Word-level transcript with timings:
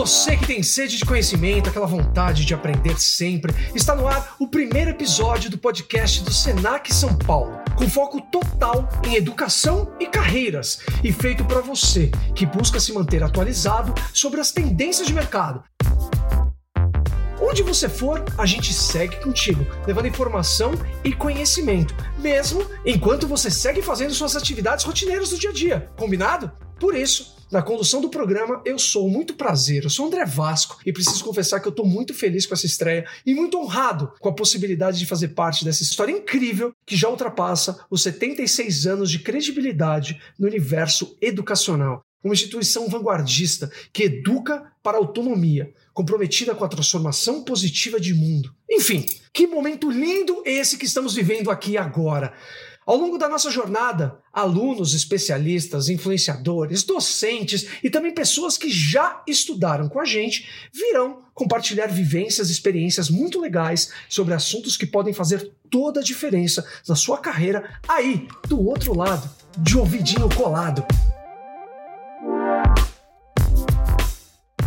Você 0.00 0.34
que 0.34 0.46
tem 0.46 0.62
sede 0.62 0.96
de 0.96 1.04
conhecimento, 1.04 1.68
aquela 1.68 1.86
vontade 1.86 2.46
de 2.46 2.54
aprender 2.54 2.98
sempre, 2.98 3.54
está 3.74 3.94
no 3.94 4.08
ar 4.08 4.34
o 4.38 4.48
primeiro 4.48 4.88
episódio 4.88 5.50
do 5.50 5.58
podcast 5.58 6.24
do 6.24 6.32
Senac 6.32 6.90
São 6.90 7.14
Paulo, 7.18 7.60
com 7.76 7.86
foco 7.86 8.18
total 8.18 8.88
em 9.06 9.16
educação 9.16 9.92
e 10.00 10.06
carreiras, 10.06 10.80
e 11.04 11.12
feito 11.12 11.44
para 11.44 11.60
você 11.60 12.10
que 12.34 12.46
busca 12.46 12.80
se 12.80 12.94
manter 12.94 13.22
atualizado 13.22 13.92
sobre 14.14 14.40
as 14.40 14.50
tendências 14.50 15.06
de 15.06 15.12
mercado. 15.12 15.62
Onde 17.38 17.62
você 17.62 17.86
for, 17.86 18.24
a 18.38 18.46
gente 18.46 18.72
segue 18.72 19.16
contigo, 19.16 19.66
levando 19.86 20.08
informação 20.08 20.72
e 21.04 21.12
conhecimento, 21.12 21.94
mesmo 22.16 22.66
enquanto 22.86 23.28
você 23.28 23.50
segue 23.50 23.82
fazendo 23.82 24.14
suas 24.14 24.34
atividades 24.34 24.82
rotineiras 24.82 25.28
do 25.28 25.38
dia 25.38 25.50
a 25.50 25.52
dia. 25.52 25.90
Combinado? 25.94 26.50
Por 26.78 26.94
isso, 26.94 27.39
na 27.50 27.62
condução 27.62 28.00
do 28.00 28.08
programa, 28.08 28.62
eu 28.64 28.78
sou 28.78 29.08
muito 29.08 29.34
prazer, 29.34 29.82
eu 29.82 29.90
sou 29.90 30.06
André 30.06 30.24
Vasco 30.24 30.78
e 30.86 30.92
preciso 30.92 31.24
confessar 31.24 31.58
que 31.58 31.66
eu 31.66 31.70
estou 31.70 31.84
muito 31.84 32.14
feliz 32.14 32.46
com 32.46 32.54
essa 32.54 32.66
estreia 32.66 33.04
e 33.26 33.34
muito 33.34 33.58
honrado 33.58 34.12
com 34.20 34.28
a 34.28 34.34
possibilidade 34.34 34.98
de 34.98 35.06
fazer 35.06 35.28
parte 35.28 35.64
dessa 35.64 35.82
história 35.82 36.12
incrível 36.12 36.72
que 36.86 36.96
já 36.96 37.08
ultrapassa 37.08 37.84
os 37.90 38.02
76 38.02 38.86
anos 38.86 39.10
de 39.10 39.18
credibilidade 39.18 40.20
no 40.38 40.46
universo 40.46 41.16
educacional. 41.20 42.04
Uma 42.22 42.34
instituição 42.34 42.86
vanguardista 42.88 43.70
que 43.92 44.04
educa 44.04 44.70
para 44.82 44.98
autonomia, 44.98 45.72
comprometida 45.92 46.54
com 46.54 46.64
a 46.64 46.68
transformação 46.68 47.42
positiva 47.42 47.98
de 47.98 48.14
mundo. 48.14 48.54
Enfim, 48.70 49.06
que 49.32 49.46
momento 49.46 49.90
lindo 49.90 50.42
esse 50.44 50.76
que 50.76 50.84
estamos 50.84 51.14
vivendo 51.14 51.50
aqui 51.50 51.76
agora. 51.76 52.32
Ao 52.90 52.96
longo 52.96 53.16
da 53.16 53.28
nossa 53.28 53.52
jornada, 53.52 54.18
alunos, 54.32 54.94
especialistas, 54.94 55.88
influenciadores, 55.88 56.82
docentes 56.82 57.68
e 57.84 57.88
também 57.88 58.12
pessoas 58.12 58.58
que 58.58 58.68
já 58.68 59.22
estudaram 59.28 59.88
com 59.88 60.00
a 60.00 60.04
gente 60.04 60.48
virão 60.72 61.22
compartilhar 61.32 61.86
vivências 61.86 62.48
e 62.48 62.52
experiências 62.52 63.08
muito 63.08 63.40
legais 63.40 63.92
sobre 64.08 64.34
assuntos 64.34 64.76
que 64.76 64.86
podem 64.86 65.14
fazer 65.14 65.52
toda 65.70 66.00
a 66.00 66.02
diferença 66.02 66.66
na 66.88 66.96
sua 66.96 67.18
carreira 67.18 67.78
aí, 67.86 68.26
do 68.48 68.60
outro 68.60 68.92
lado, 68.92 69.30
de 69.56 69.78
ouvidinho 69.78 70.28
colado. 70.34 70.84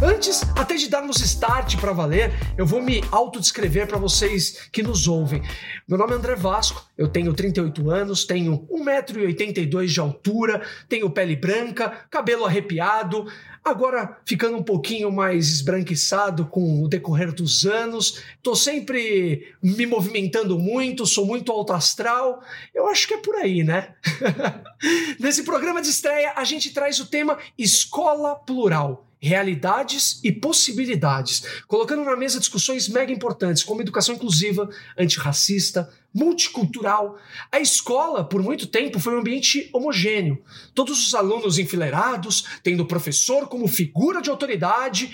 Antes 0.04 0.42
até 0.58 0.76
de 0.76 0.90
darmos 0.90 1.22
start 1.22 1.78
para 1.78 1.94
valer, 1.94 2.34
eu 2.58 2.66
vou 2.66 2.82
me 2.82 3.02
autodescrever 3.10 3.88
para 3.88 3.98
vocês 3.98 4.68
que 4.70 4.84
nos 4.84 5.08
ouvem. 5.08 5.42
Meu 5.88 5.98
nome 5.98 6.12
é 6.12 6.16
André 6.18 6.36
Vasco, 6.36 6.86
eu 6.98 7.08
tenho 7.08 7.34
38 7.34 7.90
anos, 7.90 8.26
tenho 8.26 8.68
1,82m 8.70 9.86
de 9.86 10.00
altura, 10.02 10.62
tenho 10.90 11.10
pele 11.10 11.38
branca, 11.38 12.06
cabelo 12.12 12.44
arrepiado, 12.44 13.26
agora 13.64 14.20
ficando 14.26 14.58
um 14.58 14.64
pouquinho 14.64 15.10
mais 15.10 15.50
esbranquiçado 15.50 16.48
com 16.48 16.84
o 16.84 16.90
decorrer 16.90 17.32
dos 17.32 17.66
anos, 17.66 18.22
tô 18.42 18.58
sempre 18.58 19.56
me 19.64 19.86
movimentando 19.86 20.60
muito, 20.60 21.06
sou 21.06 21.26
muito 21.26 21.50
alto 21.50 21.72
astral. 21.72 22.44
Eu 22.76 22.90
acho 22.90 23.08
que 23.08 23.14
é 23.14 23.22
por 23.22 23.36
aí, 23.36 23.64
né? 23.64 23.94
Nesse 25.18 25.44
programa 25.44 25.82
de 25.82 25.88
estreia, 25.88 26.34
a 26.36 26.44
gente 26.44 26.74
traz 26.74 27.00
o 27.00 27.06
tema 27.06 27.38
Escola 27.58 28.36
Plural 28.36 29.08
realidades 29.24 30.20
e 30.22 30.34
possibilidades, 30.34 31.64
colocando 31.66 32.04
na 32.04 32.18
mesa 32.18 32.42
discussões 32.42 32.90
mega 32.90 33.10
importantes 33.10 33.64
como 33.64 33.80
educação 33.80 34.16
inclusiva, 34.16 34.70
antirracista, 35.00 35.90
multicultural. 36.14 37.18
A 37.50 37.62
escola, 37.62 38.26
por 38.26 38.44
muito 38.44 38.68
tempo, 38.68 39.00
foi 39.00 39.16
um 39.16 39.20
ambiente 39.20 39.70
homogêneo. 39.72 40.44
Todos 40.76 41.08
os 41.08 41.16
alunos 41.16 41.58
enfileirados, 41.58 42.44
tendo 42.62 42.84
o 42.84 42.86
professor 42.86 43.48
como 43.48 43.66
figura 43.66 44.22
de 44.22 44.30
autoridade 44.30 45.10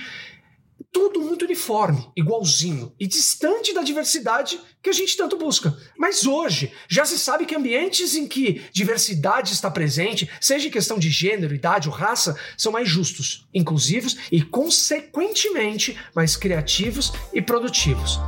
tudo 0.92 1.22
muito 1.22 1.46
uniforme, 1.46 2.08
igualzinho 2.16 2.94
e 3.00 3.08
distante 3.08 3.74
da 3.74 3.82
diversidade 3.82 4.60
que 4.82 4.90
a 4.90 4.94
gente 4.94 5.16
tanto 5.16 5.38
busca. 5.38 5.76
Mas 5.98 6.26
hoje 6.26 6.72
já 6.88 7.06
se 7.06 7.20
sabe 7.20 7.46
que 7.46 7.56
ambientes 7.56 8.16
em 8.16 8.28
que 8.28 8.64
diversidade 8.72 9.54
está 9.54 9.70
presente, 9.70 10.30
seja 10.42 10.68
em 10.68 10.72
questão 10.72 10.98
de 10.98 11.10
gênero, 11.10 11.54
idade 11.54 11.88
ou 11.88 11.94
raça, 11.94 12.38
são 12.58 12.72
mais 12.72 12.88
justos, 12.88 13.48
inclusivos 13.54 14.18
e, 14.32 14.42
consequentemente, 14.42 15.98
mais 16.16 16.36
criativos 16.36 17.14
e 17.34 17.42
produtivos. 17.42 18.20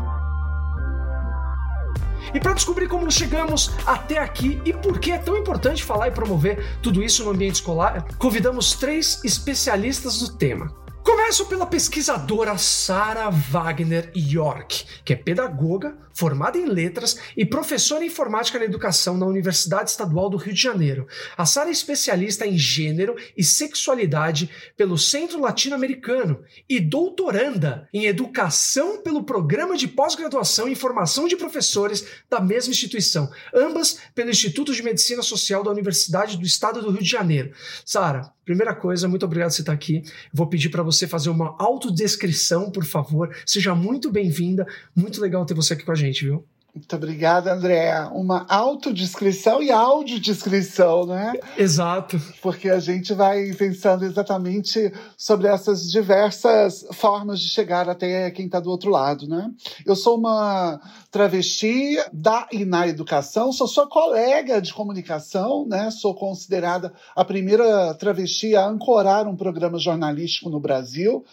E 2.34 2.40
para 2.40 2.54
descobrir 2.54 2.88
como 2.88 3.12
chegamos 3.12 3.72
até 3.86 4.18
aqui 4.18 4.62
e 4.64 4.72
por 4.72 5.00
que 5.00 5.12
é 5.12 5.18
tão 5.18 5.36
importante 5.36 5.84
falar 5.84 6.08
e 6.08 6.12
promover 6.12 6.80
tudo 6.82 7.04
isso 7.04 7.26
no 7.26 7.32
ambiente 7.32 7.56
escolar, 7.56 8.06
convidamos 8.18 8.74
três 8.74 9.20
especialistas 9.26 10.20
do 10.20 10.38
tema. 10.38 10.81
Começo 11.04 11.48
pela 11.48 11.66
pesquisadora 11.66 12.58
Sarah 12.58 13.30
Wagner 13.30 14.12
York, 14.16 14.86
que 15.04 15.14
é 15.14 15.16
pedagoga, 15.16 15.98
formada 16.14 16.58
em 16.58 16.66
letras 16.66 17.18
e 17.36 17.46
professora 17.46 18.06
em 18.06 18.12
informática 18.12 18.60
na 18.60 18.66
educação 18.66 19.18
na 19.18 19.26
Universidade 19.26 19.90
Estadual 19.90 20.30
do 20.30 20.38
Rio 20.38 20.54
de 20.54 20.62
Janeiro. 20.62 21.08
A 21.38 21.46
Sarah 21.46 21.70
é 21.70 21.72
especialista 21.72 22.46
em 22.46 22.58
gênero 22.58 23.16
e 23.38 23.44
sexualidade 23.44 24.50
pelo 24.76 24.98
Centro 24.98 25.40
Latino-Americano 25.40 26.44
e 26.70 26.80
doutoranda 26.80 27.88
em 27.94 28.06
educação 28.06 29.02
pelo 29.02 29.24
Programa 29.24 29.78
de 29.78 29.88
Pós-Graduação 29.88 30.68
em 30.68 30.76
Formação 30.76 31.28
de 31.28 31.38
Professores 31.38 32.06
da 32.30 32.42
mesma 32.42 32.72
instituição, 32.72 33.32
ambas 33.56 33.98
pelo 34.14 34.30
Instituto 34.30 34.74
de 34.74 34.84
Medicina 34.84 35.22
Social 35.22 35.64
da 35.64 35.72
Universidade 35.72 36.38
do 36.38 36.46
Estado 36.46 36.82
do 36.82 36.92
Rio 36.92 37.02
de 37.02 37.10
Janeiro. 37.10 37.54
Sara, 37.86 38.34
Primeira 38.44 38.74
coisa, 38.74 39.08
muito 39.08 39.24
obrigado 39.24 39.50
por 39.50 39.56
você 39.56 39.62
estar 39.62 39.72
aqui. 39.72 40.04
Vou 40.34 40.48
pedir 40.48 40.70
para 40.70 40.82
você 40.82 41.08
fazer 41.08 41.30
uma 41.30 41.56
autodescrição, 41.60 42.72
por 42.72 42.84
favor. 42.84 43.34
Seja 43.46 43.76
muito 43.76 44.12
bem-vinda. 44.12 44.68
Muito 44.96 45.22
legal 45.22 45.46
ter 45.46 45.54
você 45.54 45.74
aqui 45.74 45.86
com 45.86 45.92
a 45.92 45.96
gente, 45.96 46.01
viu? 46.10 46.46
Muito 46.74 46.96
obrigada, 46.96 47.54
André. 47.54 47.94
Uma 48.14 48.46
autodescrição 48.48 49.62
e 49.62 49.70
audiodescrição, 49.70 51.06
né? 51.06 51.34
Exato. 51.58 52.18
Porque 52.42 52.70
a 52.70 52.80
gente 52.80 53.14
vai 53.14 53.52
pensando 53.54 54.06
exatamente 54.06 54.92
sobre 55.18 55.50
essas 55.50 55.92
diversas 55.92 56.86
formas 56.94 57.42
de 57.42 57.50
chegar 57.50 57.90
até 57.90 58.32
quem 58.32 58.46
está 58.46 58.62
do 58.62 58.70
outro 58.70 58.90
lado, 58.90 59.28
né? 59.28 59.52
Eu 59.86 59.98
sou 59.98 60.18
uma 60.18 60.80
travesti 61.12 61.98
da 62.14 62.48
e 62.54 62.64
na 62.64 62.88
educação, 62.88 63.52
sou 63.52 63.68
sua 63.68 63.88
colega 63.88 64.62
de 64.62 64.74
comunicação, 64.74 65.68
né? 65.68 65.92
Sou 65.92 66.16
considerada 66.16 66.94
a 67.14 67.26
primeira 67.26 67.94
travesti 67.96 68.56
a 68.56 68.66
ancorar 68.66 69.28
um 69.28 69.36
programa 69.36 69.78
jornalístico 69.78 70.50
no 70.50 70.60
Brasil. 70.60 71.26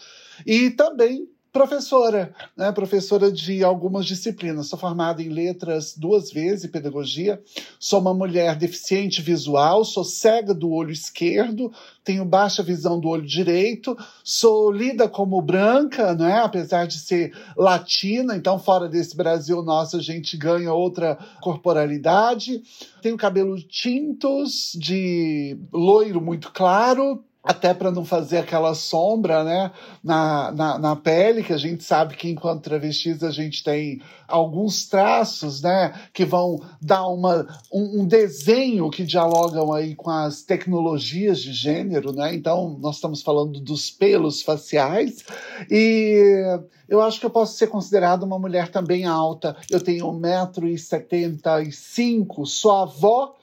E 0.45 0.69
também 0.69 1.29
professora, 1.59 2.33
né? 2.55 2.71
professora 2.71 3.29
de 3.29 3.65
algumas 3.65 4.05
disciplinas. 4.05 4.67
Sou 4.67 4.79
formada 4.79 5.21
em 5.21 5.27
letras 5.27 5.93
duas 5.93 6.31
vezes, 6.31 6.63
em 6.63 6.69
pedagogia. 6.69 7.41
Sou 7.77 7.99
uma 7.99 8.13
mulher 8.13 8.55
deficiente 8.55 9.21
visual, 9.21 9.83
sou 9.83 10.05
cega 10.05 10.53
do 10.53 10.71
olho 10.71 10.93
esquerdo, 10.93 11.69
tenho 12.01 12.23
baixa 12.23 12.63
visão 12.63 12.97
do 12.97 13.09
olho 13.09 13.25
direito, 13.25 13.97
sou 14.23 14.71
lida 14.71 15.09
como 15.09 15.41
branca, 15.41 16.15
né? 16.15 16.39
apesar 16.39 16.87
de 16.87 16.97
ser 16.97 17.37
latina, 17.57 18.37
então 18.37 18.57
fora 18.57 18.87
desse 18.87 19.17
Brasil 19.17 19.61
nosso 19.61 19.97
a 19.97 20.01
gente 20.01 20.37
ganha 20.37 20.71
outra 20.71 21.17
corporalidade. 21.41 22.61
Tenho 23.01 23.17
cabelo 23.17 23.61
tintos, 23.61 24.71
de 24.79 25.57
loiro 25.73 26.21
muito 26.21 26.53
claro, 26.53 27.21
até 27.43 27.73
para 27.73 27.89
não 27.89 28.03
fazer 28.03 28.39
aquela 28.39 28.75
sombra 28.75 29.45
né, 29.45 29.71
na, 30.03 30.51
na, 30.51 30.77
na, 30.77 30.95
pele, 30.95 31.41
que 31.41 31.53
a 31.53 31.57
gente 31.57 31.83
sabe 31.83 32.15
que 32.15 32.29
enquanto 32.29 32.63
travestis 32.63 33.23
a 33.23 33.31
gente 33.31 33.63
tem 33.63 34.01
alguns 34.27 34.89
traços 34.89 35.61
né, 35.61 35.93
que 36.13 36.25
vão 36.25 36.61
dar 36.81 37.07
uma, 37.07 37.47
um, 37.71 38.01
um 38.01 38.05
desenho 38.05 38.89
que 38.89 39.05
dialogam 39.05 39.71
aí 39.71 39.95
com 39.95 40.09
as 40.09 40.41
tecnologias 40.41 41.39
de 41.39 41.53
gênero, 41.53 42.11
né? 42.11 42.35
Então, 42.35 42.77
nós 42.79 42.95
estamos 42.95 43.21
falando 43.21 43.61
dos 43.61 43.89
pelos 43.89 44.41
faciais 44.41 45.23
e 45.71 46.59
eu 46.89 46.99
acho 47.01 47.21
que 47.21 47.25
eu 47.25 47.29
posso 47.29 47.57
ser 47.57 47.67
considerada 47.67 48.25
uma 48.25 48.37
mulher 48.37 48.69
também 48.69 49.05
alta. 49.05 49.55
Eu 49.71 49.79
tenho 49.79 50.07
1,75m, 50.07 52.45
sou 52.45 52.71
avó 52.71 53.38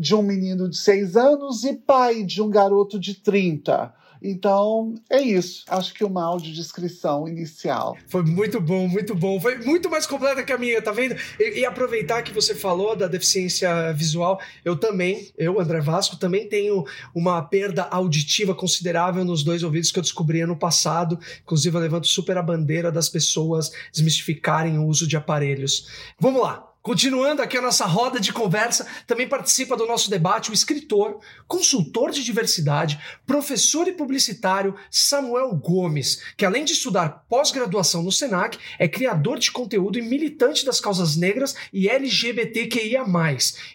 de 0.00 0.14
um 0.14 0.22
menino 0.22 0.66
de 0.66 0.78
seis 0.78 1.14
anos 1.14 1.62
e 1.62 1.74
pai 1.74 2.24
de 2.24 2.40
um 2.40 2.48
garoto 2.48 2.98
de 2.98 3.14
30. 3.14 3.92
Então, 4.22 4.94
é 5.10 5.20
isso. 5.20 5.64
Acho 5.68 5.92
que 5.92 6.02
uma 6.02 6.24
audiodescrição 6.24 7.28
inicial. 7.28 7.96
Foi 8.08 8.22
muito 8.22 8.60
bom, 8.60 8.88
muito 8.88 9.14
bom. 9.14 9.38
Foi 9.38 9.58
muito 9.58 9.90
mais 9.90 10.06
completa 10.06 10.42
que 10.42 10.52
a 10.52 10.58
minha, 10.58 10.80
tá 10.80 10.90
vendo? 10.90 11.16
E, 11.38 11.60
e, 11.60 11.64
aproveitar 11.66 12.22
que 12.22 12.32
você 12.32 12.54
falou 12.54 12.96
da 12.96 13.06
deficiência 13.06 13.92
visual, 13.92 14.40
eu 14.64 14.74
também, 14.76 15.30
eu, 15.36 15.60
André 15.60 15.80
Vasco, 15.80 16.16
também 16.16 16.48
tenho 16.48 16.84
uma 17.14 17.42
perda 17.42 17.84
auditiva 17.84 18.54
considerável 18.54 19.24
nos 19.24 19.42
dois 19.42 19.62
ouvidos 19.62 19.90
que 19.90 19.98
eu 19.98 20.02
descobri 20.02 20.40
ano 20.40 20.56
passado. 20.56 21.18
Inclusive, 21.42 21.76
eu 21.76 21.80
levanto 21.80 22.06
super 22.06 22.38
a 22.38 22.42
bandeira 22.42 22.90
das 22.90 23.08
pessoas 23.08 23.70
desmistificarem 23.92 24.78
o 24.78 24.86
uso 24.86 25.06
de 25.06 25.16
aparelhos. 25.16 25.86
Vamos 26.18 26.40
lá! 26.42 26.69
Continuando 26.82 27.42
aqui 27.42 27.58
a 27.58 27.60
nossa 27.62 27.84
roda 27.84 28.18
de 28.18 28.32
conversa, 28.32 28.86
também 29.06 29.28
participa 29.28 29.76
do 29.76 29.86
nosso 29.86 30.08
debate 30.08 30.50
o 30.50 30.54
escritor, 30.54 31.20
consultor 31.46 32.10
de 32.10 32.24
diversidade, 32.24 32.98
professor 33.26 33.86
e 33.86 33.92
publicitário 33.92 34.74
Samuel 34.90 35.54
Gomes, 35.56 36.22
que 36.38 36.44
além 36.44 36.64
de 36.64 36.72
estudar 36.72 37.26
pós-graduação 37.28 38.02
no 38.02 38.10
SENAC, 38.10 38.58
é 38.78 38.88
criador 38.88 39.38
de 39.38 39.50
conteúdo 39.50 39.98
e 39.98 40.02
militante 40.02 40.64
das 40.64 40.80
causas 40.80 41.16
negras 41.16 41.54
e 41.70 41.86
LGBTQIA+. 41.86 43.04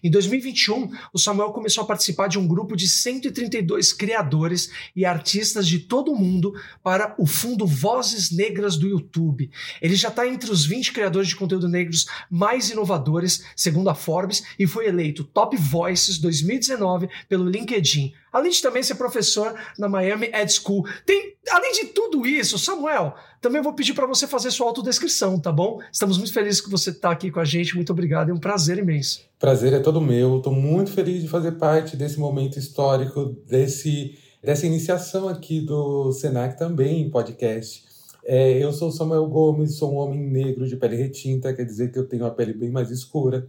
Em 0.04 0.10
2021, 0.10 0.90
o 1.13 1.19
Samuel 1.19 1.51
começou 1.51 1.84
a 1.84 1.88
participar 1.88 2.28
de 2.28 2.40
um 2.40 2.48
grupo 2.48 2.75
de 2.75 2.90
132 2.90 3.94
criadores 3.94 4.72
e 4.96 5.06
artistas 5.06 5.68
de 5.68 5.78
todo 5.78 6.12
o 6.12 6.18
mundo 6.18 6.56
para 6.81 7.13
o 7.19 7.28
fundo 7.28 7.68
Vozes 7.68 8.31
Negras 8.31 8.78
do 8.78 8.88
YouTube. 8.88 9.51
Ele 9.80 9.96
já 9.96 10.08
está 10.08 10.28
entre 10.28 10.50
os 10.50 10.66
20 10.66 10.92
criadores 10.92 11.28
de 11.28 11.36
conteúdo 11.36 11.69
negros 11.69 12.08
mais 12.31 12.72
inovadores 12.72 12.94
inovadores, 12.95 13.44
segundo 13.56 13.89
a 13.89 13.95
Forbes, 13.95 14.44
e 14.57 14.65
foi 14.65 14.88
eleito 14.88 15.24
Top 15.24 15.56
Voices 15.56 16.18
2019 16.18 17.09
pelo 17.27 17.47
LinkedIn. 17.47 18.13
Além 18.31 18.51
de 18.51 18.62
também 18.62 18.83
ser 18.83 18.95
professor 18.95 19.53
na 19.77 19.88
Miami 19.88 20.27
Ed 20.33 20.51
School. 20.51 20.86
Tem, 21.06 21.36
além 21.50 21.71
de 21.74 21.86
tudo 21.88 22.25
isso, 22.25 22.57
Samuel, 22.57 23.15
também 23.42 23.62
vou 23.62 23.74
pedir 23.74 23.94
para 23.94 24.07
você 24.07 24.27
fazer 24.27 24.51
sua 24.51 24.68
autodescrição, 24.68 25.39
tá 25.39 25.51
bom? 25.51 25.80
Estamos 25.92 26.18
muito 26.18 26.33
felizes 26.33 26.59
que 26.59 26.69
você 26.69 26.89
está 26.89 27.12
aqui 27.12 27.31
com 27.31 27.39
a 27.39 27.45
gente. 27.45 27.75
Muito 27.75 27.92
obrigado, 27.92 28.31
é 28.31 28.33
um 28.33 28.39
prazer 28.39 28.77
imenso. 28.77 29.21
Prazer 29.39 29.74
é 29.74 29.80
todo 29.80 30.01
meu. 30.01 30.38
Estou 30.38 30.53
muito 30.53 30.91
feliz 30.91 31.21
de 31.21 31.30
fazer 31.30 31.53
parte 31.53 31.95
desse 31.95 32.19
momento 32.19 32.57
histórico, 32.57 33.36
desse, 33.48 34.18
dessa 34.44 34.65
iniciação 34.65 35.30
aqui 35.30 35.62
do 35.62 36.12
Senac 36.12 36.57
também, 36.57 37.09
podcast. 37.09 37.85
É, 38.25 38.57
eu 38.57 38.74
sou 38.74 38.92
Samuel 38.92 39.27
Gomes, 39.27 39.75
sou 39.77 39.94
um 39.94 39.98
homem 39.98 40.19
negro 40.19 40.68
de 40.68 40.75
pele 40.75 40.95
retinta, 40.95 41.54
quer 41.54 41.63
dizer 41.63 41.92
que 41.92 42.00
eu 42.00 42.07
tenho 42.07 42.25
a 42.25 42.31
pele 42.31 42.54
bem 42.54 42.72
mais 42.72 42.89
escura. 42.89 43.48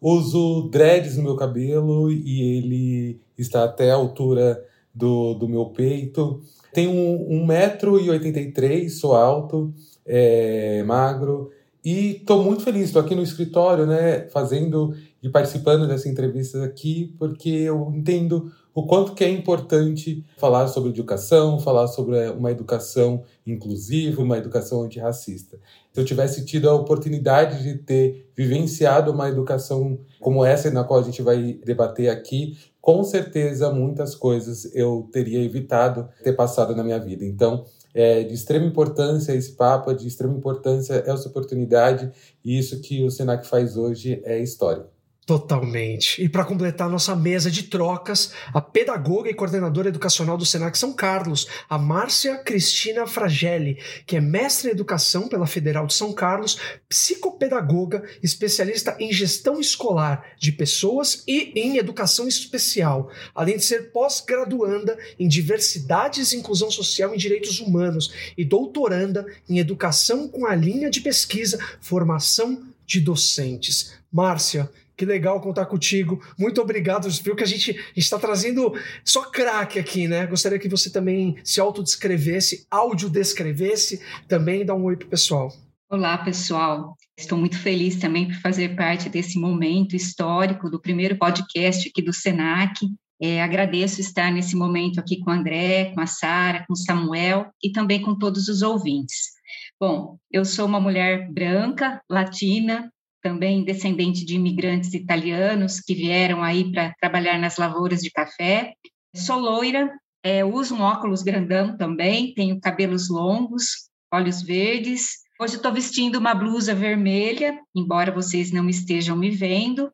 Uso 0.00 0.68
dreads 0.70 1.16
no 1.16 1.22
meu 1.22 1.34
cabelo 1.34 2.12
e 2.12 2.58
ele 2.58 3.20
está 3.38 3.64
até 3.64 3.90
a 3.90 3.94
altura 3.94 4.62
do, 4.94 5.32
do 5.32 5.48
meu 5.48 5.66
peito. 5.66 6.42
Tenho 6.74 6.92
1,83m, 6.92 8.90
sou 8.90 9.16
alto, 9.16 9.72
é, 10.04 10.82
magro 10.82 11.50
e 11.82 12.16
estou 12.16 12.44
muito 12.44 12.62
feliz. 12.62 12.84
Estou 12.84 13.00
aqui 13.00 13.14
no 13.14 13.22
escritório, 13.22 13.86
né, 13.86 14.28
fazendo 14.28 14.94
e 15.22 15.28
participando 15.30 15.88
dessa 15.88 16.06
entrevista 16.06 16.62
aqui, 16.64 17.14
porque 17.18 17.48
eu 17.48 17.90
entendo 17.96 18.52
o 18.78 18.86
quanto 18.86 19.12
que 19.12 19.24
é 19.24 19.28
importante 19.28 20.24
falar 20.36 20.68
sobre 20.68 20.90
educação, 20.90 21.58
falar 21.58 21.88
sobre 21.88 22.16
é, 22.16 22.30
uma 22.30 22.52
educação 22.52 23.24
inclusiva, 23.44 24.22
uma 24.22 24.38
educação 24.38 24.82
antirracista. 24.82 25.58
Se 25.92 26.00
eu 26.00 26.04
tivesse 26.04 26.44
tido 26.44 26.70
a 26.70 26.74
oportunidade 26.74 27.60
de 27.60 27.74
ter 27.78 28.30
vivenciado 28.36 29.10
uma 29.10 29.28
educação 29.28 29.98
como 30.20 30.44
essa 30.44 30.70
na 30.70 30.84
qual 30.84 31.00
a 31.00 31.02
gente 31.02 31.20
vai 31.22 31.58
debater 31.64 32.08
aqui, 32.08 32.56
com 32.80 33.02
certeza 33.02 33.68
muitas 33.72 34.14
coisas 34.14 34.72
eu 34.72 35.08
teria 35.12 35.42
evitado 35.42 36.08
ter 36.22 36.34
passado 36.34 36.72
na 36.76 36.84
minha 36.84 37.00
vida. 37.00 37.24
Então, 37.24 37.64
é 37.92 38.22
de 38.22 38.32
extrema 38.32 38.64
importância 38.64 39.32
esse 39.32 39.56
papo, 39.56 39.92
de 39.92 40.06
extrema 40.06 40.36
importância 40.36 41.02
essa 41.04 41.28
oportunidade, 41.28 42.12
e 42.44 42.56
isso 42.56 42.80
que 42.80 43.02
o 43.02 43.10
Senac 43.10 43.44
faz 43.44 43.76
hoje 43.76 44.22
é 44.24 44.38
histórico. 44.38 44.97
Totalmente. 45.28 46.22
E 46.22 46.26
para 46.26 46.42
completar 46.42 46.88
nossa 46.88 47.14
mesa 47.14 47.50
de 47.50 47.64
trocas, 47.64 48.32
a 48.46 48.62
pedagoga 48.62 49.28
e 49.28 49.34
coordenadora 49.34 49.90
educacional 49.90 50.38
do 50.38 50.46
Senac 50.46 50.78
São 50.78 50.94
Carlos, 50.94 51.46
a 51.68 51.76
Márcia 51.76 52.38
Cristina 52.38 53.06
Fragelli, 53.06 53.76
que 54.06 54.16
é 54.16 54.22
mestre 54.22 54.68
em 54.68 54.72
educação 54.72 55.28
pela 55.28 55.46
Federal 55.46 55.86
de 55.86 55.92
São 55.92 56.14
Carlos, 56.14 56.58
psicopedagoga, 56.88 58.04
especialista 58.22 58.96
em 58.98 59.12
gestão 59.12 59.60
escolar 59.60 60.24
de 60.38 60.50
pessoas 60.50 61.24
e 61.28 61.52
em 61.54 61.76
educação 61.76 62.26
especial, 62.26 63.10
além 63.34 63.58
de 63.58 63.66
ser 63.66 63.92
pós-graduanda 63.92 64.96
em 65.18 65.28
diversidades 65.28 66.32
e 66.32 66.38
inclusão 66.38 66.70
social 66.70 67.14
e 67.14 67.18
direitos 67.18 67.60
humanos 67.60 68.32
e 68.34 68.46
doutoranda 68.46 69.26
em 69.46 69.58
educação 69.58 70.26
com 70.26 70.46
a 70.46 70.54
linha 70.54 70.88
de 70.88 71.02
pesquisa 71.02 71.58
formação 71.82 72.66
de 72.86 72.98
docentes. 72.98 73.92
Márcia, 74.10 74.70
que 74.98 75.04
legal 75.04 75.40
contar 75.40 75.66
contigo. 75.66 76.20
Muito 76.36 76.60
obrigado. 76.60 77.08
Viu 77.22 77.36
que 77.36 77.44
a 77.44 77.46
gente 77.46 77.78
está 77.96 78.18
trazendo 78.18 78.74
só 79.04 79.22
craque 79.30 79.78
aqui, 79.78 80.08
né? 80.08 80.26
Gostaria 80.26 80.58
que 80.58 80.68
você 80.68 80.90
também 80.90 81.36
se 81.44 81.60
autodescrevesse, 81.60 82.66
audiodescrevesse, 82.68 84.02
também 84.26 84.66
dá 84.66 84.74
um 84.74 84.82
oi 84.82 84.96
pro 84.96 85.08
pessoal. 85.08 85.52
Olá, 85.88 86.18
pessoal. 86.18 86.96
Estou 87.16 87.38
muito 87.38 87.56
feliz 87.56 87.96
também 87.96 88.26
por 88.26 88.34
fazer 88.40 88.74
parte 88.74 89.08
desse 89.08 89.38
momento 89.38 89.94
histórico 89.94 90.68
do 90.68 90.80
primeiro 90.80 91.16
podcast 91.16 91.88
aqui 91.88 92.02
do 92.02 92.12
Senac. 92.12 92.84
É, 93.20 93.40
agradeço 93.40 94.00
estar 94.00 94.32
nesse 94.32 94.56
momento 94.56 94.98
aqui 94.98 95.20
com 95.20 95.30
o 95.30 95.32
André, 95.32 95.92
com 95.94 96.00
a 96.00 96.06
Sara, 96.06 96.64
com 96.66 96.72
o 96.72 96.76
Samuel 96.76 97.50
e 97.62 97.70
também 97.70 98.02
com 98.02 98.18
todos 98.18 98.48
os 98.48 98.62
ouvintes. 98.62 99.38
Bom, 99.80 100.18
eu 100.30 100.44
sou 100.44 100.66
uma 100.66 100.80
mulher 100.80 101.30
branca, 101.30 102.02
latina, 102.10 102.92
também 103.22 103.64
descendente 103.64 104.24
de 104.24 104.34
imigrantes 104.34 104.94
italianos 104.94 105.80
que 105.80 105.94
vieram 105.94 106.42
aí 106.42 106.70
para 106.70 106.94
trabalhar 107.00 107.38
nas 107.38 107.56
lavouras 107.56 108.00
de 108.00 108.10
café. 108.10 108.74
Sou 109.14 109.38
loira, 109.38 109.90
é, 110.22 110.44
uso 110.44 110.74
um 110.74 110.80
óculos 110.80 111.22
grandão 111.22 111.76
também, 111.76 112.34
tenho 112.34 112.60
cabelos 112.60 113.08
longos, 113.08 113.88
olhos 114.12 114.42
verdes. 114.42 115.18
Hoje 115.40 115.56
estou 115.56 115.72
vestindo 115.72 116.16
uma 116.16 116.34
blusa 116.34 116.74
vermelha, 116.74 117.58
embora 117.74 118.12
vocês 118.12 118.50
não 118.52 118.68
estejam 118.68 119.16
me 119.16 119.30
vendo. 119.30 119.92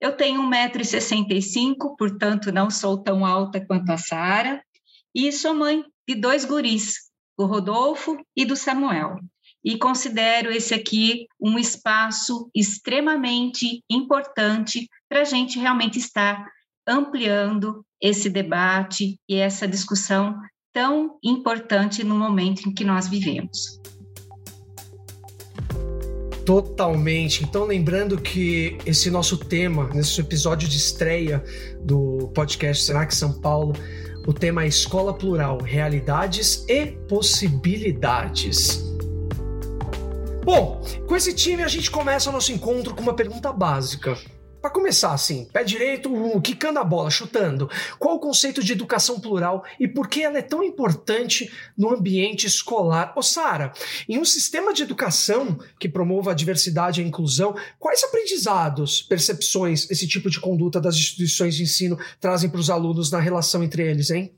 Eu 0.00 0.16
tenho 0.16 0.42
1,65m, 0.42 1.96
portanto 1.98 2.52
não 2.52 2.70
sou 2.70 3.02
tão 3.02 3.24
alta 3.24 3.64
quanto 3.64 3.90
a 3.90 3.96
Sara. 3.96 4.62
E 5.14 5.30
sou 5.32 5.54
mãe 5.54 5.84
de 6.08 6.14
dois 6.14 6.44
guris, 6.44 6.94
do 7.38 7.46
Rodolfo 7.46 8.16
e 8.36 8.44
do 8.44 8.56
Samuel 8.56 9.18
e 9.64 9.78
considero 9.78 10.52
esse 10.52 10.74
aqui 10.74 11.26
um 11.40 11.58
espaço 11.58 12.50
extremamente 12.54 13.82
importante 13.90 14.88
para 15.08 15.22
a 15.22 15.24
gente 15.24 15.58
realmente 15.58 15.98
estar 15.98 16.46
ampliando 16.86 17.84
esse 18.00 18.28
debate 18.28 19.18
e 19.28 19.36
essa 19.36 19.66
discussão 19.66 20.36
tão 20.72 21.18
importante 21.24 22.04
no 22.04 22.14
momento 22.14 22.68
em 22.68 22.74
que 22.74 22.84
nós 22.84 23.08
vivemos. 23.08 23.80
Totalmente. 26.44 27.42
Então, 27.42 27.64
lembrando 27.64 28.20
que 28.20 28.76
esse 28.84 29.10
nosso 29.10 29.38
tema, 29.38 29.88
nesse 29.94 30.20
episódio 30.20 30.68
de 30.68 30.76
estreia 30.76 31.42
do 31.80 32.30
podcast 32.34 32.84
Senac 32.84 33.14
São 33.14 33.40
Paulo, 33.40 33.72
o 34.26 34.32
tema 34.32 34.64
é 34.64 34.66
Escola 34.66 35.14
Plural, 35.14 35.58
Realidades 35.62 36.66
e 36.68 36.86
Possibilidades. 37.08 38.93
Bom, 40.44 40.78
com 41.06 41.16
esse 41.16 41.32
time 41.32 41.62
a 41.62 41.68
gente 41.68 41.90
começa 41.90 42.28
o 42.28 42.32
nosso 42.32 42.52
encontro 42.52 42.94
com 42.94 43.00
uma 43.00 43.16
pergunta 43.16 43.50
básica. 43.50 44.14
Para 44.60 44.70
começar, 44.70 45.14
assim, 45.14 45.46
pé 45.46 45.64
direito, 45.64 46.10
quicando 46.42 46.78
a 46.78 46.84
bola, 46.84 47.10
chutando. 47.10 47.68
Qual 47.98 48.16
o 48.16 48.20
conceito 48.20 48.62
de 48.62 48.72
educação 48.72 49.18
plural 49.18 49.64
e 49.80 49.88
por 49.88 50.06
que 50.06 50.22
ela 50.22 50.36
é 50.36 50.42
tão 50.42 50.62
importante 50.62 51.50
no 51.78 51.90
ambiente 51.90 52.46
escolar? 52.46 53.14
Ô, 53.16 53.22
Sara, 53.22 53.72
em 54.06 54.18
um 54.18 54.24
sistema 54.24 54.74
de 54.74 54.82
educação 54.82 55.58
que 55.80 55.88
promova 55.88 56.32
a 56.32 56.34
diversidade 56.34 57.00
e 57.00 57.04
a 57.04 57.06
inclusão, 57.06 57.54
quais 57.78 58.04
aprendizados, 58.04 59.00
percepções 59.00 59.90
esse 59.90 60.06
tipo 60.06 60.28
de 60.28 60.40
conduta 60.40 60.78
das 60.78 60.94
instituições 60.94 61.54
de 61.54 61.62
ensino 61.62 61.98
trazem 62.20 62.50
para 62.50 62.60
os 62.60 62.68
alunos 62.68 63.10
na 63.10 63.18
relação 63.18 63.64
entre 63.64 63.82
eles, 63.82 64.10
hein? 64.10 64.30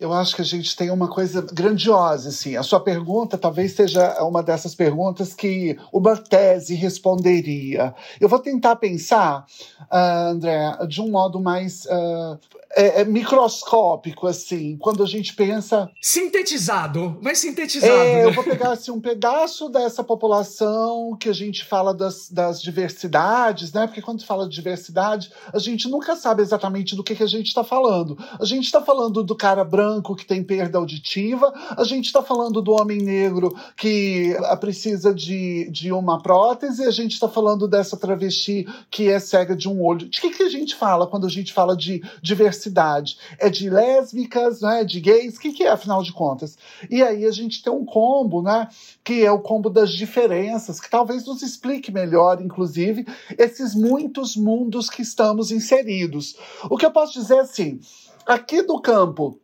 Eu 0.00 0.14
acho 0.14 0.34
que 0.34 0.40
a 0.40 0.44
gente 0.44 0.74
tem 0.74 0.90
uma 0.90 1.08
coisa 1.08 1.42
grandiosa, 1.52 2.30
assim. 2.30 2.56
A 2.56 2.62
sua 2.62 2.80
pergunta 2.80 3.36
talvez 3.36 3.72
seja 3.72 4.24
uma 4.24 4.42
dessas 4.42 4.74
perguntas 4.74 5.34
que 5.34 5.76
uma 5.92 6.16
tese 6.16 6.74
responderia. 6.74 7.94
Eu 8.18 8.26
vou 8.26 8.38
tentar 8.38 8.76
pensar, 8.76 9.44
uh, 9.82 10.30
André, 10.30 10.78
de 10.88 11.02
um 11.02 11.10
modo 11.10 11.38
mais 11.38 11.84
uh, 11.84 12.38
é, 12.74 13.02
é 13.02 13.04
microscópico, 13.04 14.26
assim, 14.26 14.78
quando 14.78 15.02
a 15.02 15.06
gente 15.06 15.34
pensa. 15.34 15.90
Sintetizado, 16.00 17.18
mas 17.20 17.38
sintetizado. 17.38 17.92
É, 17.92 18.24
eu 18.24 18.32
vou 18.32 18.44
pegar 18.44 18.72
assim, 18.72 18.90
um 18.90 19.00
pedaço 19.00 19.68
dessa 19.68 20.02
população 20.02 21.14
que 21.18 21.28
a 21.28 21.34
gente 21.34 21.62
fala 21.62 21.92
das, 21.92 22.30
das 22.30 22.62
diversidades, 22.62 23.72
né? 23.72 23.86
Porque 23.86 24.00
quando 24.00 24.24
fala 24.24 24.48
de 24.48 24.54
diversidade, 24.54 25.30
a 25.52 25.58
gente 25.58 25.88
nunca 25.88 26.16
sabe 26.16 26.40
exatamente 26.40 26.96
do 26.96 27.04
que, 27.04 27.14
que 27.14 27.22
a 27.22 27.28
gente 27.28 27.48
está 27.48 27.62
falando. 27.62 28.16
A 28.40 28.46
gente 28.46 28.64
está 28.64 28.80
falando 28.80 29.22
do 29.22 29.36
cara 29.36 29.62
branco 29.62 29.89
que 30.16 30.26
tem 30.26 30.42
perda 30.42 30.78
auditiva, 30.78 31.52
a 31.76 31.84
gente 31.84 32.06
está 32.06 32.22
falando 32.22 32.62
do 32.62 32.72
homem 32.72 32.98
negro 32.98 33.54
que 33.76 34.36
precisa 34.60 35.14
de, 35.14 35.68
de 35.70 35.92
uma 35.92 36.22
prótese, 36.22 36.84
a 36.84 36.90
gente 36.90 37.12
está 37.12 37.28
falando 37.28 37.66
dessa 37.66 37.96
travesti 37.96 38.66
que 38.90 39.08
é 39.08 39.18
cega 39.18 39.56
de 39.56 39.68
um 39.68 39.82
olho. 39.82 40.08
De 40.08 40.20
que, 40.20 40.30
que 40.30 40.42
a 40.42 40.48
gente 40.48 40.74
fala 40.74 41.06
quando 41.06 41.26
a 41.26 41.30
gente 41.30 41.52
fala 41.52 41.76
de 41.76 42.02
diversidade? 42.22 42.60
diversidade? 42.60 43.16
É 43.38 43.48
de 43.48 43.70
lésbicas, 43.70 44.60
né? 44.60 44.84
de 44.84 45.00
gays? 45.00 45.36
O 45.36 45.40
que, 45.40 45.52
que 45.52 45.64
é, 45.64 45.70
afinal 45.70 46.02
de 46.02 46.12
contas? 46.12 46.56
E 46.88 47.02
aí 47.02 47.24
a 47.24 47.30
gente 47.30 47.62
tem 47.62 47.72
um 47.72 47.84
combo, 47.84 48.42
né? 48.42 48.68
que 49.04 49.24
é 49.24 49.30
o 49.30 49.40
combo 49.40 49.70
das 49.70 49.92
diferenças, 49.92 50.80
que 50.80 50.90
talvez 50.90 51.24
nos 51.26 51.42
explique 51.42 51.92
melhor, 51.92 52.40
inclusive, 52.42 53.06
esses 53.38 53.74
muitos 53.74 54.36
mundos 54.36 54.88
que 54.88 55.02
estamos 55.02 55.50
inseridos. 55.50 56.36
O 56.68 56.76
que 56.76 56.86
eu 56.86 56.90
posso 56.90 57.12
dizer 57.12 57.36
é 57.36 57.40
assim, 57.40 57.80
aqui 58.26 58.62
do 58.62 58.80
campo 58.80 59.39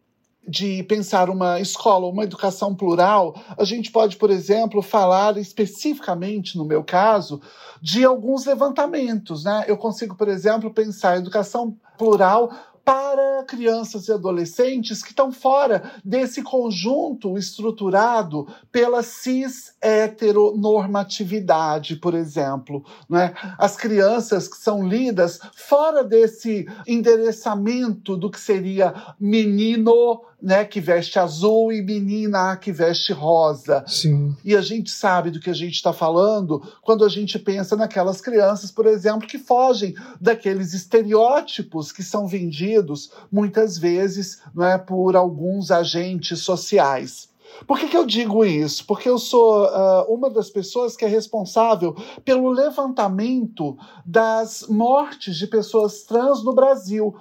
de 0.47 0.83
pensar 0.85 1.29
uma 1.29 1.61
escola, 1.61 2.07
uma 2.07 2.25
educação 2.25 2.75
plural, 2.75 3.35
a 3.59 3.65
gente 3.65 3.91
pode, 3.91 4.17
por 4.17 4.31
exemplo, 4.31 4.81
falar 4.81 5.37
especificamente, 5.37 6.57
no 6.57 6.65
meu 6.65 6.85
caso, 6.85 7.41
de 7.83 8.05
alguns 8.05 8.47
levantamentos. 8.47 9.45
Né? 9.45 9.65
Eu 9.67 9.77
consigo, 9.77 10.15
por 10.15 10.29
exemplo, 10.29 10.73
pensar 10.73 11.13
a 11.13 11.19
educação 11.19 11.77
plural 11.99 12.51
para 12.87 13.43
crianças 13.43 14.07
e 14.07 14.13
adolescentes 14.13 15.03
que 15.03 15.09
estão 15.09 15.33
fora 15.33 15.91
desse 16.05 16.41
conjunto 16.41 17.37
estruturado 17.37 18.47
pela 18.71 19.03
cis 19.03 19.75
heteronormatividade, 19.83 21.97
por 21.97 22.15
exemplo. 22.15 22.85
Né? 23.11 23.35
As 23.59 23.77
crianças 23.77 24.47
que 24.47 24.57
são 24.57 24.87
lidas 24.87 25.41
fora 25.53 26.05
desse 26.05 26.65
endereçamento 26.87 28.17
do 28.17 28.31
que 28.31 28.39
seria 28.39 28.95
menino 29.19 30.23
né, 30.47 30.65
que 30.65 30.81
veste 30.81 31.19
azul 31.19 31.73
e 31.73 31.83
menina 31.83 32.57
que 32.57 32.71
veste 32.71 33.13
rosa. 33.13 33.83
Sim. 33.85 34.37
E 34.45 34.55
a 34.55 34.61
gente 34.61 34.93
sabe 34.93 35.29
do 35.29 35.41
que 35.41 35.51
a 35.51 35.53
gente 35.53 35.75
está 35.75 35.93
falando 35.93 36.63
quando 36.83 37.05
a 37.05 37.09
gente 37.09 37.37
pensa 37.37 37.75
naquelas 37.75 38.21
crianças, 38.21 38.71
por 38.71 38.87
exemplo, 38.87 39.27
que 39.27 39.41
fogem 39.41 39.93
daqueles 40.21 40.73
estereótipos 40.73 41.91
que 41.91 42.05
são 42.05 42.29
vendidos 42.29 43.11
muitas 43.31 43.77
vezes 43.77 44.41
é, 44.61 44.79
por 44.79 45.17
alguns 45.17 45.73
agentes 45.73 46.39
sociais. 46.39 47.29
Por 47.67 47.79
que, 47.79 47.89
que, 47.89 47.97
eu 47.97 48.07
digo 48.07 48.45
isso? 48.45 48.87
Porque 48.87 49.09
eu 49.09 49.19
sou 49.19 49.65
uh, 49.65 50.03
uma 50.09 50.31
das 50.31 50.49
pessoas 50.49 50.97
que 50.97 51.05
é 51.05 51.09
responsável 51.09 51.97
pelo 52.25 52.51
levantamento 52.51 53.77
das 54.05 54.65
mortes 54.69 55.37
de 55.37 55.47
pessoas 55.49 56.03
trans 56.03 56.45
no 56.45 56.55
Brasil. 56.55 57.17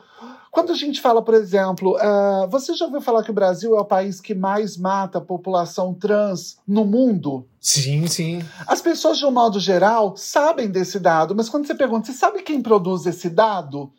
Quando 0.56 0.72
a 0.72 0.76
gente 0.76 1.02
fala, 1.02 1.22
por 1.22 1.34
exemplo, 1.34 1.98
uh, 1.98 2.50
você 2.50 2.74
já 2.74 2.86
ouviu 2.86 3.02
falar 3.02 3.24
que 3.24 3.30
o 3.30 3.34
Brasil 3.34 3.76
é 3.76 3.82
o 3.82 3.84
país 3.84 4.22
que 4.22 4.34
mais 4.34 4.78
mata 4.78 5.18
a 5.18 5.22
população 5.22 5.94
trans 5.94 6.56
no 6.66 6.86
mundo? 6.86 7.46
Sim, 7.60 8.08
sim. 8.08 8.42
As 8.66 8.82
pessoas, 8.82 9.18
de 9.18 9.26
um 9.26 9.32
modo 9.32 9.60
geral, 9.60 10.16
sabem 10.16 10.72
desse 10.72 10.98
dado, 10.98 11.36
mas 11.36 11.50
quando 11.50 11.68
você 11.68 11.76
pergunta, 11.76 12.08
você 12.08 12.14
sabe 12.14 12.42
quem 12.42 12.62
produz 12.62 13.06
esse 13.06 13.30
dado? 13.30 13.92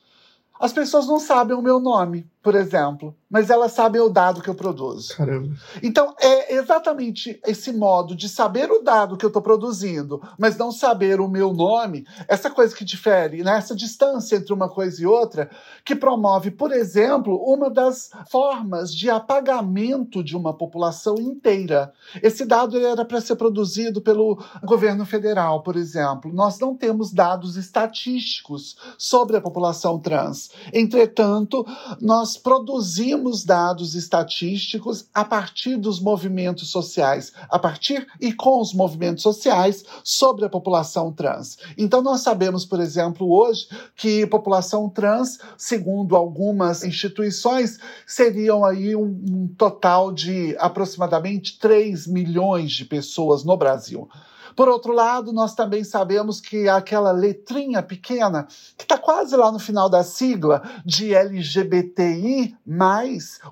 As 0.58 0.72
pessoas 0.72 1.06
não 1.06 1.20
sabem 1.20 1.54
o 1.54 1.60
meu 1.60 1.78
nome, 1.78 2.26
por 2.42 2.54
exemplo 2.54 3.14
mas 3.28 3.50
elas 3.50 3.72
sabem 3.72 4.00
o 4.00 4.08
dado 4.08 4.40
que 4.40 4.48
eu 4.48 4.54
produzo. 4.54 5.16
Caramba. 5.16 5.54
Então, 5.82 6.14
é 6.20 6.54
exatamente 6.54 7.40
esse 7.44 7.72
modo 7.72 8.14
de 8.14 8.28
saber 8.28 8.70
o 8.70 8.82
dado 8.82 9.16
que 9.16 9.24
eu 9.24 9.28
estou 9.28 9.42
produzindo, 9.42 10.22
mas 10.38 10.56
não 10.56 10.70
saber 10.70 11.20
o 11.20 11.28
meu 11.28 11.52
nome, 11.52 12.06
essa 12.28 12.48
coisa 12.50 12.74
que 12.74 12.84
difere, 12.84 13.42
né? 13.42 13.58
essa 13.58 13.74
distância 13.74 14.36
entre 14.36 14.52
uma 14.52 14.68
coisa 14.68 15.02
e 15.02 15.06
outra, 15.06 15.50
que 15.84 15.96
promove, 15.96 16.50
por 16.50 16.72
exemplo, 16.72 17.36
uma 17.36 17.68
das 17.68 18.10
formas 18.30 18.94
de 18.94 19.10
apagamento 19.10 20.22
de 20.22 20.36
uma 20.36 20.54
população 20.54 21.16
inteira. 21.16 21.92
Esse 22.22 22.44
dado 22.44 22.78
era 22.78 23.04
para 23.04 23.20
ser 23.20 23.36
produzido 23.36 24.00
pelo 24.00 24.38
governo 24.62 25.04
federal, 25.04 25.62
por 25.62 25.76
exemplo. 25.76 26.32
Nós 26.32 26.58
não 26.60 26.76
temos 26.76 27.12
dados 27.12 27.56
estatísticos 27.56 28.76
sobre 28.96 29.36
a 29.36 29.40
população 29.40 29.98
trans. 29.98 30.50
Entretanto, 30.72 31.66
nós 32.00 32.36
produzimos 32.36 33.15
conseguimos 33.16 33.44
dados 33.44 33.94
estatísticos 33.94 35.06
a 35.12 35.24
partir 35.24 35.76
dos 35.76 36.00
movimentos 36.00 36.70
sociais, 36.70 37.32
a 37.48 37.58
partir 37.58 38.06
e 38.20 38.32
com 38.32 38.60
os 38.60 38.74
movimentos 38.74 39.22
sociais 39.22 39.84
sobre 40.04 40.44
a 40.44 40.48
população 40.48 41.12
trans. 41.12 41.58
Então, 41.78 42.02
nós 42.02 42.20
sabemos, 42.20 42.64
por 42.64 42.80
exemplo, 42.80 43.30
hoje, 43.32 43.68
que 43.96 44.26
população 44.26 44.88
trans, 44.88 45.38
segundo 45.56 46.14
algumas 46.14 46.84
instituições, 46.84 47.78
seriam 48.06 48.64
aí 48.64 48.94
um, 48.94 49.24
um 49.30 49.48
total 49.56 50.12
de 50.12 50.54
aproximadamente 50.58 51.58
3 51.58 52.06
milhões 52.06 52.72
de 52.72 52.84
pessoas 52.84 53.44
no 53.44 53.56
Brasil. 53.56 54.08
Por 54.56 54.70
outro 54.70 54.94
lado, 54.94 55.34
nós 55.34 55.54
também 55.54 55.84
sabemos 55.84 56.40
que 56.40 56.66
aquela 56.66 57.12
letrinha 57.12 57.82
pequena, 57.82 58.48
que 58.76 58.84
está 58.84 58.96
quase 58.96 59.36
lá 59.36 59.52
no 59.52 59.58
final 59.58 59.90
da 59.90 60.02
sigla 60.02 60.62
de 60.82 61.14
LGBTI, 61.14 62.56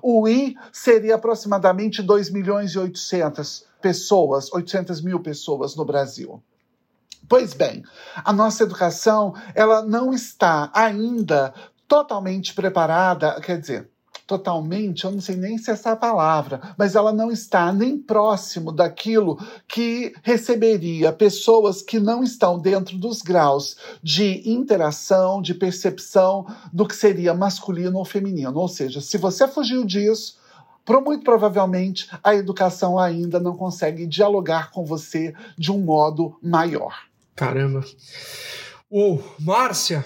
o 0.01 0.27
I 0.27 0.57
seria 0.73 1.13
aproximadamente 1.13 2.01
2 2.01 2.31
milhões 2.31 2.71
e 2.71 2.79
800 2.79 3.67
pessoas, 3.79 4.51
800 4.51 5.01
mil 5.01 5.19
pessoas 5.19 5.75
no 5.75 5.85
Brasil. 5.85 6.41
Pois 7.29 7.53
bem, 7.53 7.83
a 8.23 8.33
nossa 8.33 8.63
educação 8.63 9.35
ela 9.53 9.83
não 9.83 10.11
está 10.11 10.71
ainda 10.73 11.53
totalmente 11.87 12.55
preparada, 12.55 13.39
quer 13.41 13.59
dizer, 13.59 13.89
totalmente, 14.27 15.05
eu 15.05 15.11
não 15.11 15.21
sei 15.21 15.35
nem 15.35 15.57
se 15.57 15.69
é 15.69 15.73
essa 15.73 15.95
palavra, 15.95 16.73
mas 16.77 16.95
ela 16.95 17.13
não 17.13 17.31
está 17.31 17.71
nem 17.71 17.97
próximo 17.97 18.71
daquilo 18.71 19.37
que 19.67 20.13
receberia 20.23 21.13
pessoas 21.13 21.81
que 21.81 21.99
não 21.99 22.23
estão 22.23 22.59
dentro 22.59 22.97
dos 22.97 23.21
graus 23.21 23.77
de 24.01 24.41
interação, 24.49 25.41
de 25.41 25.53
percepção 25.53 26.45
do 26.73 26.87
que 26.87 26.95
seria 26.95 27.33
masculino 27.33 27.97
ou 27.97 28.05
feminino. 28.05 28.57
Ou 28.57 28.67
seja, 28.67 28.99
se 28.99 29.17
você 29.17 29.47
fugiu 29.47 29.85
disso, 29.85 30.39
muito 31.03 31.23
provavelmente 31.23 32.09
a 32.23 32.35
educação 32.35 32.99
ainda 32.99 33.39
não 33.39 33.55
consegue 33.55 34.05
dialogar 34.05 34.71
com 34.71 34.85
você 34.85 35.33
de 35.57 35.71
um 35.71 35.79
modo 35.79 36.37
maior. 36.41 36.95
Caramba. 37.35 37.83
Ô, 38.89 39.19
Márcia, 39.39 40.05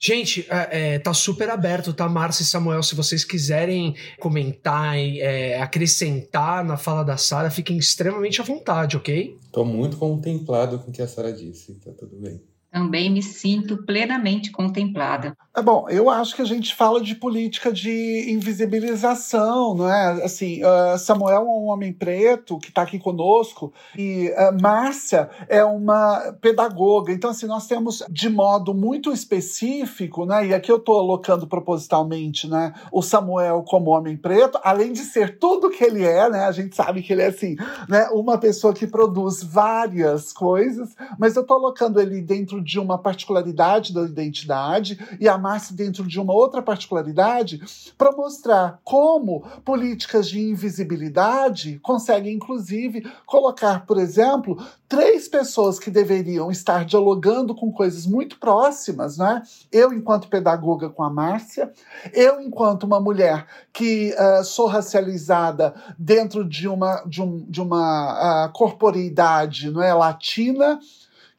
Gente, 0.00 0.46
é, 0.48 0.94
é, 0.94 0.98
tá 0.98 1.12
super 1.12 1.50
aberto, 1.50 1.92
tá, 1.92 2.08
Márcia 2.08 2.44
e 2.44 2.46
Samuel? 2.46 2.82
Se 2.84 2.94
vocês 2.94 3.24
quiserem 3.24 3.96
comentar 4.20 4.96
é, 4.96 5.60
acrescentar 5.60 6.64
na 6.64 6.76
fala 6.76 7.02
da 7.02 7.16
Sara, 7.16 7.50
fiquem 7.50 7.76
extremamente 7.76 8.40
à 8.40 8.44
vontade, 8.44 8.96
ok? 8.96 9.36
Tô 9.52 9.64
muito 9.64 9.96
contemplado 9.96 10.78
com 10.78 10.90
o 10.90 10.92
que 10.92 11.02
a 11.02 11.08
Sara 11.08 11.32
disse, 11.32 11.74
tá 11.74 11.90
tudo 11.92 12.16
bem. 12.16 12.40
Também 12.78 13.10
me 13.10 13.22
sinto 13.22 13.76
plenamente 13.78 14.52
contemplada. 14.52 15.36
É 15.58 15.60
bom, 15.60 15.88
eu 15.88 16.08
acho 16.08 16.36
que 16.36 16.42
a 16.42 16.44
gente 16.44 16.72
fala 16.72 17.00
de 17.00 17.16
política 17.16 17.72
de 17.72 18.30
invisibilização, 18.30 19.74
não 19.74 19.92
é? 19.92 20.24
Assim, 20.24 20.62
uh, 20.62 20.96
Samuel 20.96 21.38
é 21.38 21.40
um 21.40 21.66
homem 21.66 21.92
preto 21.92 22.58
que 22.58 22.68
está 22.68 22.82
aqui 22.82 22.96
conosco 22.96 23.72
e 23.96 24.30
uh, 24.30 24.62
Márcia 24.62 25.28
é 25.48 25.64
uma 25.64 26.32
pedagoga. 26.40 27.12
Então, 27.12 27.30
assim, 27.30 27.46
nós 27.46 27.66
temos 27.66 28.04
de 28.08 28.28
modo 28.28 28.72
muito 28.72 29.12
específico, 29.12 30.24
né? 30.24 30.46
E 30.46 30.54
aqui 30.54 30.70
eu 30.70 30.76
estou 30.76 31.00
alocando 31.00 31.48
propositalmente, 31.48 32.48
né? 32.48 32.72
O 32.92 33.02
Samuel 33.02 33.64
como 33.66 33.90
homem 33.90 34.16
preto, 34.16 34.60
além 34.62 34.92
de 34.92 35.00
ser 35.00 35.40
tudo 35.40 35.70
que 35.70 35.82
ele 35.82 36.04
é, 36.04 36.30
né? 36.30 36.44
A 36.44 36.52
gente 36.52 36.76
sabe 36.76 37.02
que 37.02 37.12
ele 37.12 37.22
é 37.22 37.26
assim, 37.26 37.56
né? 37.88 38.08
Uma 38.12 38.38
pessoa 38.38 38.72
que 38.72 38.86
produz 38.86 39.42
várias 39.42 40.32
coisas, 40.32 40.94
mas 41.18 41.34
eu 41.34 41.42
estou 41.42 41.56
alocando 41.56 42.00
ele 42.00 42.22
dentro 42.22 42.62
de 42.68 42.78
uma 42.78 42.98
particularidade 42.98 43.94
da 43.94 44.02
identidade 44.02 44.98
e 45.18 45.26
a 45.26 45.58
se 45.58 45.72
dentro 45.72 46.06
de 46.06 46.20
uma 46.20 46.34
outra 46.34 46.60
particularidade 46.60 47.62
para 47.96 48.12
mostrar 48.12 48.78
como 48.84 49.40
políticas 49.64 50.28
de 50.28 50.38
invisibilidade 50.38 51.78
conseguem, 51.78 52.34
inclusive, 52.34 53.10
colocar, 53.24 53.86
por 53.86 53.96
exemplo, 53.96 54.62
três 54.86 55.26
pessoas 55.26 55.78
que 55.78 55.90
deveriam 55.90 56.50
estar 56.50 56.84
dialogando 56.84 57.54
com 57.54 57.72
coisas 57.72 58.06
muito 58.06 58.38
próximas, 58.38 59.16
né? 59.16 59.42
Eu, 59.72 59.90
enquanto 59.90 60.28
pedagoga 60.28 60.90
com 60.90 61.02
a 61.02 61.08
Márcia, 61.08 61.72
eu, 62.12 62.38
enquanto 62.38 62.84
uma 62.84 63.00
mulher 63.00 63.46
que 63.72 64.12
uh, 64.12 64.44
sou 64.44 64.66
racializada 64.66 65.74
dentro 65.98 66.46
de 66.46 66.68
uma, 66.68 67.02
de 67.06 67.22
um, 67.22 67.46
de 67.48 67.62
uma 67.62 68.46
uh, 68.46 68.52
corporeidade 68.52 69.70
não 69.70 69.82
é, 69.82 69.94
latina, 69.94 70.78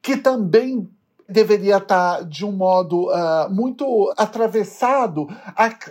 que 0.02 0.18
também 0.18 0.90
deveria 1.30 1.78
estar 1.78 2.26
de 2.26 2.44
um 2.46 2.52
modo 2.52 3.10
uh, 3.10 3.50
muito 3.50 4.12
atravessado 4.18 5.28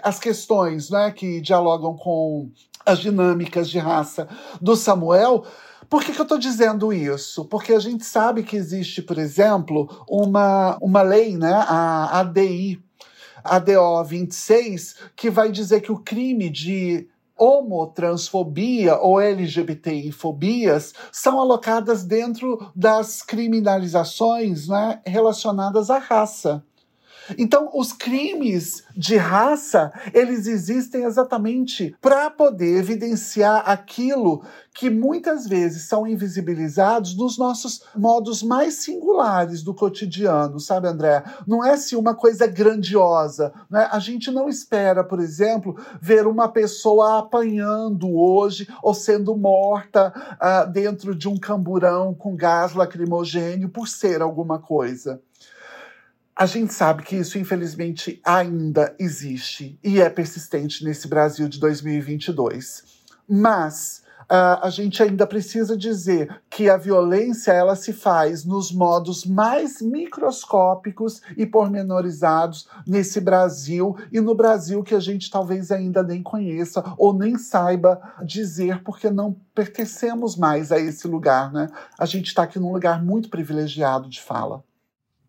as 0.02 0.18
questões 0.18 0.90
né, 0.90 1.12
que 1.12 1.40
dialogam 1.40 1.96
com 1.96 2.50
as 2.84 2.98
dinâmicas 2.98 3.70
de 3.70 3.78
raça 3.78 4.28
do 4.60 4.74
Samuel. 4.74 5.44
Por 5.88 6.02
que, 6.02 6.12
que 6.12 6.20
eu 6.20 6.24
estou 6.24 6.38
dizendo 6.38 6.92
isso? 6.92 7.44
Porque 7.44 7.72
a 7.72 7.78
gente 7.78 8.04
sabe 8.04 8.42
que 8.42 8.56
existe, 8.56 9.00
por 9.00 9.16
exemplo, 9.16 9.88
uma, 10.08 10.76
uma 10.82 11.02
lei, 11.02 11.36
né, 11.36 11.52
a 11.52 12.18
ADI, 12.20 12.82
ADO 13.44 14.04
26, 14.04 14.96
que 15.14 15.30
vai 15.30 15.50
dizer 15.50 15.80
que 15.80 15.92
o 15.92 15.98
crime 15.98 16.50
de 16.50 17.08
homotransfobia 17.38 18.96
ou 18.98 19.20
LGBTI-fobias 19.20 20.92
são 21.12 21.40
alocadas 21.40 22.04
dentro 22.04 22.70
das 22.74 23.22
criminalizações 23.22 24.68
né, 24.68 25.00
relacionadas 25.06 25.90
à 25.90 25.98
raça. 25.98 26.64
Então, 27.36 27.70
os 27.74 27.92
crimes 27.92 28.84
de 28.96 29.16
raça, 29.16 29.92
eles 30.14 30.46
existem 30.46 31.04
exatamente 31.04 31.94
para 32.00 32.30
poder 32.30 32.78
evidenciar 32.78 33.62
aquilo 33.68 34.42
que 34.78 34.88
muitas 34.88 35.48
vezes 35.48 35.88
são 35.88 36.06
invisibilizados 36.06 37.16
nos 37.16 37.36
nossos 37.36 37.82
modos 37.96 38.44
mais 38.44 38.74
singulares 38.74 39.60
do 39.60 39.74
cotidiano, 39.74 40.60
sabe, 40.60 40.86
André? 40.86 41.24
Não 41.48 41.64
é 41.64 41.76
se 41.76 41.86
assim, 41.86 41.96
uma 41.96 42.14
coisa 42.14 42.46
grandiosa, 42.46 43.52
né? 43.68 43.88
A 43.90 43.98
gente 43.98 44.30
não 44.30 44.48
espera, 44.48 45.02
por 45.02 45.18
exemplo, 45.18 45.76
ver 46.00 46.28
uma 46.28 46.48
pessoa 46.48 47.18
apanhando 47.18 48.08
hoje 48.08 48.68
ou 48.80 48.94
sendo 48.94 49.36
morta 49.36 50.12
uh, 50.36 50.70
dentro 50.70 51.12
de 51.12 51.28
um 51.28 51.36
camburão 51.36 52.14
com 52.14 52.36
gás 52.36 52.74
lacrimogênio 52.74 53.68
por 53.68 53.88
ser 53.88 54.22
alguma 54.22 54.60
coisa. 54.60 55.20
A 56.38 56.46
gente 56.46 56.72
sabe 56.72 57.02
que 57.02 57.16
isso, 57.16 57.36
infelizmente, 57.36 58.20
ainda 58.24 58.94
existe 58.96 59.76
e 59.82 60.00
é 60.00 60.08
persistente 60.08 60.84
nesse 60.84 61.08
Brasil 61.08 61.48
de 61.48 61.58
2022. 61.58 62.84
Mas 63.28 64.04
uh, 64.30 64.62
a 64.62 64.70
gente 64.70 65.02
ainda 65.02 65.26
precisa 65.26 65.76
dizer 65.76 66.40
que 66.48 66.70
a 66.70 66.76
violência 66.76 67.50
ela 67.50 67.74
se 67.74 67.92
faz 67.92 68.44
nos 68.44 68.70
modos 68.70 69.24
mais 69.24 69.82
microscópicos 69.82 71.20
e 71.36 71.44
pormenorizados 71.44 72.68
nesse 72.86 73.20
Brasil 73.20 73.96
e 74.12 74.20
no 74.20 74.32
Brasil 74.32 74.84
que 74.84 74.94
a 74.94 75.00
gente 75.00 75.32
talvez 75.32 75.72
ainda 75.72 76.04
nem 76.04 76.22
conheça 76.22 76.84
ou 76.96 77.12
nem 77.12 77.36
saiba 77.36 78.00
dizer 78.22 78.80
porque 78.84 79.10
não 79.10 79.34
pertencemos 79.52 80.36
mais 80.36 80.70
a 80.70 80.78
esse 80.78 81.08
lugar, 81.08 81.52
né? 81.52 81.66
A 81.98 82.06
gente 82.06 82.28
está 82.28 82.44
aqui 82.44 82.60
num 82.60 82.72
lugar 82.72 83.04
muito 83.04 83.28
privilegiado 83.28 84.08
de 84.08 84.20
fala. 84.20 84.62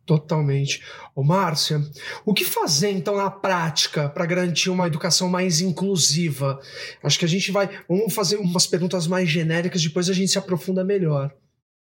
Totalmente. 0.10 0.82
Ô, 1.16 1.24
Márcia, 1.24 1.80
o 2.26 2.34
que 2.34 2.44
fazer 2.44 2.90
então 2.90 3.16
na 3.16 3.30
prática 3.30 4.10
para 4.10 4.26
garantir 4.26 4.72
uma 4.72 4.88
educação 4.88 5.30
mais 5.30 5.62
inclusiva? 5.62 6.60
Acho 7.04 7.20
que 7.20 7.26
a 7.26 7.28
gente 7.28 7.52
vai. 7.52 7.70
Vamos 7.88 8.12
fazer 8.12 8.38
umas 8.38 8.66
perguntas 8.66 9.06
mais 9.06 9.30
genéricas, 9.30 9.84
depois 9.84 10.10
a 10.10 10.14
gente 10.14 10.32
se 10.32 10.40
aprofunda 10.40 10.84
melhor. 10.84 11.32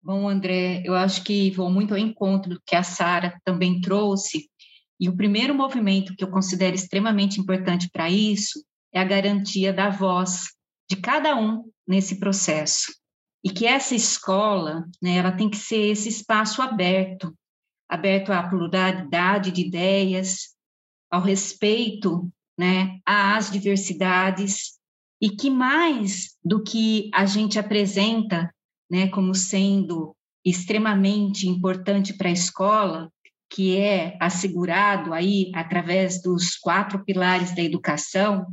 Bom, 0.02 0.26
André, 0.26 0.82
eu 0.86 0.94
acho 0.94 1.22
que 1.22 1.50
vou 1.50 1.68
muito 1.68 1.92
ao 1.92 1.98
encontro 1.98 2.54
do 2.54 2.62
que 2.66 2.74
a 2.74 2.82
Sara 2.82 3.38
também 3.44 3.78
trouxe. 3.78 4.48
E 4.98 5.06
o 5.06 5.14
primeiro 5.14 5.54
movimento 5.54 6.16
que 6.16 6.24
eu 6.24 6.30
considero 6.30 6.74
extremamente 6.74 7.38
importante 7.38 7.90
para 7.92 8.08
isso 8.08 8.64
é 8.90 8.98
a 8.98 9.04
garantia 9.04 9.70
da 9.70 9.90
voz 9.90 10.44
de 10.88 10.96
cada 10.96 11.36
um 11.36 11.62
nesse 11.86 12.18
processo. 12.18 12.90
E 13.44 13.50
que 13.50 13.66
essa 13.66 13.94
escola, 13.94 14.86
né, 15.02 15.16
ela 15.16 15.32
tem 15.32 15.50
que 15.50 15.58
ser 15.58 15.90
esse 15.90 16.08
espaço 16.08 16.62
aberto 16.62 17.30
aberto 17.88 18.32
à 18.32 18.42
pluralidade 18.42 19.50
de 19.50 19.62
ideias, 19.62 20.54
ao 21.10 21.20
respeito 21.20 22.30
né, 22.58 22.98
às 23.04 23.50
diversidades, 23.50 24.74
e 25.20 25.30
que 25.30 25.50
mais 25.50 26.36
do 26.44 26.62
que 26.62 27.10
a 27.14 27.24
gente 27.24 27.58
apresenta 27.58 28.52
né, 28.90 29.08
como 29.08 29.34
sendo 29.34 30.14
extremamente 30.44 31.48
importante 31.48 32.12
para 32.12 32.28
a 32.28 32.32
escola, 32.32 33.10
que 33.48 33.76
é 33.76 34.16
assegurado 34.20 35.12
aí 35.12 35.50
através 35.54 36.20
dos 36.20 36.56
quatro 36.56 37.04
pilares 37.04 37.54
da 37.54 37.62
educação, 37.62 38.46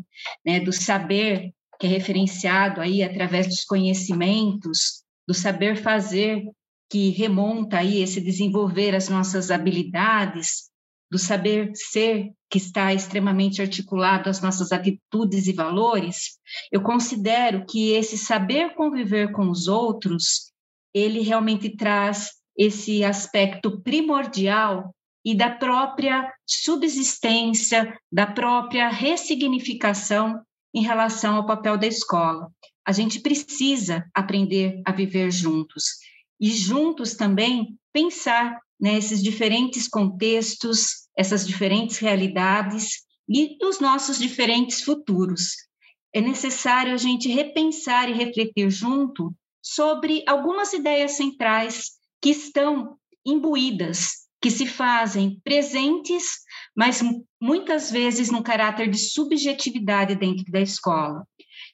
né, 0.45 0.59
do 0.59 0.71
saber 0.71 1.51
que 1.79 1.88
é 1.88 1.89
referenciado 1.89 2.79
aí 2.79 3.01
através 3.01 3.47
dos 3.47 3.63
conhecimentos, 3.63 5.03
do 5.27 5.33
saber 5.33 5.75
fazer 5.75 6.43
que 6.91 7.10
remonta 7.12 7.77
aí 7.77 8.01
esse 8.01 8.19
desenvolver 8.19 8.93
as 8.93 9.07
nossas 9.07 9.50
habilidades, 9.50 10.69
do 11.10 11.17
saber 11.17 11.71
ser 11.74 12.31
que 12.50 12.57
está 12.57 12.93
extremamente 12.93 13.62
articulado 13.62 14.29
às 14.29 14.41
nossas 14.41 14.74
atitudes 14.74 15.48
e 15.48 15.53
valores, 15.53 16.38
eu 16.69 16.81
considero 16.81 17.65
que 17.65 17.91
esse 17.91 18.17
saber 18.17 18.75
conviver 18.75 19.31
com 19.31 19.50
os 19.50 19.69
outros, 19.69 20.51
ele 20.93 21.21
realmente 21.21 21.69
traz 21.77 22.31
esse 22.57 23.05
aspecto 23.05 23.81
primordial 23.81 24.93
e 25.24 25.33
da 25.33 25.50
própria 25.50 26.29
subsistência, 26.45 27.98
da 28.11 28.27
própria 28.27 28.89
ressignificação 28.89 30.42
em 30.74 30.83
relação 30.83 31.37
ao 31.37 31.46
papel 31.46 31.77
da 31.77 31.87
escola. 31.87 32.51
A 32.85 32.92
gente 32.92 33.22
precisa 33.22 34.05
aprender 34.13 34.81
a 34.85 34.92
viver 34.92 35.31
juntos 35.31 36.01
e 36.41 36.49
juntos 36.49 37.13
também 37.13 37.77
pensar 37.93 38.59
né, 38.79 38.97
diferentes 38.97 39.87
contextos, 39.87 41.07
essas 41.15 41.45
diferentes 41.45 41.99
realidades 41.99 43.03
e 43.29 43.57
os 43.63 43.79
nossos 43.79 44.17
diferentes 44.17 44.81
futuros. 44.81 45.51
É 46.11 46.19
necessário 46.19 46.93
a 46.93 46.97
gente 46.97 47.29
repensar 47.29 48.09
e 48.09 48.13
refletir 48.13 48.71
junto 48.71 49.31
sobre 49.61 50.23
algumas 50.27 50.73
ideias 50.73 51.11
centrais 51.11 51.91
que 52.19 52.31
estão 52.31 52.97
imbuídas, 53.23 54.21
que 54.41 54.49
se 54.49 54.65
fazem 54.65 55.39
presentes, 55.43 56.39
mas 56.75 57.03
muitas 57.39 57.91
vezes 57.91 58.31
no 58.31 58.41
caráter 58.41 58.89
de 58.89 58.97
subjetividade 58.97 60.15
dentro 60.15 60.51
da 60.51 60.59
escola. 60.59 61.23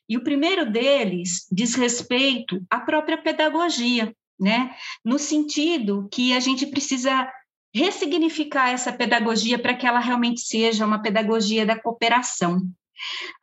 E 0.10 0.18
o 0.18 0.24
primeiro 0.24 0.70
deles 0.70 1.48
diz 1.50 1.76
respeito 1.76 2.62
à 2.70 2.82
própria 2.82 3.18
pedagogia, 3.18 4.14
né? 4.40 4.72
No 5.04 5.18
sentido 5.18 6.08
que 6.12 6.34
a 6.34 6.40
gente 6.40 6.66
precisa 6.68 7.30
ressignificar 7.74 8.70
essa 8.70 8.92
pedagogia 8.92 9.60
para 9.60 9.74
que 9.74 9.86
ela 9.86 10.00
realmente 10.00 10.42
seja 10.42 10.86
uma 10.86 11.02
pedagogia 11.02 11.66
da 11.66 11.80
cooperação. 11.80 12.62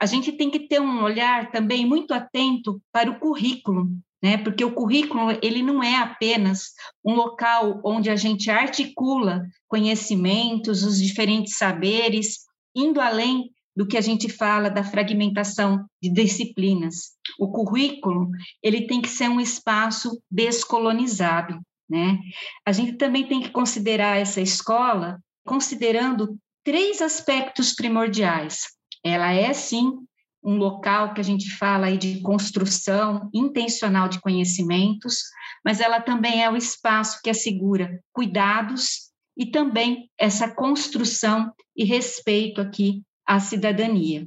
A 0.01 0.07
gente 0.07 0.33
tem 0.33 0.51
que 0.51 0.67
ter 0.67 0.81
um 0.81 1.03
olhar 1.03 1.51
também 1.53 1.87
muito 1.87 2.13
atento 2.13 2.81
para 2.93 3.11
o 3.11 3.21
currículo, 3.21 3.89
né? 4.23 4.37
Porque 4.39 4.65
o 4.65 4.73
currículo 4.73 5.39
ele 5.43 5.63
não 5.63 5.83
é 5.83 5.97
apenas 5.97 6.73
um 7.05 7.15
local 7.15 7.81
onde 7.85 8.11
a 8.11 8.17
gente 8.17 8.51
articula 8.51 9.47
conhecimentos, 9.69 10.83
os 10.83 11.01
diferentes 11.01 11.57
saberes, 11.57 12.39
indo 12.75 13.01
além 13.01 13.54
do 13.77 13.87
que 13.87 13.97
a 13.97 14.01
gente 14.01 14.29
fala 14.29 14.71
da 14.71 14.85
fragmentação 14.85 15.85
de 16.03 16.11
disciplinas. 16.11 17.13
O 17.39 17.51
currículo, 17.51 18.31
ele 18.63 18.87
tem 18.87 19.03
que 19.03 19.09
ser 19.09 19.29
um 19.29 19.41
espaço 19.41 20.21
descolonizado, 20.31 21.61
né? 21.89 22.19
A 22.65 22.73
gente 22.73 22.97
também 22.97 23.27
tem 23.27 23.41
que 23.41 23.51
considerar 23.51 24.17
essa 24.19 24.41
escola 24.41 25.19
considerando 25.45 26.39
três 26.65 27.03
aspectos 27.03 27.75
primordiais. 27.75 28.65
Ela 29.05 29.33
é 29.33 29.53
sim 29.53 29.93
um 30.43 30.57
local 30.57 31.15
que 31.15 31.21
a 31.21 31.25
gente 31.25 31.51
fala 31.57 31.87
aí 31.87 31.97
de 31.97 32.21
construção 32.21 33.31
intencional 33.33 34.09
de 34.09 34.21
conhecimentos, 34.21 35.17
mas 35.65 35.81
ela 35.81 36.01
também 36.01 36.43
é 36.45 36.51
o 36.51 36.57
espaço 36.57 37.21
que 37.23 37.31
assegura 37.31 37.99
cuidados 38.13 39.11
e 39.37 39.47
também 39.47 40.11
essa 40.19 40.55
construção 40.55 41.53
e 41.75 41.85
respeito 41.85 42.61
aqui 42.61 43.03
à 43.27 43.41
cidadania. 43.41 44.27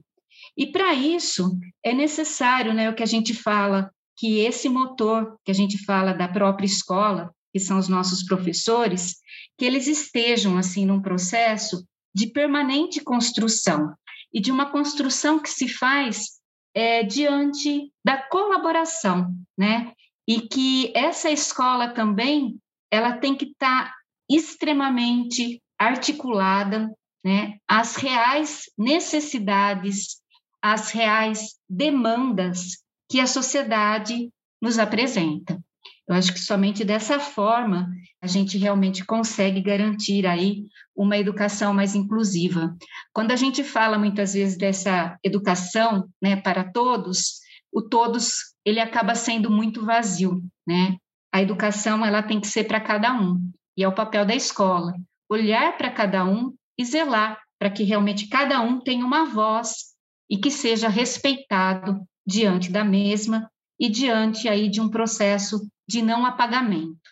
E 0.56 0.68
para 0.68 0.94
isso 0.94 1.58
é 1.84 1.94
necessário, 1.94 2.74
né, 2.74 2.90
o 2.90 2.96
que 2.96 3.04
a 3.04 3.08
gente 3.08 3.34
fala, 3.34 3.92
que 4.18 4.40
esse 4.40 4.68
motor 4.68 5.38
que 5.46 5.52
a 5.52 5.54
gente 5.54 5.84
fala 5.86 6.14
da 6.14 6.28
própria 6.28 6.66
escola, 6.66 7.32
que 7.54 7.60
são 7.60 7.78
os 7.78 7.88
nossos 7.88 8.24
professores, 8.24 9.18
que 9.58 9.66
eles 9.66 9.88
estejam 9.88 10.58
assim 10.58 10.86
num 10.86 11.02
processo 11.02 11.86
de 12.14 12.28
permanente 12.28 13.00
construção 13.02 13.94
e 14.34 14.42
de 14.42 14.52
uma 14.52 14.72
construção 14.72 15.40
que 15.40 15.50
se 15.50 15.68
faz 15.68 16.38
é, 16.74 17.04
diante 17.04 17.92
da 18.04 18.18
colaboração, 18.18 19.34
né? 19.58 19.94
E 20.28 20.42
que 20.42 20.92
essa 20.96 21.30
escola 21.32 21.90
também 21.90 22.60
ela 22.92 23.18
tem 23.18 23.36
que 23.36 23.46
estar 23.46 23.86
tá 23.86 23.96
extremamente 24.30 25.62
articulada 25.80 26.92
né, 27.28 27.58
às 27.68 27.98
reais 27.98 28.72
necessidades, 28.78 30.22
às 30.62 30.92
reais 30.92 31.56
demandas 31.70 32.78
que 33.12 33.20
a 33.20 33.28
sociedade 33.28 34.32
nos 34.62 34.80
apresenta. 34.80 35.62
Eu 36.08 36.16
acho 36.16 36.32
que 36.32 36.40
somente 36.40 36.86
dessa 36.86 37.20
forma 37.20 37.90
a 38.22 38.28
gente 38.28 38.58
realmente 38.58 39.04
consegue 39.04 39.60
garantir 39.60 40.26
aí 40.26 40.68
uma 40.96 41.18
educação 41.18 41.74
mais 41.74 41.96
inclusiva. 41.96 42.74
Quando 43.12 43.34
a 43.34 43.36
gente 43.36 43.62
fala 43.62 44.00
muitas 44.00 44.34
vezes 44.34 44.58
dessa 44.58 45.20
educação, 45.22 46.08
né, 46.22 46.38
para 46.38 46.64
todos, 46.64 47.42
o 47.74 47.82
todos 47.82 48.56
ele 48.64 48.80
acaba 48.80 49.16
sendo 49.16 49.52
muito 49.52 49.86
vazio, 49.86 50.42
né? 50.66 50.96
A 51.30 51.42
educação 51.42 52.06
ela 52.06 52.24
tem 52.24 52.40
que 52.40 52.48
ser 52.48 52.64
para 52.64 52.80
cada 52.80 53.14
um 53.14 53.52
e 53.76 53.84
é 53.84 53.88
o 53.88 53.94
papel 53.94 54.26
da 54.26 54.34
escola 54.34 54.94
olhar 55.30 55.78
para 55.78 55.92
cada 55.92 56.24
um 56.24 56.54
e 56.78 56.86
zelar 56.86 57.42
para 57.60 57.70
que 57.70 57.84
realmente 57.84 58.28
cada 58.28 58.62
um 58.62 58.80
tenha 58.80 59.06
uma 59.06 59.26
voz 59.26 59.96
e 60.30 60.38
que 60.38 60.52
seja 60.52 60.88
respeitado 60.88 62.02
diante 62.26 62.72
da 62.72 62.84
mesma 62.84 63.50
e 63.80 63.90
diante 63.90 64.48
aí 64.48 64.70
de 64.70 64.82
um 64.82 64.90
processo 64.90 65.68
de 65.88 66.02
não 66.02 66.26
apagamento. 66.26 67.07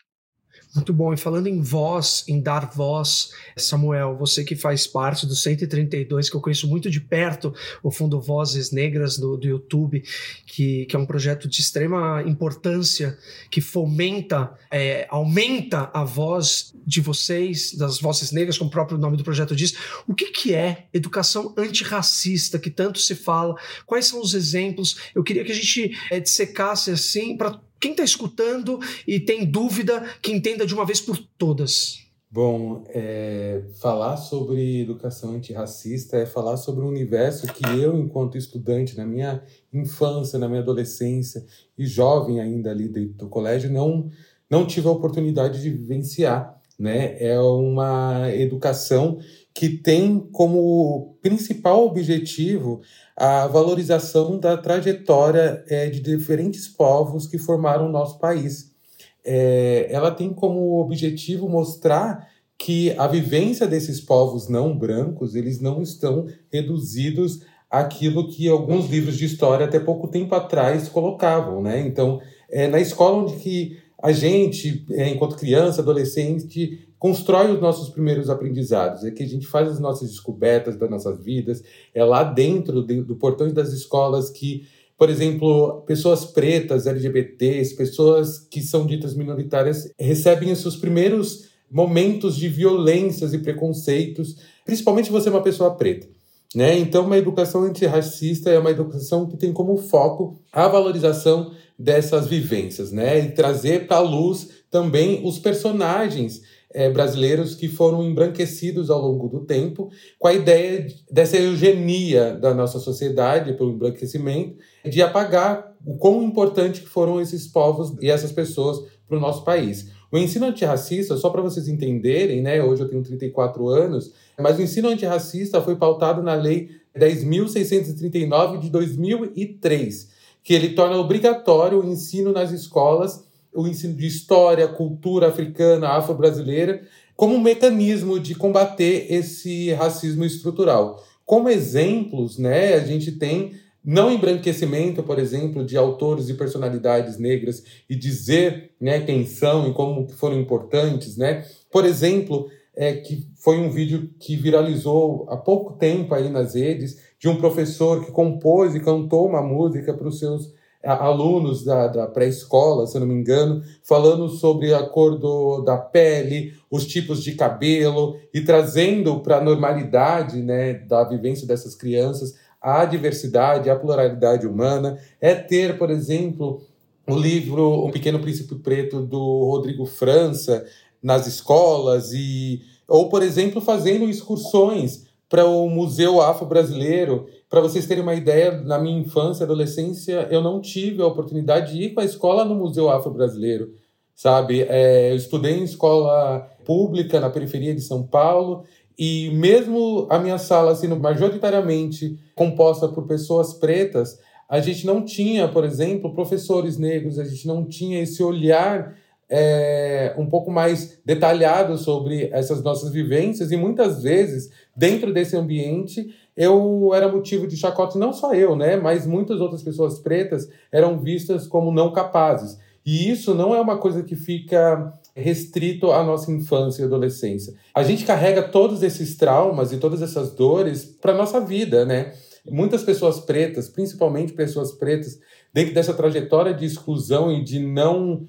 Muito 0.76 0.92
bom. 0.92 1.14
E 1.14 1.18
falando 1.18 1.48
em 1.48 1.62
voz, 1.62 2.26
em 2.28 2.42
dar 2.42 2.70
voz, 2.70 3.32
Samuel, 3.56 4.18
você 4.18 4.44
que 4.44 4.58
faz 4.58 4.86
parte 4.86 5.26
do 5.26 5.34
132, 5.34 6.30
que 6.30 6.36
eu 6.36 6.42
conheço 6.42 6.68
muito 6.68 6.90
de 6.90 7.00
perto, 7.00 7.54
o 7.82 7.90
Fundo 7.90 8.20
Vozes 8.20 8.72
Negras 8.72 9.18
do, 9.18 9.38
do 9.38 9.48
YouTube, 9.48 10.04
que, 10.46 10.86
que 10.86 10.96
é 10.96 11.00
um 11.00 11.06
projeto 11.06 11.48
de 11.48 11.62
extrema 11.62 12.22
importância, 12.28 13.18
que 13.50 13.62
fomenta, 13.62 14.54
é, 14.70 15.08
aumenta 15.10 15.90
a 15.94 16.04
voz 16.04 16.74
de 16.86 17.00
vocês, 17.00 17.74
das 17.74 18.02
vozes 18.02 18.32
negras, 18.32 18.58
como 18.58 18.68
o 18.68 18.72
próprio 18.72 18.98
nome 18.98 19.16
do 19.16 19.24
projeto 19.24 19.56
diz. 19.56 19.76
O 20.06 20.14
que, 20.14 20.26
que 20.26 20.54
é 20.54 20.88
educação 20.94 21.54
antirracista, 21.58 22.60
que 22.60 22.70
tanto 22.70 23.00
se 23.00 23.16
fala? 23.16 23.56
Quais 23.86 24.08
são 24.08 24.20
os 24.20 24.34
exemplos? 24.34 24.98
Eu 25.16 25.24
queria 25.24 25.46
que 25.46 25.54
a 25.54 25.56
gente 25.56 25.98
é, 26.12 26.20
dissecasse 26.20 26.92
assim, 26.92 27.38
para 27.38 27.60
quem 27.80 27.92
está 27.92 28.04
escutando 28.04 28.80
e 29.08 29.20
tem 29.20 29.46
dúvida, 29.46 30.04
que 30.22 30.32
entenda 30.32 30.66
de 30.66 30.74
uma 30.74 30.86
vez 30.86 31.02
por 31.02 31.18
todas. 31.38 32.06
Bom, 32.36 32.84
é, 32.90 33.64
falar 33.80 34.18
sobre 34.18 34.82
educação 34.82 35.36
antirracista 35.36 36.18
é 36.18 36.26
falar 36.26 36.58
sobre 36.58 36.84
um 36.84 36.90
universo 36.90 37.48
que 37.48 37.64
eu, 37.66 37.98
enquanto 37.98 38.38
estudante, 38.38 38.98
na 38.98 39.06
minha 39.06 39.42
infância, 39.72 40.38
na 40.38 40.50
minha 40.50 40.60
adolescência 40.60 41.46
e 41.78 41.86
jovem 41.86 42.42
ainda 42.42 42.72
ali 42.72 42.90
dentro 42.90 43.14
do 43.14 43.30
colégio, 43.30 43.72
não, 43.72 44.10
não 44.50 44.68
tive 44.68 44.86
a 44.88 44.92
oportunidade 44.92 45.62
de 45.62 45.70
vivenciar. 45.70 46.60
Né? 46.78 47.16
É 47.24 47.40
uma 47.40 48.30
educação 48.34 49.20
que 49.56 49.70
tem 49.70 50.20
como 50.34 51.18
principal 51.22 51.88
objetivo 51.88 52.82
a 53.16 53.48
valorização 53.48 54.38
da 54.38 54.58
trajetória 54.58 55.64
é, 55.70 55.90
de 55.90 56.02
diferentes 56.02 56.68
povos 56.68 57.26
que 57.26 57.38
formaram 57.38 57.88
o 57.88 57.92
nosso 57.92 58.20
país. 58.20 58.76
É, 59.24 59.88
ela 59.90 60.12
tem 60.12 60.34
como 60.34 60.82
objetivo 60.82 61.48
mostrar 61.48 62.28
que 62.58 62.94
a 62.98 63.08
vivência 63.08 63.66
desses 63.66 64.02
povos 64.02 64.50
não 64.50 64.78
brancos 64.78 65.36
eles 65.36 65.62
não 65.62 65.82
estão 65.82 66.28
reduzidos 66.52 67.40
àquilo 67.72 68.28
que 68.28 68.50
alguns 68.50 68.90
livros 68.90 69.18
de 69.18 69.24
história 69.24 69.66
até 69.66 69.80
pouco 69.80 70.10
tempo 70.10 70.36
atrás 70.36 70.90
colocavam, 70.90 71.62
né? 71.62 71.80
Então, 71.80 72.20
é, 72.50 72.68
na 72.68 72.82
escola 72.82 73.24
onde 73.24 73.38
que 73.38 73.78
a 74.04 74.12
gente, 74.12 74.86
é, 74.92 75.10
enquanto 75.10 75.38
criança, 75.38 75.82
adolescente, 75.82 76.86
constrói 77.06 77.54
os 77.54 77.62
nossos 77.62 77.90
primeiros 77.90 78.32
aprendizados, 78.32 79.04
é 79.04 79.12
que 79.12 79.22
a 79.22 79.28
gente 79.28 79.46
faz 79.46 79.70
as 79.70 79.80
nossas 79.80 80.10
descobertas 80.10 80.76
das 80.76 80.90
nossas 80.90 81.24
vidas, 81.24 81.64
é 81.94 82.04
lá 82.04 82.24
dentro 82.24 82.82
de, 82.82 83.00
do 83.04 83.16
portão 83.16 83.48
das 83.54 83.72
escolas 83.72 84.32
que, 84.32 84.66
por 84.98 85.08
exemplo, 85.08 85.84
pessoas 85.86 86.26
pretas, 86.26 86.88
LGBTs, 86.88 87.76
pessoas 87.76 88.40
que 88.40 88.60
são 88.60 88.88
ditas 88.88 89.14
minoritárias, 89.14 89.88
recebem 90.00 90.52
os 90.52 90.58
seus 90.58 90.76
primeiros 90.76 91.52
momentos 91.70 92.36
de 92.36 92.50
violências 92.50 93.36
e 93.36 93.38
preconceitos, 93.38 94.38
principalmente 94.66 95.12
você 95.12 95.30
é 95.30 95.32
uma 95.32 95.44
pessoa 95.44 95.76
preta. 95.76 96.08
Né? 96.56 96.76
Então, 96.80 97.06
uma 97.06 97.20
educação 97.20 97.62
antirracista 97.62 98.50
é 98.50 98.58
uma 98.58 98.72
educação 98.72 99.28
que 99.28 99.38
tem 99.38 99.54
como 99.54 99.78
foco 99.78 100.40
a 100.52 100.68
valorização 100.68 101.52
dessas 101.78 102.28
vivências, 102.28 102.92
né? 102.94 103.20
E 103.20 103.32
trazer 103.32 103.86
para 103.86 103.98
a 103.98 104.00
luz 104.00 104.48
também 104.72 105.22
os 105.26 105.38
personagens 105.38 106.42
é, 106.76 106.90
brasileiros 106.90 107.56
que 107.56 107.70
foram 107.70 108.04
embranquecidos 108.04 108.90
ao 108.90 109.02
longo 109.02 109.30
do 109.30 109.46
tempo, 109.46 109.90
com 110.20 110.28
a 110.28 110.34
ideia 110.34 110.86
dessa 111.10 111.38
eugenia 111.38 112.34
da 112.34 112.54
nossa 112.54 112.80
sociedade 112.80 113.54
pelo 113.54 113.72
embranquecimento, 113.72 114.58
de 114.84 115.02
apagar 115.02 115.74
o 115.86 115.98
quão 115.98 116.22
importante 116.22 116.82
que 116.82 116.88
foram 116.88 117.22
esses 117.22 117.48
povos 117.48 117.96
e 118.02 118.12
essas 118.12 118.34
pessoas 118.34 118.78
para 119.08 119.18
o 119.18 119.22
nosso 119.22 119.46
país. 119.46 119.90
O 120.12 120.18
ensino 120.18 120.48
antirracista, 120.48 121.16
só 121.16 121.30
para 121.30 121.42
vocês 121.42 121.70
entenderem, 121.70 122.42
né, 122.42 122.62
hoje 122.62 122.84
eu 122.84 122.90
tenho 122.90 123.02
34 123.02 123.70
anos, 123.70 124.12
mas 124.38 124.60
o 124.60 124.62
ensino 124.62 124.90
antirracista 124.90 125.62
foi 125.62 125.78
pautado 125.78 126.22
na 126.22 126.36
Lei 126.36 126.70
10.639 126.98 128.60
de 128.60 128.70
2003, 128.70 130.10
que 130.44 130.54
ele 130.54 130.70
torna 130.70 130.98
obrigatório 130.98 131.80
o 131.80 131.90
ensino 131.90 132.34
nas 132.34 132.52
escolas 132.52 133.25
o 133.56 133.68
ensino 133.68 133.96
de 133.96 134.06
história, 134.06 134.68
cultura 134.68 135.28
africana, 135.28 135.90
afro-brasileira, 135.90 136.82
como 137.16 137.36
um 137.36 137.42
mecanismo 137.42 138.20
de 138.20 138.36
combater 138.36 139.08
esse 139.10 139.72
racismo 139.74 140.26
estrutural. 140.26 141.04
Como 141.26 141.50
exemplos, 141.50 142.38
né, 142.38 142.74
a 142.74 142.80
gente 142.80 143.14
tem 143.14 143.54
não 143.84 144.12
embranquecimento, 144.12 145.04
por 145.04 145.20
exemplo, 145.20 145.64
de 145.64 145.78
autores 145.78 146.28
e 146.28 146.34
personalidades 146.34 147.20
negras 147.20 147.64
e 147.88 147.96
dizer 147.96 148.72
né, 148.82 149.00
quem 149.02 149.26
são 149.28 149.70
e 149.70 149.74
como 149.74 150.10
foram 150.10 150.40
importantes. 150.40 151.16
Né? 151.16 151.46
Por 151.72 151.86
exemplo, 151.86 152.50
é, 152.76 152.94
que 152.94 153.28
foi 153.36 153.60
um 153.60 153.70
vídeo 153.70 154.10
que 154.20 154.36
viralizou 154.36 155.28
há 155.30 155.38
pouco 155.38 155.74
tempo 155.74 156.14
aí 156.16 156.30
nas 156.30 156.56
redes, 156.56 157.00
de 157.20 157.30
um 157.30 157.38
professor 157.38 158.04
que 158.04 158.12
compôs 158.12 158.76
e 158.76 158.80
cantou 158.80 159.28
uma 159.28 159.42
música 159.42 159.94
para 159.94 160.08
os 160.08 160.20
seus 160.20 160.52
alunos 160.86 161.64
da, 161.64 161.88
da 161.88 162.08
pré-escola, 162.08 162.86
se 162.86 162.96
eu 162.96 163.02
não 163.02 163.08
me 163.08 163.16
engano, 163.16 163.64
falando 163.84 164.30
sobre 164.30 164.74
a 164.74 164.84
cor 164.84 165.18
do, 165.18 165.62
da 165.62 165.78
pele, 165.78 166.54
os 166.70 166.86
tipos 166.86 167.24
de 167.24 167.34
cabelo 167.34 168.16
e 168.34 168.42
trazendo 168.42 169.20
para 169.20 169.38
a 169.38 169.44
normalidade 169.44 170.42
né, 170.42 170.74
da 170.74 171.04
vivência 171.04 171.48
dessas 171.48 171.76
crianças 171.76 172.36
a 172.62 172.84
diversidade, 172.84 173.70
a 173.70 173.76
pluralidade 173.76 174.48
humana. 174.48 174.98
É 175.22 175.36
ter, 175.36 175.78
por 175.78 175.92
exemplo, 175.92 176.64
o 177.08 177.16
livro 177.16 177.64
O 177.64 177.92
Pequeno 177.92 178.20
Príncipe 178.20 178.56
Preto 178.56 179.02
do 179.02 179.46
Rodrigo 179.46 179.86
França 179.86 180.66
nas 181.02 181.28
escolas 181.28 182.12
e 182.12 182.62
ou 182.88 183.10
por 183.10 183.22
exemplo 183.22 183.62
fazendo 183.62 184.06
excursões 184.06 185.06
para 185.30 185.46
o 185.46 185.70
Museu 185.70 186.22
Afro-Brasileiro 186.22 187.28
para 187.56 187.62
vocês 187.62 187.86
terem 187.86 188.04
uma 188.04 188.14
ideia, 188.14 188.52
na 188.52 188.78
minha 188.78 189.00
infância 189.00 189.44
e 189.44 189.46
adolescência, 189.46 190.28
eu 190.30 190.42
não 190.42 190.60
tive 190.60 191.02
a 191.02 191.08
oportunidade 191.08 191.72
de 191.72 191.84
ir 191.84 191.94
com 191.94 192.02
a 192.02 192.04
escola 192.04 192.44
no 192.44 192.54
Museu 192.54 192.90
Afro-Brasileiro, 192.90 193.72
sabe? 194.14 194.64
É, 194.64 195.14
eu 195.14 195.16
estudei 195.16 195.54
em 195.54 195.64
escola 195.64 196.50
pública 196.66 197.18
na 197.18 197.30
periferia 197.30 197.74
de 197.74 197.80
São 197.80 198.04
Paulo 198.04 198.66
e 199.00 199.30
mesmo 199.36 200.06
a 200.10 200.20
minha 200.20 200.38
sala 200.38 200.76
sendo 200.76 200.98
majoritariamente 200.98 202.20
composta 202.36 202.90
por 202.90 203.08
pessoas 203.08 203.54
pretas, 203.54 204.20
a 204.50 204.60
gente 204.60 204.86
não 204.86 205.02
tinha, 205.02 205.48
por 205.48 205.64
exemplo, 205.64 206.14
professores 206.14 206.78
negros, 206.78 207.18
a 207.18 207.24
gente 207.24 207.48
não 207.48 207.64
tinha 207.64 208.04
esse 208.04 208.22
olhar 208.22 208.98
é, 209.30 210.14
um 210.18 210.28
pouco 210.28 210.52
mais 210.52 211.00
detalhado 211.04 211.78
sobre 211.78 212.30
essas 212.32 212.62
nossas 212.62 212.92
vivências 212.92 213.52
e 213.52 213.58
muitas 213.58 214.04
vezes 214.04 214.52
dentro 214.76 215.12
desse 215.14 215.36
ambiente 215.36 216.14
eu 216.38 216.92
era 216.94 217.12
motivo 217.12 217.48
de 217.48 217.58
chacota, 217.58 217.98
não 217.98 218.12
só 218.12 218.34
eu, 218.34 218.56
né, 218.56 218.76
mas 218.76 219.08
muitas 219.08 219.40
outras 219.40 219.64
pessoas 219.64 220.00
pretas 220.00 220.50
eram 220.72 221.00
vistas 221.00 221.48
como 221.48 221.72
não 221.72 221.92
capazes. 221.92 222.60
E 222.86 223.10
isso 223.10 223.34
não 223.34 223.56
é 223.56 223.60
uma 223.60 223.78
coisa 223.78 224.04
que 224.04 224.16
fica 224.16 224.94
restrito 225.16 225.92
à 225.92 226.04
nossa 226.04 226.32
infância 226.32 226.84
e 226.84 226.86
adolescência. 226.86 227.56
A 227.74 227.82
gente 227.82 228.06
carrega 228.06 228.44
todos 228.44 228.84
esses 228.84 229.16
traumas 229.16 229.72
e 229.72 229.78
todas 229.78 230.04
essas 230.04 230.36
dores 230.36 230.86
para 231.02 231.14
nossa 231.14 231.40
vida, 231.40 231.84
né? 231.84 232.14
Muitas 232.48 232.84
pessoas 232.84 233.20
pretas, 233.20 233.68
principalmente 233.68 234.34
pessoas 234.34 234.72
pretas, 234.74 235.20
dentro 235.52 235.74
dessa 235.74 235.96
trajetória 235.96 236.54
de 236.54 236.66
exclusão 236.66 237.32
e 237.32 237.44
de 237.44 237.60
não 237.60 238.28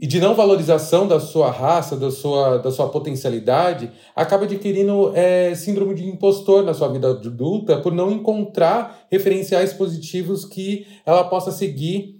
e 0.00 0.06
de 0.06 0.20
não 0.20 0.34
valorização 0.34 1.08
da 1.08 1.18
sua 1.18 1.50
raça, 1.50 1.96
da 1.96 2.10
sua, 2.10 2.58
da 2.58 2.70
sua 2.70 2.88
potencialidade, 2.88 3.90
acaba 4.14 4.44
adquirindo 4.44 5.12
é, 5.14 5.54
síndrome 5.54 5.94
de 5.94 6.06
impostor 6.06 6.62
na 6.62 6.72
sua 6.72 6.88
vida 6.88 7.10
adulta 7.10 7.80
por 7.80 7.92
não 7.92 8.10
encontrar 8.10 9.06
referenciais 9.10 9.72
positivos 9.72 10.44
que 10.44 10.86
ela 11.04 11.24
possa 11.24 11.50
seguir, 11.50 12.16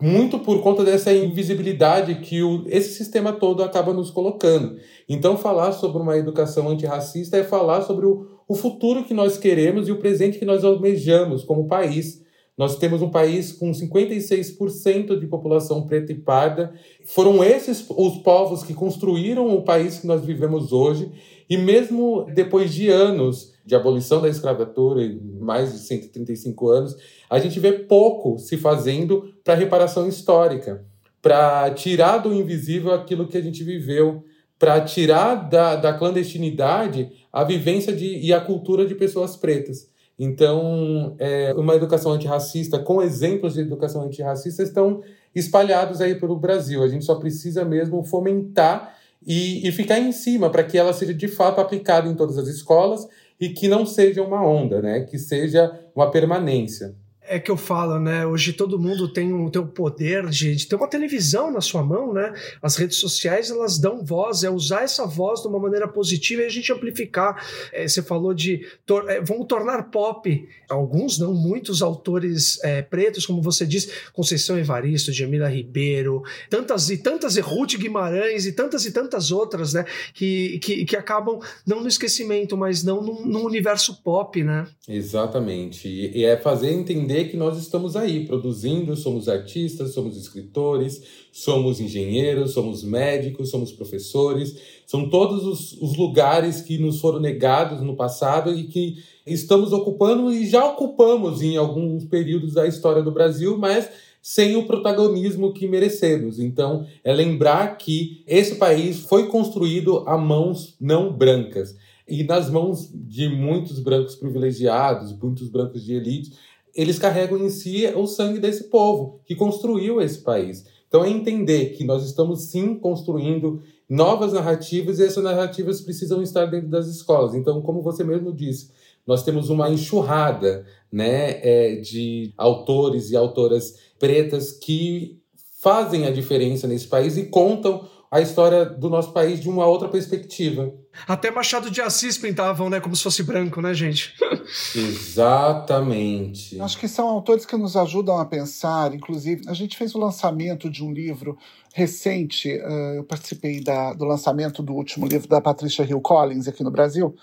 muito 0.00 0.40
por 0.40 0.60
conta 0.62 0.84
dessa 0.84 1.12
invisibilidade 1.12 2.16
que 2.16 2.42
o, 2.42 2.64
esse 2.66 2.92
sistema 2.94 3.32
todo 3.32 3.62
acaba 3.62 3.94
nos 3.94 4.10
colocando. 4.10 4.76
Então, 5.08 5.36
falar 5.36 5.72
sobre 5.72 6.02
uma 6.02 6.18
educação 6.18 6.68
antirracista 6.68 7.36
é 7.36 7.44
falar 7.44 7.82
sobre 7.82 8.04
o, 8.04 8.26
o 8.48 8.54
futuro 8.54 9.04
que 9.04 9.14
nós 9.14 9.38
queremos 9.38 9.88
e 9.88 9.92
o 9.92 9.98
presente 9.98 10.38
que 10.38 10.44
nós 10.44 10.64
almejamos 10.64 11.44
como 11.44 11.68
país 11.68 12.21
nós 12.56 12.76
temos 12.76 13.00
um 13.00 13.10
país 13.10 13.52
com 13.52 13.70
56% 13.70 15.18
de 15.18 15.26
população 15.26 15.86
preta 15.86 16.12
e 16.12 16.16
parda. 16.16 16.72
Foram 17.06 17.42
esses 17.42 17.84
os 17.88 18.18
povos 18.18 18.62
que 18.62 18.74
construíram 18.74 19.54
o 19.54 19.62
país 19.62 19.98
que 19.98 20.06
nós 20.06 20.24
vivemos 20.24 20.72
hoje. 20.72 21.10
E 21.48 21.56
mesmo 21.56 22.26
depois 22.34 22.72
de 22.72 22.88
anos 22.88 23.52
de 23.64 23.74
abolição 23.74 24.20
da 24.20 24.28
escravatura, 24.28 25.00
mais 25.40 25.72
de 25.72 25.78
135 25.78 26.68
anos, 26.68 26.96
a 27.30 27.38
gente 27.38 27.58
vê 27.58 27.72
pouco 27.72 28.38
se 28.38 28.56
fazendo 28.56 29.32
para 29.44 29.54
reparação 29.54 30.08
histórica, 30.08 30.84
para 31.20 31.70
tirar 31.70 32.18
do 32.18 32.34
invisível 32.34 32.92
aquilo 32.92 33.28
que 33.28 33.36
a 33.36 33.40
gente 33.40 33.62
viveu, 33.62 34.24
para 34.58 34.80
tirar 34.80 35.48
da, 35.48 35.76
da 35.76 35.92
clandestinidade 35.92 37.10
a 37.32 37.44
vivência 37.44 37.92
de, 37.92 38.18
e 38.18 38.32
a 38.32 38.40
cultura 38.40 38.84
de 38.84 38.94
pessoas 38.94 39.36
pretas. 39.36 39.91
Então, 40.18 41.14
é, 41.18 41.52
uma 41.54 41.74
educação 41.74 42.12
antirracista, 42.12 42.78
com 42.78 43.02
exemplos 43.02 43.54
de 43.54 43.60
educação 43.60 44.02
antirracista, 44.02 44.62
estão 44.62 45.02
espalhados 45.34 46.00
aí 46.00 46.14
pelo 46.14 46.36
Brasil. 46.36 46.82
A 46.82 46.88
gente 46.88 47.04
só 47.04 47.14
precisa 47.16 47.64
mesmo 47.64 48.04
fomentar 48.04 48.96
e, 49.26 49.66
e 49.66 49.72
ficar 49.72 49.98
em 49.98 50.12
cima 50.12 50.50
para 50.50 50.64
que 50.64 50.76
ela 50.76 50.92
seja 50.92 51.14
de 51.14 51.28
fato 51.28 51.60
aplicada 51.60 52.08
em 52.08 52.14
todas 52.14 52.38
as 52.38 52.48
escolas 52.48 53.06
e 53.40 53.48
que 53.48 53.68
não 53.68 53.84
seja 53.84 54.22
uma 54.22 54.46
onda, 54.46 54.80
né? 54.80 55.00
Que 55.00 55.18
seja 55.18 55.72
uma 55.94 56.10
permanência 56.10 56.94
é 57.26 57.38
que 57.38 57.50
eu 57.50 57.56
falo, 57.56 58.00
né? 58.00 58.26
Hoje 58.26 58.52
todo 58.52 58.78
mundo 58.78 59.12
tem, 59.12 59.32
um, 59.32 59.48
tem 59.48 59.62
o 59.62 59.66
poder 59.66 60.28
de, 60.28 60.56
de, 60.56 60.66
ter 60.66 60.74
uma 60.74 60.88
televisão 60.88 61.52
na 61.52 61.60
sua 61.60 61.82
mão, 61.82 62.12
né? 62.12 62.32
As 62.60 62.76
redes 62.76 62.96
sociais 62.98 63.50
elas 63.50 63.78
dão 63.78 64.04
voz, 64.04 64.42
é 64.42 64.50
usar 64.50 64.82
essa 64.82 65.06
voz 65.06 65.40
de 65.40 65.48
uma 65.48 65.58
maneira 65.58 65.86
positiva 65.86 66.42
e 66.42 66.46
a 66.46 66.48
gente 66.48 66.72
amplificar. 66.72 67.46
É, 67.72 67.86
você 67.86 68.02
falou 68.02 68.34
de 68.34 68.66
tor 68.84 69.08
é, 69.08 69.20
vamos 69.20 69.46
tornar 69.46 69.84
pop 69.84 70.48
alguns, 70.68 71.18
não 71.18 71.32
muitos 71.32 71.80
autores 71.80 72.62
é, 72.64 72.82
pretos, 72.82 73.24
como 73.24 73.40
você 73.40 73.64
disse, 73.64 73.92
Conceição 74.12 74.58
Evaristo, 74.58 75.12
Jamila 75.12 75.48
Ribeiro, 75.48 76.22
tantas 76.50 76.90
e 76.90 76.96
tantas, 76.96 77.36
e 77.36 77.40
Ruth 77.40 77.76
Guimarães 77.76 78.46
e 78.46 78.52
tantas 78.52 78.84
e 78.84 78.92
tantas 78.92 79.30
outras, 79.30 79.74
né? 79.74 79.84
Que, 80.12 80.58
que, 80.58 80.84
que 80.84 80.96
acabam 80.96 81.38
não 81.64 81.80
no 81.80 81.88
esquecimento, 81.88 82.56
mas 82.56 82.82
não 82.82 83.00
no, 83.00 83.24
no 83.24 83.46
universo 83.46 84.02
pop, 84.02 84.42
né? 84.42 84.66
Exatamente. 84.88 85.88
E 85.88 86.24
é 86.24 86.36
fazer 86.36 86.70
entender 86.70 87.11
que 87.24 87.36
nós 87.36 87.58
estamos 87.58 87.96
aí 87.96 88.26
produzindo, 88.26 88.96
somos 88.96 89.28
artistas, 89.28 89.92
somos 89.92 90.16
escritores, 90.16 91.02
somos 91.30 91.80
engenheiros, 91.80 92.52
somos 92.52 92.82
médicos, 92.82 93.50
somos 93.50 93.72
professores, 93.72 94.56
são 94.86 95.08
todos 95.08 95.44
os, 95.44 95.72
os 95.80 95.96
lugares 95.96 96.60
que 96.60 96.78
nos 96.78 97.00
foram 97.00 97.20
negados 97.20 97.80
no 97.80 97.94
passado 97.94 98.52
e 98.52 98.64
que 98.64 99.02
estamos 99.26 99.72
ocupando 99.72 100.32
e 100.32 100.46
já 100.46 100.64
ocupamos 100.64 101.42
em 101.42 101.56
alguns 101.56 102.04
períodos 102.04 102.54
da 102.54 102.66
história 102.66 103.02
do 103.02 103.12
Brasil, 103.12 103.56
mas 103.58 103.88
sem 104.20 104.56
o 104.56 104.66
protagonismo 104.66 105.52
que 105.52 105.66
merecemos. 105.66 106.38
Então, 106.38 106.86
é 107.02 107.12
lembrar 107.12 107.76
que 107.76 108.22
esse 108.26 108.54
país 108.54 109.00
foi 109.00 109.26
construído 109.26 110.04
a 110.06 110.16
mãos 110.16 110.76
não 110.80 111.12
brancas 111.12 111.76
e 112.08 112.22
nas 112.24 112.50
mãos 112.50 112.90
de 112.92 113.28
muitos 113.28 113.78
brancos 113.80 114.14
privilegiados, 114.14 115.16
muitos 115.18 115.48
brancos 115.48 115.84
de 115.84 115.94
elite, 115.94 116.32
eles 116.74 116.98
carregam 116.98 117.38
em 117.38 117.50
si 117.50 117.86
o 117.94 118.06
sangue 118.06 118.38
desse 118.38 118.64
povo 118.64 119.20
que 119.24 119.34
construiu 119.34 120.00
esse 120.00 120.18
país. 120.20 120.64
Então 120.88 121.04
é 121.04 121.08
entender 121.08 121.70
que 121.70 121.84
nós 121.84 122.04
estamos 122.04 122.50
sim 122.50 122.74
construindo 122.74 123.62
novas 123.88 124.32
narrativas 124.32 124.98
e 124.98 125.04
essas 125.04 125.22
narrativas 125.24 125.80
precisam 125.80 126.22
estar 126.22 126.46
dentro 126.46 126.68
das 126.68 126.86
escolas. 126.86 127.34
Então, 127.34 127.60
como 127.62 127.82
você 127.82 128.04
mesmo 128.04 128.32
disse, 128.32 128.70
nós 129.06 129.22
temos 129.22 129.50
uma 129.50 129.70
enxurrada 129.70 130.64
né, 130.90 131.40
é, 131.42 131.76
de 131.76 132.32
autores 132.36 133.10
e 133.10 133.16
autoras 133.16 133.76
pretas 133.98 134.52
que 134.52 135.18
fazem 135.60 136.06
a 136.06 136.10
diferença 136.10 136.66
nesse 136.66 136.86
país 136.88 137.16
e 137.16 137.24
contam 137.24 137.88
a 138.10 138.20
história 138.20 138.64
do 138.64 138.90
nosso 138.90 139.12
país 139.12 139.40
de 139.40 139.48
uma 139.48 139.66
outra 139.66 139.88
perspectiva. 139.88 140.72
Até 141.06 141.30
Machado 141.30 141.70
de 141.70 141.80
Assis 141.80 142.18
pintavam, 142.18 142.68
né, 142.68 142.80
como 142.80 142.94
se 142.94 143.02
fosse 143.02 143.22
branco, 143.22 143.60
né, 143.60 143.72
gente? 143.74 144.14
Exatamente. 144.74 146.60
Acho 146.60 146.78
que 146.78 146.88
são 146.88 147.08
autores 147.08 147.46
que 147.46 147.56
nos 147.56 147.76
ajudam 147.76 148.18
a 148.18 148.24
pensar, 148.24 148.94
inclusive, 148.94 149.42
a 149.48 149.54
gente 149.54 149.76
fez 149.76 149.94
o 149.94 149.98
lançamento 149.98 150.70
de 150.70 150.84
um 150.84 150.92
livro 150.92 151.38
recente, 151.74 152.52
uh, 152.58 152.94
eu 152.96 153.04
participei 153.04 153.62
da, 153.62 153.92
do 153.94 154.04
lançamento 154.04 154.62
do 154.62 154.74
último 154.74 155.06
livro 155.06 155.28
da 155.28 155.40
Patricia 155.40 155.84
Hill 155.84 156.00
Collins 156.00 156.46
aqui 156.46 156.62
no 156.62 156.70
Brasil, 156.70 157.16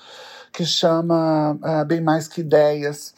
que 0.52 0.66
chama 0.66 1.58
uh, 1.62 1.86
Bem 1.86 2.02
Mais 2.02 2.28
Que 2.28 2.42
Ideias. 2.42 3.14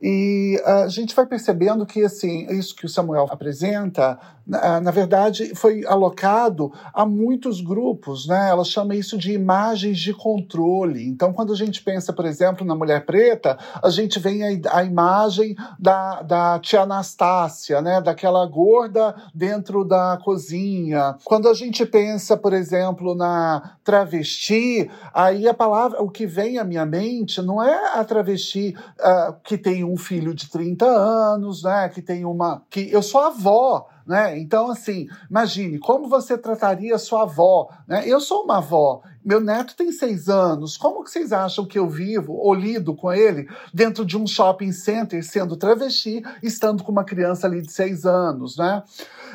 E 0.00 0.60
a 0.64 0.88
gente 0.88 1.14
vai 1.14 1.26
percebendo 1.26 1.86
que 1.86 2.02
assim, 2.02 2.46
isso 2.50 2.76
que 2.76 2.84
o 2.84 2.88
Samuel 2.88 3.26
apresenta 3.30 4.18
na, 4.46 4.80
na, 4.80 4.90
verdade, 4.92 5.54
foi 5.56 5.84
alocado 5.86 6.72
a 6.94 7.04
muitos 7.04 7.60
grupos, 7.60 8.28
né? 8.28 8.48
Ela 8.48 8.62
chama 8.62 8.94
isso 8.94 9.18
de 9.18 9.32
imagens 9.32 9.98
de 9.98 10.14
controle. 10.14 11.04
Então, 11.08 11.32
quando 11.32 11.52
a 11.52 11.56
gente 11.56 11.82
pensa, 11.82 12.12
por 12.12 12.24
exemplo, 12.24 12.64
na 12.64 12.76
mulher 12.76 13.04
preta, 13.04 13.58
a 13.82 13.90
gente 13.90 14.20
vem 14.20 14.44
a, 14.44 14.78
a 14.78 14.84
imagem 14.84 15.56
da, 15.80 16.22
da 16.22 16.58
tia 16.60 16.82
Anastácia, 16.82 17.82
né? 17.82 18.00
Daquela 18.00 18.46
gorda 18.46 19.16
dentro 19.34 19.84
da 19.84 20.16
cozinha. 20.22 21.16
Quando 21.24 21.48
a 21.48 21.54
gente 21.54 21.84
pensa, 21.84 22.36
por 22.36 22.52
exemplo, 22.52 23.16
na 23.16 23.76
travesti, 23.82 24.88
aí 25.12 25.48
a 25.48 25.54
palavra, 25.54 26.00
o 26.00 26.08
que 26.08 26.24
vem 26.24 26.58
à 26.58 26.64
minha 26.64 26.86
mente 26.86 27.42
não 27.42 27.60
é 27.60 27.98
a 27.98 28.04
travesti 28.04 28.76
uh, 29.00 29.34
que 29.42 29.58
tem 29.58 29.82
um 29.82 29.96
filho 29.96 30.32
de 30.32 30.48
30 30.48 30.86
anos, 30.86 31.64
né? 31.64 31.88
Que 31.88 32.00
tem 32.00 32.24
uma. 32.24 32.62
que 32.70 32.88
Eu 32.92 33.02
sou 33.02 33.20
avó 33.20 33.88
né? 34.06 34.38
Então, 34.38 34.70
assim, 34.70 35.08
imagine 35.28 35.78
como 35.78 36.08
você 36.08 36.38
trataria 36.38 36.96
sua 36.98 37.22
avó. 37.22 37.68
Né? 37.86 38.04
Eu 38.06 38.20
sou 38.20 38.44
uma 38.44 38.58
avó, 38.58 39.02
meu 39.26 39.40
neto 39.40 39.74
tem 39.74 39.90
seis 39.90 40.28
anos. 40.28 40.76
Como 40.76 41.02
que 41.02 41.10
vocês 41.10 41.32
acham 41.32 41.66
que 41.66 41.76
eu 41.76 41.88
vivo 41.88 42.32
ou 42.34 42.54
lido 42.54 42.94
com 42.94 43.12
ele 43.12 43.48
dentro 43.74 44.04
de 44.04 44.16
um 44.16 44.24
shopping 44.24 44.70
center, 44.70 45.26
sendo 45.26 45.56
travesti, 45.56 46.22
estando 46.40 46.84
com 46.84 46.92
uma 46.92 47.02
criança 47.02 47.48
ali 47.48 47.60
de 47.60 47.72
seis 47.72 48.06
anos, 48.06 48.56
né? 48.56 48.84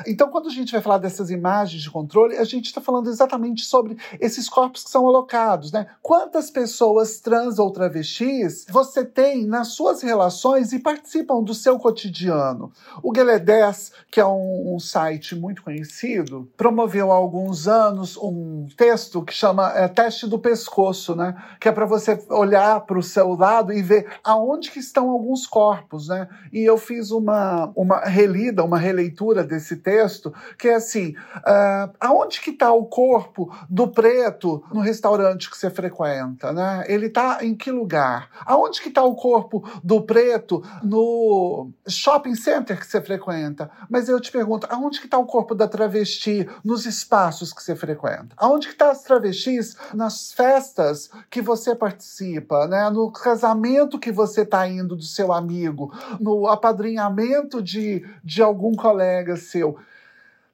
Então, 0.06 0.30
quando 0.30 0.48
a 0.48 0.50
gente 0.50 0.72
vai 0.72 0.80
falar 0.80 0.96
dessas 0.96 1.28
imagens 1.28 1.82
de 1.82 1.90
controle, 1.90 2.38
a 2.38 2.44
gente 2.44 2.64
está 2.66 2.80
falando 2.80 3.10
exatamente 3.10 3.64
sobre 3.64 3.98
esses 4.18 4.48
corpos 4.48 4.84
que 4.84 4.90
são 4.90 5.06
alocados, 5.06 5.70
né? 5.70 5.86
Quantas 6.00 6.50
pessoas 6.50 7.20
trans 7.20 7.58
ou 7.58 7.70
travestis 7.70 8.64
você 8.70 9.04
tem 9.04 9.46
nas 9.46 9.68
suas 9.68 10.00
relações 10.00 10.72
e 10.72 10.78
participam 10.78 11.42
do 11.42 11.52
seu 11.52 11.78
cotidiano? 11.78 12.72
O 13.02 13.12
Guelé 13.12 13.38
10, 13.38 13.92
que 14.10 14.20
é 14.20 14.24
um, 14.24 14.74
um 14.74 14.78
site 14.78 15.36
muito 15.36 15.62
conhecido, 15.62 16.50
promoveu 16.56 17.12
há 17.12 17.14
alguns 17.14 17.68
anos 17.68 18.16
um 18.16 18.66
texto 18.74 19.22
que 19.22 19.34
chama 19.34 19.81
é, 19.82 19.88
Teste 19.88 20.26
do 20.26 20.38
Pescoço, 20.38 21.14
né? 21.14 21.34
Que 21.60 21.68
é 21.68 21.72
para 21.72 21.86
você 21.86 22.18
olhar 22.28 22.80
para 22.80 22.98
o 22.98 23.02
seu 23.02 23.34
lado 23.34 23.72
e 23.72 23.82
ver 23.82 24.06
aonde 24.22 24.70
que 24.70 24.78
estão 24.78 25.10
alguns 25.10 25.46
corpos, 25.46 26.08
né? 26.08 26.28
E 26.52 26.62
eu 26.62 26.78
fiz 26.78 27.10
uma, 27.10 27.72
uma 27.74 28.00
relida, 28.00 28.64
uma 28.64 28.78
releitura 28.78 29.42
desse 29.42 29.76
texto, 29.76 30.32
que 30.58 30.68
é 30.68 30.74
assim: 30.74 31.14
uh, 31.38 31.92
aonde 32.00 32.40
que 32.40 32.50
está 32.50 32.72
o 32.72 32.86
corpo 32.86 33.52
do 33.68 33.88
preto 33.88 34.62
no 34.72 34.80
restaurante 34.80 35.50
que 35.50 35.56
você 35.56 35.70
frequenta, 35.70 36.52
né? 36.52 36.84
Ele 36.86 37.06
está 37.06 37.44
em 37.44 37.54
que 37.54 37.70
lugar? 37.70 38.28
Aonde 38.46 38.80
que 38.80 38.88
está 38.88 39.02
o 39.02 39.14
corpo 39.14 39.68
do 39.82 40.02
preto 40.02 40.62
no 40.82 41.70
shopping 41.88 42.34
center 42.34 42.78
que 42.78 42.86
você 42.86 43.00
frequenta? 43.00 43.70
Mas 43.88 44.08
eu 44.08 44.20
te 44.20 44.30
pergunto, 44.30 44.66
aonde 44.70 45.00
que 45.00 45.06
está 45.06 45.18
o 45.18 45.26
corpo 45.26 45.54
da 45.54 45.66
travesti 45.66 46.48
nos 46.64 46.86
espaços 46.86 47.52
que 47.52 47.62
você 47.62 47.74
frequenta? 47.74 48.28
Aonde 48.36 48.68
que 48.68 48.74
está 48.74 48.90
as 48.90 49.02
travestis 49.02 49.71
nas 49.94 50.32
festas 50.32 51.10
que 51.30 51.40
você 51.40 51.74
participa, 51.74 52.66
né? 52.66 52.88
No 52.90 53.10
casamento 53.10 53.98
que 53.98 54.12
você 54.12 54.42
está 54.42 54.66
indo 54.68 54.96
do 54.96 55.02
seu 55.02 55.32
amigo, 55.32 55.92
no 56.20 56.46
apadrinhamento 56.46 57.62
de, 57.62 58.04
de 58.24 58.42
algum 58.42 58.74
colega 58.74 59.36
seu? 59.36 59.78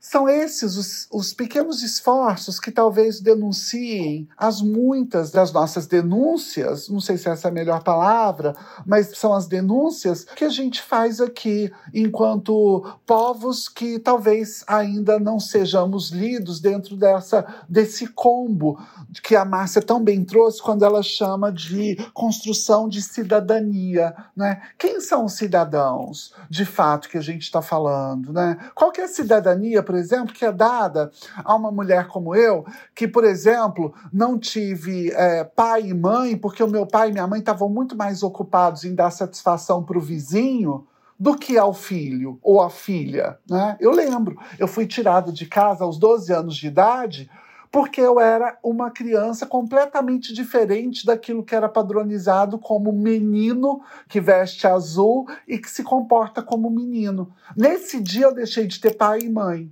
São 0.01 0.29
esses 0.29 0.77
os, 0.77 1.09
os, 1.11 1.35
pequenos 1.35 1.83
esforços 1.83 2.61
que 2.61 2.71
talvez 2.71 3.21
denunciem 3.21 4.29
as 4.37 4.63
muitas 4.63 5.33
das 5.33 5.51
nossas 5.53 5.89
denúncias, 5.89 6.89
não 6.89 7.01
sei 7.01 7.17
se 7.19 7.29
essa 7.29 7.49
é 7.49 7.51
a 7.51 7.55
melhor 7.55 7.83
palavra, 7.83 8.55
mas 8.87 9.19
são 9.19 9.35
as 9.35 9.49
denúncias 9.49 10.25
que 10.25 10.45
a 10.45 10.49
gente 10.49 10.81
faz 10.81 11.21
aqui 11.21 11.73
enquanto 11.93 12.87
povos 13.05 13.69
que 13.69 13.99
talvez 13.99 14.63
ainda 14.69 15.19
não 15.19 15.41
sejamos 15.41 16.11
lidos 16.11 16.61
dentro 16.61 16.97
dessa 16.97 17.45
desse 17.69 18.07
combo 18.07 18.79
que 19.23 19.35
a 19.35 19.45
Márcia 19.45 19.83
tão 19.83 20.03
bem 20.03 20.25
trouxe 20.25 20.63
quando 20.63 20.85
ela 20.85 21.03
chama 21.03 21.51
de 21.51 21.97
construção 22.15 22.89
de 22.89 23.03
cidadania, 23.03 24.15
né? 24.37 24.63
Quem 24.79 25.01
são 25.01 25.25
os 25.25 25.33
cidadãos, 25.33 26.33
de 26.49 26.65
fato, 26.65 27.09
que 27.09 27.19
a 27.19 27.23
gente 27.23 27.43
está 27.43 27.63
falando, 27.63 28.33
né? 28.33 28.57
Qual 28.75 28.93
que 28.93 29.01
é 29.01 29.05
a 29.05 29.09
cidadania 29.09 29.83
por 29.89 29.95
exemplo, 29.95 30.35
que 30.35 30.45
é 30.45 30.53
dada 30.53 31.11
a 31.43 31.57
uma 31.57 31.73
mulher 31.73 32.09
como 32.09 32.37
eu, 32.37 32.67
que, 32.95 33.09
por 33.09 33.25
exemplo, 33.25 33.95
não 34.13 34.39
tive 34.39 35.11
é, 35.13 35.43
pai 35.45 35.87
e 35.87 35.95
mãe, 35.95 36.37
porque 36.37 36.63
o 36.63 36.69
meu 36.69 36.87
pai 36.87 37.09
e 37.09 37.13
minha 37.13 37.27
mãe 37.27 37.41
estavam 37.41 37.71
muito 37.71 37.97
mais 37.97 38.23
ocupados 38.23 38.85
em 38.85 38.95
dar 38.95 39.11
satisfação 39.11 39.83
para 39.83 39.97
o 39.97 40.03
vizinho 40.03 40.87
do 41.19 41.35
que 41.35 41.57
ao 41.57 41.73
filho 41.73 42.39
ou 42.43 42.61
à 42.61 42.69
filha. 42.69 43.39
Né? 43.49 43.79
Eu 43.81 43.91
lembro, 43.91 44.37
eu 44.59 44.69
fui 44.69 44.87
tirada 44.87 45.33
de 45.33 45.47
casa 45.47 45.85
aos 45.85 45.99
12 45.99 46.35
anos 46.35 46.55
de 46.55 46.67
idade 46.67 47.31
porque 47.71 48.01
eu 48.01 48.19
era 48.19 48.59
uma 48.63 48.91
criança 48.91 49.47
completamente 49.47 50.33
diferente 50.33 51.05
daquilo 51.05 51.45
que 51.45 51.55
era 51.55 51.69
padronizado 51.69 52.59
como 52.59 52.93
menino 52.93 53.81
que 54.09 54.21
veste 54.21 54.67
azul 54.67 55.27
e 55.47 55.59
que 55.59 55.71
se 55.71 55.83
comporta 55.83 56.43
como 56.43 56.71
menino. 56.71 57.33
Nesse 57.57 58.01
dia 58.01 58.27
eu 58.27 58.35
deixei 58.35 58.67
de 58.67 58.81
ter 58.81 58.97
pai 58.97 59.21
e 59.21 59.29
mãe 59.29 59.71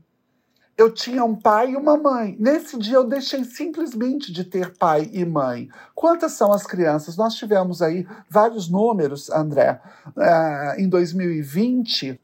eu 0.76 0.92
tinha 0.92 1.24
um 1.24 1.34
pai 1.34 1.70
e 1.70 1.76
uma 1.76 1.96
mãe. 1.96 2.36
Nesse 2.38 2.78
dia 2.78 2.96
eu 2.96 3.04
deixei 3.04 3.44
simplesmente 3.44 4.30
de 4.32 4.44
ter 4.44 4.76
pai 4.76 5.08
e 5.12 5.24
mãe. 5.24 5.68
Quantas 5.94 6.32
são 6.32 6.52
as 6.52 6.66
crianças? 6.66 7.16
Nós 7.16 7.34
tivemos 7.34 7.80
aí 7.80 8.06
vários 8.28 8.68
números, 8.68 9.30
André. 9.30 9.80
Uh, 10.08 10.78
em 10.80 10.88
2020, 10.88 12.20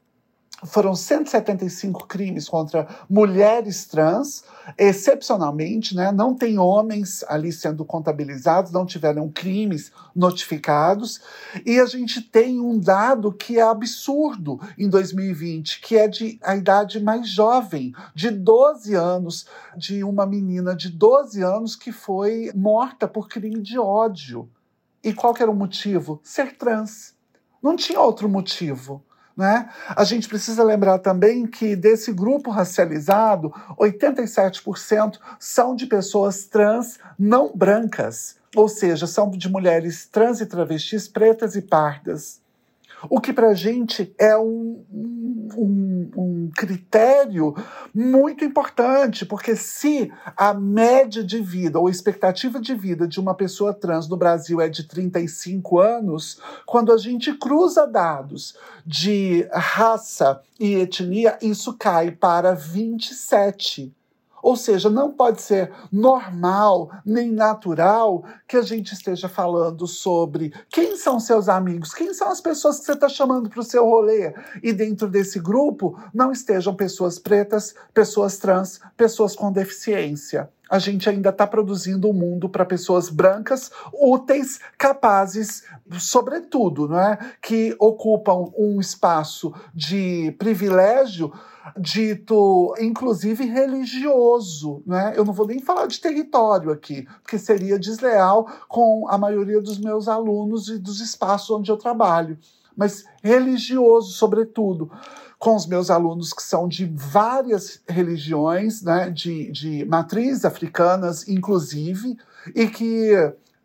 foram 0.65 0.95
175 0.95 2.07
crimes 2.07 2.47
contra 2.47 2.87
mulheres 3.09 3.85
trans, 3.85 4.43
excepcionalmente, 4.77 5.95
né? 5.95 6.11
Não 6.11 6.33
tem 6.33 6.57
homens 6.57 7.23
ali 7.27 7.51
sendo 7.51 7.83
contabilizados, 7.83 8.71
não 8.71 8.85
tiveram 8.85 9.29
crimes 9.29 9.91
notificados. 10.15 11.21
E 11.65 11.79
a 11.79 11.85
gente 11.85 12.21
tem 12.21 12.59
um 12.59 12.79
dado 12.79 13.31
que 13.31 13.59
é 13.59 13.61
absurdo 13.61 14.59
em 14.77 14.89
2020, 14.89 15.81
que 15.81 15.97
é 15.97 16.07
de 16.07 16.39
a 16.41 16.55
idade 16.55 17.01
mais 17.01 17.27
jovem, 17.29 17.93
de 18.15 18.29
12 18.29 18.93
anos, 18.95 19.45
de 19.75 20.03
uma 20.03 20.25
menina 20.25 20.75
de 20.75 20.89
12 20.89 21.41
anos 21.41 21.75
que 21.75 21.91
foi 21.91 22.51
morta 22.55 23.07
por 23.07 23.27
crime 23.27 23.61
de 23.61 23.77
ódio. 23.77 24.49
E 25.03 25.13
qual 25.13 25.35
era 25.37 25.51
o 25.51 25.55
motivo? 25.55 26.21
Ser 26.23 26.55
trans. 26.55 27.13
Não 27.61 27.75
tinha 27.75 27.99
outro 27.99 28.29
motivo. 28.29 29.03
Né? 29.35 29.67
A 29.89 30.03
gente 30.03 30.29
precisa 30.29 30.63
lembrar 30.63 30.99
também 30.99 31.47
que 31.47 31.75
desse 31.75 32.13
grupo 32.13 32.51
racializado, 32.51 33.51
87% 33.79 35.17
são 35.39 35.75
de 35.75 35.87
pessoas 35.87 36.45
trans 36.45 36.99
não 37.17 37.51
brancas, 37.55 38.35
ou 38.55 38.69
seja, 38.69 39.07
são 39.07 39.31
de 39.31 39.49
mulheres 39.49 40.05
trans 40.05 40.39
e 40.39 40.45
travestis 40.45 41.07
pretas 41.07 41.55
e 41.55 41.63
pardas. 41.63 42.42
O 43.09 43.19
que 43.19 43.33
para 43.33 43.49
a 43.49 43.53
gente 43.53 44.13
é 44.19 44.37
um, 44.37 44.85
um, 45.57 46.11
um, 46.15 46.51
critério 46.55 47.55
muito 47.93 48.45
importante, 48.45 49.25
porque 49.25 49.55
se 49.55 50.11
a 50.37 50.53
média 50.53 51.23
de 51.23 51.41
vida 51.41 51.79
ou 51.79 51.89
expectativa 51.89 52.59
de 52.59 52.73
vida 52.75 53.07
de 53.07 53.19
uma 53.19 53.35
pessoa 53.35 53.73
trans 53.73 54.07
no 54.07 54.17
Brasil 54.17 54.61
é 54.61 54.69
de 54.69 54.87
35 54.87 55.79
anos, 55.79 56.39
quando 56.65 56.91
a 56.91 56.97
gente 56.97 57.33
cruza 57.33 57.85
dados 57.87 58.57
de 58.85 59.47
raça 59.51 60.41
e 60.59 60.75
etnia, 60.75 61.37
isso 61.41 61.73
cai 61.77 62.11
para 62.11 62.53
27. 62.53 63.93
Ou 64.43 64.57
seja, 64.57 64.89
não 64.89 65.09
pode 65.09 65.41
ser 65.41 65.71
normal 65.89 66.91
nem 67.05 67.31
natural 67.31 68.25
que 68.45 68.57
a 68.57 68.61
gente 68.61 68.93
esteja 68.93 69.29
falando 69.29 69.87
sobre 69.87 70.53
quem 70.69 70.97
são 70.97 71.17
seus 71.17 71.47
amigos, 71.47 71.93
quem 71.93 72.13
são 72.13 72.29
as 72.29 72.41
pessoas 72.41 72.77
que 72.77 72.85
você 72.85 72.91
está 72.91 73.07
chamando 73.07 73.49
para 73.49 73.61
o 73.61 73.63
seu 73.63 73.85
rolê. 73.85 74.35
E 74.61 74.73
dentro 74.73 75.07
desse 75.07 75.39
grupo 75.39 75.97
não 76.13 76.29
estejam 76.29 76.75
pessoas 76.75 77.17
pretas, 77.17 77.73
pessoas 77.93 78.37
trans, 78.37 78.81
pessoas 78.97 79.33
com 79.33 79.49
deficiência 79.49 80.49
a 80.69 80.79
gente 80.79 81.07
ainda 81.07 81.29
está 81.29 81.45
produzindo 81.45 82.09
um 82.09 82.13
mundo 82.13 82.49
para 82.49 82.65
pessoas 82.65 83.07
brancas, 83.07 83.69
úteis, 83.93 84.59
capazes, 84.75 85.63
sobretudo, 85.99 86.87
não 86.87 86.99
é? 86.99 87.19
que 87.39 87.75
ocupam 87.77 88.51
um 88.57 88.79
espaço 88.79 89.53
de 89.71 90.33
privilégio 90.39 91.31
dito, 91.77 92.75
inclusive 92.79 93.45
religioso, 93.45 94.83
né? 94.85 95.13
Eu 95.15 95.23
não 95.23 95.33
vou 95.33 95.47
nem 95.47 95.59
falar 95.59 95.87
de 95.87 95.99
território 95.99 96.71
aqui, 96.71 97.07
porque 97.21 97.37
seria 97.37 97.79
desleal 97.79 98.47
com 98.67 99.07
a 99.09 99.17
maioria 99.17 99.61
dos 99.61 99.79
meus 99.79 100.07
alunos 100.07 100.67
e 100.67 100.77
dos 100.77 100.99
espaços 100.99 101.49
onde 101.49 101.71
eu 101.71 101.77
trabalho, 101.77 102.37
mas 102.75 103.05
religioso, 103.21 104.13
sobretudo 104.13 104.91
com 105.43 105.55
os 105.57 105.65
meus 105.65 105.89
alunos 105.89 106.31
que 106.31 106.41
são 106.41 106.69
de 106.69 106.85
várias 106.85 107.81
religiões, 107.85 108.81
né, 108.81 109.09
de, 109.09 109.51
de 109.51 109.83
matrizes 109.83 110.45
africanas, 110.45 111.27
inclusive, 111.27 112.17
e 112.55 112.65
que 112.67 113.11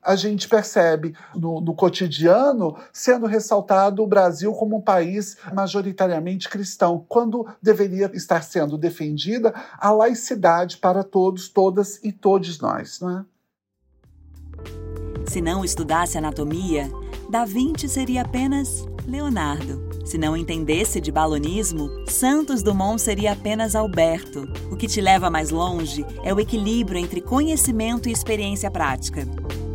a 0.03 0.17
gente 0.17 0.49
percebe 0.49 1.15
no, 1.35 1.61
no, 1.61 1.75
cotidiano 1.75 2.77
sendo 2.93 3.27
ressaltado 3.27 4.03
o 4.03 4.07
Brasil 4.07 4.53
como 4.53 4.77
um 4.77 4.81
país 4.81 5.37
majoritariamente 5.53 6.49
cristão, 6.49 7.05
quando 7.09 7.47
deveria 7.63 8.11
estar 8.15 8.43
sendo 8.43 8.79
defendida 8.79 9.55
a 9.79 9.91
laicidade 9.91 10.79
para 10.79 11.03
todos, 11.03 11.49
todas 11.49 12.01
e 12.03 12.13
todos 12.13 12.59
nós, 12.61 13.01
não 13.01 13.19
é? 13.19 13.25
Se 15.29 15.43
não 15.43 15.65
estudasse 15.65 16.17
anatomia, 16.17 16.91
Da 17.29 17.45
Vinci 17.45 17.87
seria 17.87 18.23
apenas 18.23 18.87
Leonardo. 19.07 19.89
Se 20.07 20.17
não 20.17 20.35
entendesse 20.35 21.03
de 21.03 21.13
balonismo, 21.13 21.91
Santos 22.07 22.63
Dumont 22.63 22.99
seria 22.99 23.33
apenas 23.33 23.75
Alberto. 23.75 24.49
O 24.73 24.77
que 24.77 24.87
te 24.87 25.03
leva 25.03 25.29
mais 25.29 25.51
longe 25.51 26.05
é 26.25 26.33
o 26.33 26.41
equilíbrio 26.41 26.99
entre 26.99 27.21
conhecimento 27.21 28.09
e 28.09 28.13
experiência 28.13 28.71
prática. 28.71 29.27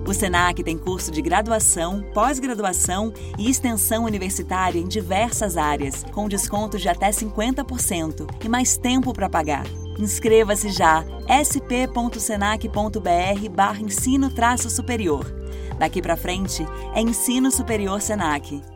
O 0.06 0.14
SENAC 0.14 0.64
tem 0.64 0.78
curso 0.78 1.10
de 1.12 1.22
graduação, 1.22 2.04
pós-graduação 2.14 3.14
e 3.38 3.50
extensão 3.50 4.04
universitária 4.04 4.80
em 4.80 4.88
diversas 4.88 5.56
áreas, 5.56 6.04
com 6.12 6.28
desconto 6.28 6.78
de 6.78 6.90
até 6.90 7.10
50% 7.10 8.28
e 8.44 8.50
mais 8.50 8.76
tempo 8.76 9.14
para 9.14 9.30
pagar. 9.30 9.66
Inscreva-se 9.98 10.70
já 10.70 11.06
sp.senac.br 11.46 12.70
barra 13.50 13.82
ensino 13.82 14.30
superior. 14.70 15.26
Daqui 15.78 16.02
para 16.02 16.18
frente 16.18 16.66
é 16.94 17.02
Ensino 17.02 17.52
Superior 17.52 18.02
Senac. 18.02 18.73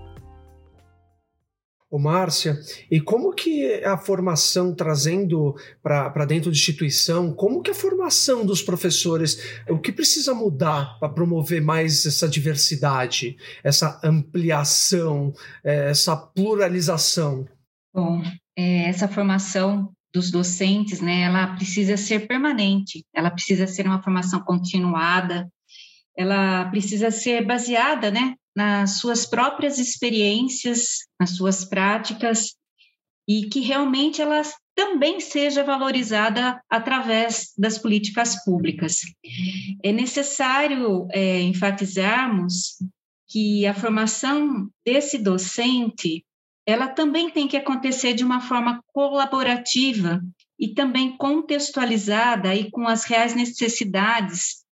Ô, 1.90 1.98
Márcia, 1.98 2.60
e 2.92 3.00
como 3.00 3.34
que 3.34 3.82
a 3.86 3.98
formação 3.98 4.76
trazendo 4.76 5.56
para 5.82 6.26
dentro 6.26 6.52
de 6.52 6.58
instituição, 6.58 7.34
como 7.34 7.62
que 7.62 7.72
a 7.72 7.74
formação 7.74 8.46
dos 8.46 8.62
professores, 8.62 9.62
o 9.70 9.80
que 9.80 9.94
precisa 9.94 10.34
mudar 10.34 11.00
para 11.00 11.08
promover 11.08 11.62
mais 11.62 12.06
essa 12.06 12.28
diversidade, 12.28 13.38
essa 13.64 14.02
ampliação, 14.04 15.34
é, 15.64 15.90
essa 15.90 16.18
pluralização? 16.18 17.48
Bom, 17.94 18.22
é, 18.58 18.90
essa 18.90 19.08
formação 19.08 19.90
dos 20.14 20.30
docentes, 20.30 21.00
né, 21.00 21.22
ela 21.22 21.56
precisa 21.56 21.96
ser 21.96 22.28
permanente, 22.28 23.06
ela 23.16 23.32
precisa 23.32 23.66
ser 23.66 23.86
uma 23.86 24.04
formação 24.04 24.42
continuada, 24.42 25.48
ela 26.18 26.66
precisa 26.66 27.12
ser 27.12 27.46
baseada, 27.46 28.12
né, 28.12 28.36
nas 28.58 28.98
suas 28.98 29.24
próprias 29.24 29.78
experiências, 29.78 31.06
nas 31.20 31.36
suas 31.36 31.64
práticas, 31.64 32.56
e 33.28 33.46
que 33.50 33.60
realmente 33.60 34.20
ela 34.20 34.42
também 34.76 35.20
seja 35.20 35.64
valorizada 35.64 36.60
através 36.68 37.54
das 37.56 37.78
políticas 37.78 38.44
públicas. 38.44 39.02
É 39.84 39.92
necessário 39.92 41.08
é, 41.12 41.40
enfatizarmos 41.42 42.78
que 43.28 43.68
a 43.68 43.76
formação 43.76 44.68
desse 44.84 45.20
docente 45.20 46.26
ela 46.66 46.88
também 46.88 47.30
tem 47.30 47.48
que 47.48 47.58
acontecer 47.58 48.16
de 48.16 48.24
uma 48.24 48.42
forma 48.42 48.82
colaborativa 48.88 50.20
e 50.60 50.70
também 50.70 51.16
contextualizada 51.16 52.56
e 52.56 52.72
com 52.72 52.88
as 52.88 53.04
reais 53.04 53.36
necessidades 53.36 54.66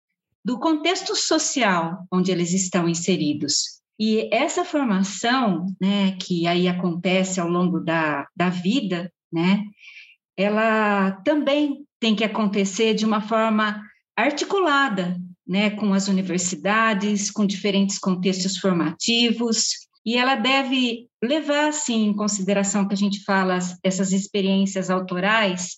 do 0.43 0.59
contexto 0.59 1.15
social 1.15 2.05
onde 2.11 2.31
eles 2.31 2.51
estão 2.51 2.89
inseridos. 2.89 3.74
E 3.99 4.29
essa 4.31 4.65
formação, 4.65 5.65
né, 5.79 6.17
que 6.21 6.45
aí 6.47 6.67
acontece 6.67 7.39
ao 7.39 7.47
longo 7.47 7.79
da, 7.79 8.27
da 8.35 8.49
vida, 8.49 9.11
né, 9.31 9.63
ela 10.37 11.11
também 11.23 11.85
tem 11.99 12.13
que 12.13 12.23
acontecer 12.23 12.93
de 12.93 13.05
uma 13.05 13.21
forma 13.21 13.81
articulada, 14.15 15.17
né, 15.47 15.69
com 15.69 15.93
as 15.93 16.07
universidades, 16.07 17.31
com 17.31 17.45
diferentes 17.45 17.97
contextos 17.97 18.57
formativos, 18.57 19.85
e 20.05 20.17
ela 20.17 20.35
deve 20.35 21.07
levar, 21.23 21.71
sim, 21.73 22.07
em 22.07 22.15
consideração 22.15 22.87
que 22.87 22.93
a 22.93 22.97
gente 22.97 23.23
fala 23.23 23.57
essas 23.83 24.11
experiências 24.11 24.89
autorais, 24.89 25.77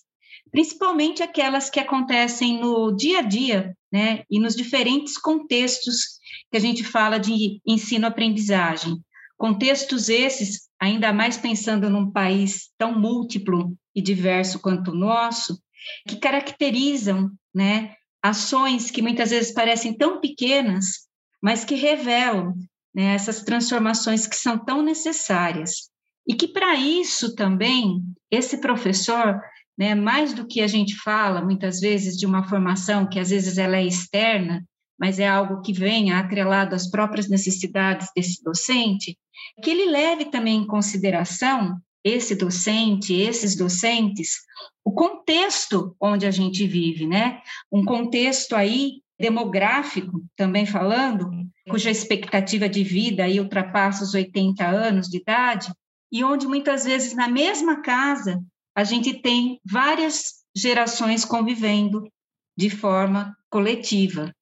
principalmente 0.50 1.22
aquelas 1.22 1.70
que 1.70 1.80
acontecem 1.80 2.60
no 2.60 2.94
dia 2.94 3.20
a 3.20 3.22
dia, 3.22 3.76
né, 3.92 4.24
e 4.30 4.40
nos 4.40 4.56
diferentes 4.56 5.16
contextos 5.16 6.17
que 6.50 6.56
a 6.56 6.60
gente 6.60 6.84
fala 6.84 7.18
de 7.18 7.60
ensino-aprendizagem. 7.66 8.96
Contextos 9.36 10.08
esses, 10.08 10.68
ainda 10.80 11.12
mais 11.12 11.36
pensando 11.36 11.88
num 11.88 12.10
país 12.10 12.70
tão 12.76 12.98
múltiplo 12.98 13.76
e 13.94 14.02
diverso 14.02 14.58
quanto 14.60 14.90
o 14.90 14.94
nosso, 14.94 15.60
que 16.06 16.16
caracterizam, 16.16 17.30
né, 17.54 17.94
ações 18.22 18.90
que 18.90 19.02
muitas 19.02 19.30
vezes 19.30 19.52
parecem 19.52 19.96
tão 19.96 20.20
pequenas, 20.20 21.06
mas 21.40 21.64
que 21.64 21.74
revelam 21.74 22.54
né, 22.94 23.14
essas 23.14 23.42
transformações 23.42 24.26
que 24.26 24.36
são 24.36 24.58
tão 24.58 24.82
necessárias. 24.82 25.90
E 26.26 26.34
que, 26.34 26.48
para 26.48 26.74
isso 26.74 27.34
também, 27.34 28.02
esse 28.30 28.58
professor 28.60 29.40
né? 29.78 29.94
Mais 29.94 30.34
do 30.34 30.44
que 30.44 30.60
a 30.60 30.66
gente 30.66 30.96
fala 30.96 31.40
muitas 31.40 31.78
vezes 31.78 32.16
de 32.16 32.26
uma 32.26 32.42
formação 32.48 33.08
que 33.08 33.20
às 33.20 33.30
vezes 33.30 33.56
ela 33.56 33.76
é 33.76 33.86
externa, 33.86 34.66
mas 34.98 35.18
é 35.18 35.28
algo 35.28 35.62
que 35.62 35.72
venha 35.72 36.18
atrelado 36.18 36.74
às 36.74 36.90
próprias 36.90 37.28
necessidades 37.28 38.08
desse 38.14 38.42
docente, 38.42 39.16
que 39.62 39.70
ele 39.70 39.90
leve 39.90 40.26
também 40.26 40.56
em 40.56 40.66
consideração 40.66 41.80
esse 42.04 42.34
docente, 42.34 43.14
esses 43.14 43.56
docentes, 43.56 44.38
o 44.84 44.92
contexto 44.92 45.94
onde 46.00 46.26
a 46.26 46.30
gente 46.30 46.66
vive, 46.66 47.06
né? 47.06 47.40
Um 47.70 47.84
contexto 47.84 48.54
aí 48.54 49.02
demográfico, 49.18 50.22
também 50.36 50.64
falando, 50.64 51.30
cuja 51.68 51.90
expectativa 51.90 52.68
de 52.68 52.82
vida 52.82 53.24
aí 53.24 53.40
ultrapassa 53.40 54.04
os 54.04 54.14
80 54.14 54.64
anos 54.66 55.08
de 55.08 55.18
idade, 55.18 55.72
e 56.10 56.24
onde 56.24 56.46
muitas 56.46 56.84
vezes 56.84 57.14
na 57.14 57.28
mesma 57.28 57.82
casa 57.82 58.40
a 58.74 58.84
gente 58.84 59.12
tem 59.20 59.60
várias 59.64 60.38
gerações 60.56 61.24
convivendo 61.24 62.08
de 62.56 62.70
forma 62.70 63.36
coletiva. 63.50 64.32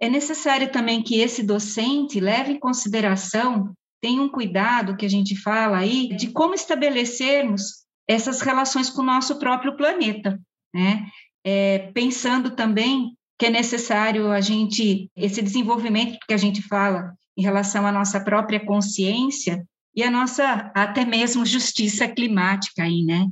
É 0.00 0.08
necessário 0.08 0.70
também 0.70 1.02
que 1.02 1.20
esse 1.20 1.42
docente 1.42 2.20
leve 2.20 2.52
em 2.52 2.58
consideração, 2.58 3.72
tenha 4.00 4.22
um 4.22 4.28
cuidado 4.28 4.96
que 4.96 5.06
a 5.06 5.10
gente 5.10 5.36
fala 5.36 5.78
aí, 5.78 6.08
de 6.16 6.28
como 6.28 6.54
estabelecermos 6.54 7.84
essas 8.06 8.40
relações 8.40 8.88
com 8.88 9.02
o 9.02 9.06
nosso 9.06 9.38
próprio 9.38 9.76
planeta, 9.76 10.40
né? 10.74 11.06
É, 11.44 11.90
pensando 11.92 12.50
também 12.50 13.16
que 13.38 13.46
é 13.46 13.50
necessário 13.50 14.30
a 14.30 14.40
gente, 14.40 15.10
esse 15.16 15.40
desenvolvimento 15.40 16.18
que 16.26 16.34
a 16.34 16.36
gente 16.36 16.62
fala 16.62 17.14
em 17.36 17.42
relação 17.42 17.86
à 17.86 17.92
nossa 17.92 18.18
própria 18.20 18.58
consciência 18.58 19.64
e 19.94 20.02
a 20.02 20.10
nossa 20.10 20.72
até 20.74 21.04
mesmo 21.04 21.46
justiça 21.46 22.08
climática 22.08 22.82
aí, 22.82 23.04
né? 23.04 23.26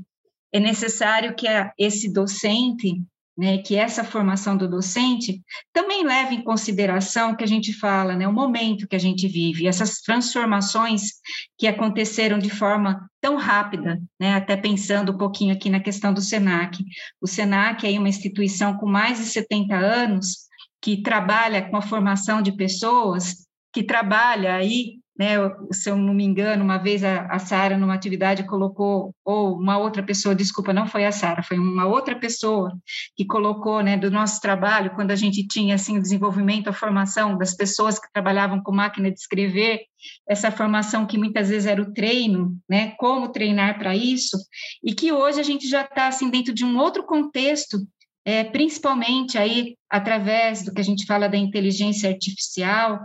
É 0.52 0.60
necessário 0.60 1.34
que 1.34 1.48
a, 1.48 1.72
esse 1.78 2.12
docente 2.12 3.02
né, 3.36 3.58
que 3.58 3.76
essa 3.76 4.02
formação 4.02 4.56
do 4.56 4.68
docente 4.68 5.42
também 5.72 6.04
leva 6.04 6.32
em 6.32 6.42
consideração 6.42 7.36
que 7.36 7.44
a 7.44 7.46
gente 7.46 7.72
fala, 7.72 8.16
né, 8.16 8.26
o 8.26 8.32
momento 8.32 8.88
que 8.88 8.96
a 8.96 8.98
gente 9.00 9.28
vive, 9.28 9.66
essas 9.66 10.00
transformações 10.00 11.12
que 11.58 11.66
aconteceram 11.66 12.38
de 12.38 12.48
forma 12.48 13.08
tão 13.20 13.36
rápida, 13.36 14.00
né, 14.18 14.34
até 14.34 14.56
pensando 14.56 15.12
um 15.12 15.18
pouquinho 15.18 15.52
aqui 15.52 15.68
na 15.68 15.80
questão 15.80 16.14
do 16.14 16.20
SENAC. 16.20 16.82
O 17.20 17.26
SENAC 17.26 17.86
é 17.86 17.98
uma 17.98 18.08
instituição 18.08 18.76
com 18.76 18.86
mais 18.86 19.18
de 19.18 19.24
70 19.26 19.76
anos 19.76 20.46
que 20.80 21.02
trabalha 21.02 21.68
com 21.68 21.76
a 21.76 21.82
formação 21.82 22.40
de 22.40 22.52
pessoas, 22.52 23.46
que 23.72 23.82
trabalha 23.82 24.54
aí 24.54 25.00
né, 25.18 25.36
se 25.72 25.88
eu 25.88 25.96
não 25.96 26.12
me 26.12 26.24
engano, 26.24 26.62
uma 26.62 26.76
vez 26.76 27.02
a, 27.02 27.26
a 27.26 27.38
Sara, 27.38 27.78
numa 27.78 27.94
atividade, 27.94 28.44
colocou, 28.44 29.14
ou 29.24 29.56
uma 29.56 29.78
outra 29.78 30.02
pessoa, 30.02 30.34
desculpa, 30.34 30.72
não 30.72 30.86
foi 30.86 31.06
a 31.06 31.12
Sara, 31.12 31.42
foi 31.42 31.58
uma 31.58 31.86
outra 31.86 32.14
pessoa 32.14 32.72
que 33.16 33.24
colocou, 33.24 33.82
né, 33.82 33.96
do 33.96 34.10
nosso 34.10 34.40
trabalho, 34.40 34.94
quando 34.94 35.10
a 35.12 35.16
gente 35.16 35.46
tinha, 35.46 35.74
assim, 35.74 35.98
o 35.98 36.02
desenvolvimento, 36.02 36.68
a 36.68 36.72
formação 36.72 37.38
das 37.38 37.54
pessoas 37.54 37.98
que 37.98 38.12
trabalhavam 38.12 38.62
com 38.62 38.72
máquina 38.72 39.10
de 39.10 39.18
escrever, 39.18 39.80
essa 40.28 40.50
formação 40.50 41.06
que 41.06 41.16
muitas 41.16 41.48
vezes 41.48 41.66
era 41.66 41.80
o 41.80 41.92
treino, 41.92 42.58
né, 42.68 42.92
como 42.98 43.32
treinar 43.32 43.78
para 43.78 43.96
isso, 43.96 44.36
e 44.84 44.94
que 44.94 45.12
hoje 45.12 45.40
a 45.40 45.44
gente 45.44 45.66
já 45.66 45.82
está, 45.82 46.08
assim, 46.08 46.28
dentro 46.28 46.52
de 46.52 46.64
um 46.64 46.78
outro 46.78 47.02
contexto, 47.04 47.78
é, 48.22 48.44
principalmente 48.44 49.38
aí 49.38 49.76
através 49.88 50.64
do 50.64 50.74
que 50.74 50.80
a 50.80 50.84
gente 50.84 51.06
fala 51.06 51.28
da 51.28 51.38
inteligência 51.38 52.10
artificial, 52.10 53.00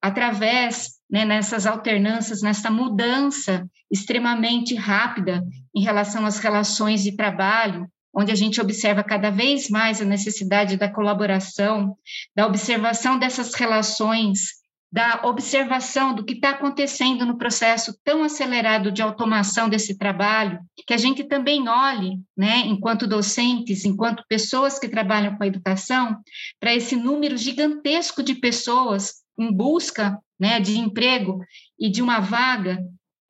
através 0.00 0.97
né, 1.10 1.24
nessas 1.24 1.66
alternâncias, 1.66 2.42
nessa 2.42 2.70
mudança 2.70 3.68
extremamente 3.90 4.74
rápida 4.74 5.42
em 5.74 5.82
relação 5.82 6.26
às 6.26 6.38
relações 6.38 7.02
de 7.02 7.16
trabalho, 7.16 7.88
onde 8.14 8.32
a 8.32 8.34
gente 8.34 8.60
observa 8.60 9.02
cada 9.02 9.30
vez 9.30 9.68
mais 9.68 10.00
a 10.00 10.04
necessidade 10.04 10.76
da 10.76 10.92
colaboração, 10.92 11.96
da 12.34 12.46
observação 12.46 13.18
dessas 13.18 13.54
relações, 13.54 14.58
da 14.90 15.20
observação 15.24 16.14
do 16.14 16.24
que 16.24 16.32
está 16.32 16.50
acontecendo 16.50 17.26
no 17.26 17.36
processo 17.36 17.94
tão 18.02 18.24
acelerado 18.24 18.90
de 18.90 19.02
automação 19.02 19.68
desse 19.68 19.98
trabalho, 19.98 20.58
que 20.86 20.94
a 20.94 20.96
gente 20.96 21.24
também 21.24 21.68
olhe, 21.68 22.18
né, 22.36 22.60
enquanto 22.64 23.06
docentes, 23.06 23.84
enquanto 23.84 24.24
pessoas 24.26 24.78
que 24.78 24.88
trabalham 24.88 25.36
com 25.36 25.44
a 25.44 25.46
educação, 25.46 26.18
para 26.58 26.74
esse 26.74 26.96
número 26.96 27.36
gigantesco 27.36 28.22
de 28.22 28.34
pessoas 28.34 29.16
em 29.38 29.52
busca 29.52 30.18
né, 30.38 30.60
de 30.60 30.78
emprego 30.78 31.44
e 31.78 31.90
de 31.90 32.02
uma 32.02 32.20
vaga, 32.20 32.78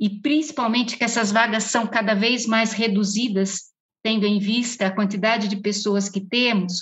e 0.00 0.08
principalmente 0.20 0.96
que 0.96 1.04
essas 1.04 1.32
vagas 1.32 1.64
são 1.64 1.86
cada 1.86 2.14
vez 2.14 2.46
mais 2.46 2.72
reduzidas, 2.72 3.72
tendo 4.02 4.26
em 4.26 4.38
vista 4.38 4.86
a 4.86 4.94
quantidade 4.94 5.48
de 5.48 5.56
pessoas 5.56 6.08
que 6.08 6.20
temos, 6.20 6.80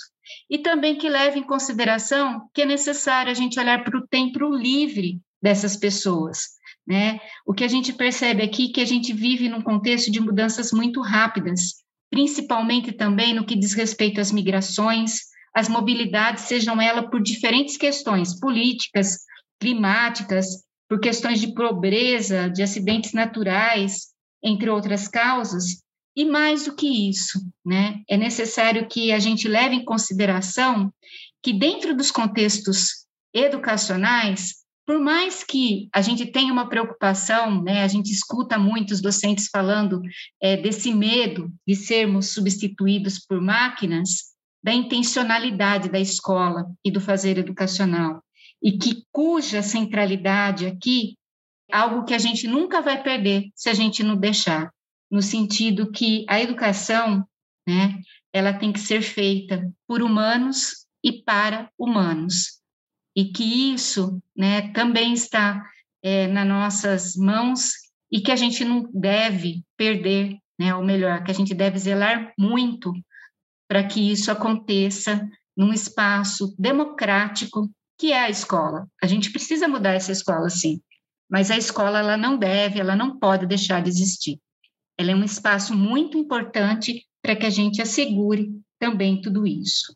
e 0.49 0.57
também 0.57 0.97
que 0.97 1.09
leve 1.09 1.39
em 1.39 1.43
consideração 1.43 2.49
que 2.53 2.61
é 2.61 2.65
necessário 2.65 3.31
a 3.31 3.35
gente 3.35 3.59
olhar 3.59 3.83
para 3.83 3.97
o 3.97 4.07
tempo 4.07 4.49
livre 4.49 5.19
dessas 5.41 5.75
pessoas. 5.75 6.57
Né? 6.85 7.19
O 7.45 7.53
que 7.53 7.63
a 7.63 7.67
gente 7.67 7.91
percebe 7.91 8.43
aqui 8.43 8.69
é 8.69 8.73
que 8.73 8.81
a 8.81 8.85
gente 8.85 9.13
vive 9.13 9.49
num 9.49 9.61
contexto 9.61 10.11
de 10.11 10.21
mudanças 10.21 10.71
muito 10.71 11.01
rápidas, 11.01 11.75
principalmente 12.09 12.91
também 12.91 13.33
no 13.33 13.45
que 13.45 13.55
diz 13.55 13.73
respeito 13.73 14.21
às 14.21 14.31
migrações, 14.31 15.21
as 15.57 15.67
mobilidades, 15.67 16.43
sejam 16.43 16.79
elas 16.79 17.09
por 17.09 17.19
diferentes 17.19 17.77
questões 17.77 18.39
políticas, 18.39 19.17
climáticas, 19.59 20.45
por 20.87 20.99
questões 20.99 21.41
de 21.41 21.51
pobreza, 21.55 22.47
de 22.47 22.61
acidentes 22.61 23.11
naturais, 23.11 24.09
entre 24.43 24.69
outras 24.69 25.07
causas, 25.07 25.81
e 26.15 26.23
mais 26.23 26.65
do 26.65 26.75
que 26.75 27.09
isso, 27.09 27.39
né? 27.65 28.03
É 28.07 28.15
necessário 28.15 28.87
que 28.87 29.11
a 29.11 29.17
gente 29.17 29.47
leve 29.47 29.73
em 29.73 29.83
consideração 29.83 30.93
que 31.41 31.51
dentro 31.51 31.95
dos 31.97 32.11
contextos 32.11 33.07
educacionais, 33.33 34.57
por 34.85 34.99
mais 34.99 35.43
que 35.43 35.89
a 35.91 36.03
gente 36.03 36.27
tenha 36.27 36.53
uma 36.53 36.69
preocupação, 36.69 37.63
né, 37.63 37.81
a 37.81 37.87
gente 37.87 38.11
escuta 38.11 38.59
muitos 38.59 39.01
docentes 39.01 39.47
falando 39.51 40.01
é, 40.39 40.55
desse 40.55 40.93
medo 40.93 41.51
de 41.67 41.75
sermos 41.75 42.27
substituídos 42.27 43.17
por 43.17 43.41
máquinas, 43.41 44.36
da 44.67 44.73
intencionalidade 44.73 45.87
da 45.87 45.97
escola 45.97 46.69
e 46.83 46.91
do 46.91 46.99
fazer 46.99 47.37
educacional. 47.37 48.21
E 48.61 48.77
que 48.77 49.05
cuja 49.13 49.61
centralidade 49.61 50.65
aqui 50.65 51.15
é 51.71 51.77
algo 51.77 52.03
que 52.03 52.13
a 52.13 52.17
gente 52.17 52.49
nunca 52.49 52.81
vai 52.81 53.01
perder 53.01 53.45
se 53.55 53.69
a 53.69 53.73
gente 53.73 54.03
não 54.03 54.17
deixar, 54.17 54.69
no 55.09 55.21
sentido 55.21 55.89
que 55.89 56.25
a 56.27 56.41
educação, 56.41 57.25
né, 57.65 57.97
ela 58.33 58.51
tem 58.51 58.73
que 58.73 58.81
ser 58.81 59.01
feita 59.01 59.71
por 59.87 60.01
humanos 60.01 60.85
e 61.01 61.13
para 61.13 61.71
humanos, 61.79 62.59
e 63.15 63.23
que 63.31 63.73
isso, 63.73 64.21
né, 64.35 64.73
também 64.73 65.13
está 65.13 65.63
é, 66.03 66.27
nas 66.27 66.45
nossas 66.45 67.15
mãos 67.15 67.71
e 68.11 68.19
que 68.19 68.33
a 68.33 68.35
gente 68.35 68.65
não 68.65 68.85
deve 68.93 69.63
perder, 69.77 70.37
né, 70.59 70.75
ou 70.75 70.83
melhor, 70.83 71.23
que 71.23 71.31
a 71.31 71.33
gente 71.33 71.53
deve 71.53 71.79
zelar 71.79 72.33
muito 72.37 72.91
para 73.67 73.83
que 73.83 74.11
isso 74.11 74.31
aconteça 74.31 75.27
num 75.55 75.73
espaço 75.73 76.55
democrático 76.57 77.69
que 77.97 78.11
é 78.11 78.19
a 78.19 78.29
escola. 78.29 78.87
A 79.01 79.07
gente 79.07 79.31
precisa 79.31 79.67
mudar 79.67 79.93
essa 79.93 80.11
escola, 80.11 80.49
sim, 80.49 80.79
mas 81.29 81.49
a 81.49 81.57
escola 81.57 81.99
ela 81.99 82.15
não 82.15 82.37
deve, 82.37 82.79
ela 82.79 82.95
não 82.95 83.19
pode 83.19 83.45
deixar 83.45 83.81
de 83.81 83.89
existir. 83.89 84.39
Ela 84.97 85.11
é 85.11 85.15
um 85.15 85.23
espaço 85.23 85.75
muito 85.75 86.17
importante 86.17 87.05
para 87.21 87.35
que 87.35 87.45
a 87.45 87.49
gente 87.49 87.81
assegure 87.81 88.49
também 88.79 89.19
tudo 89.19 89.45
isso. 89.45 89.95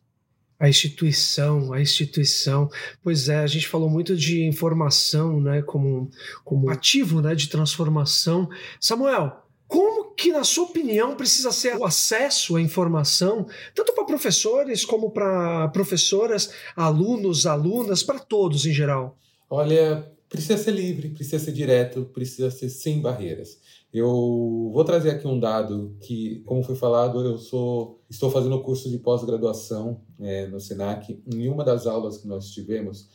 A 0.58 0.68
instituição, 0.68 1.72
a 1.72 1.80
instituição. 1.80 2.68
Pois 3.02 3.28
é, 3.28 3.38
a 3.38 3.46
gente 3.46 3.66
falou 3.66 3.90
muito 3.90 4.16
de 4.16 4.44
informação, 4.44 5.40
né, 5.40 5.60
como, 5.62 6.08
como 6.44 6.70
ativo, 6.70 7.20
né, 7.20 7.34
de 7.34 7.48
transformação. 7.48 8.48
Samuel, 8.80 9.42
como 9.66 10.01
que, 10.14 10.32
na 10.32 10.44
sua 10.44 10.64
opinião, 10.64 11.16
precisa 11.16 11.50
ser 11.52 11.76
o 11.76 11.84
acesso 11.84 12.56
à 12.56 12.60
informação, 12.60 13.46
tanto 13.74 13.92
para 13.94 14.04
professores 14.04 14.84
como 14.84 15.10
para 15.10 15.68
professoras, 15.68 16.52
alunos, 16.76 17.46
alunas, 17.46 18.02
para 18.02 18.18
todos 18.18 18.66
em 18.66 18.72
geral? 18.72 19.16
Olha, 19.48 20.10
precisa 20.28 20.56
ser 20.56 20.72
livre, 20.72 21.10
precisa 21.10 21.44
ser 21.44 21.52
direto, 21.52 22.04
precisa 22.12 22.50
ser 22.50 22.68
sem 22.68 23.00
barreiras. 23.00 23.58
Eu 23.92 24.70
vou 24.72 24.84
trazer 24.84 25.10
aqui 25.10 25.26
um 25.26 25.38
dado 25.38 25.94
que, 26.00 26.42
como 26.46 26.62
foi 26.62 26.74
falado, 26.74 27.20
eu 27.22 27.36
sou, 27.36 28.00
estou 28.08 28.30
fazendo 28.30 28.62
curso 28.62 28.88
de 28.88 28.96
pós-graduação 28.96 30.00
é, 30.18 30.46
no 30.46 30.58
SENAC. 30.58 31.22
Em 31.26 31.48
uma 31.48 31.62
das 31.62 31.86
aulas 31.86 32.16
que 32.16 32.26
nós 32.26 32.48
tivemos, 32.48 33.10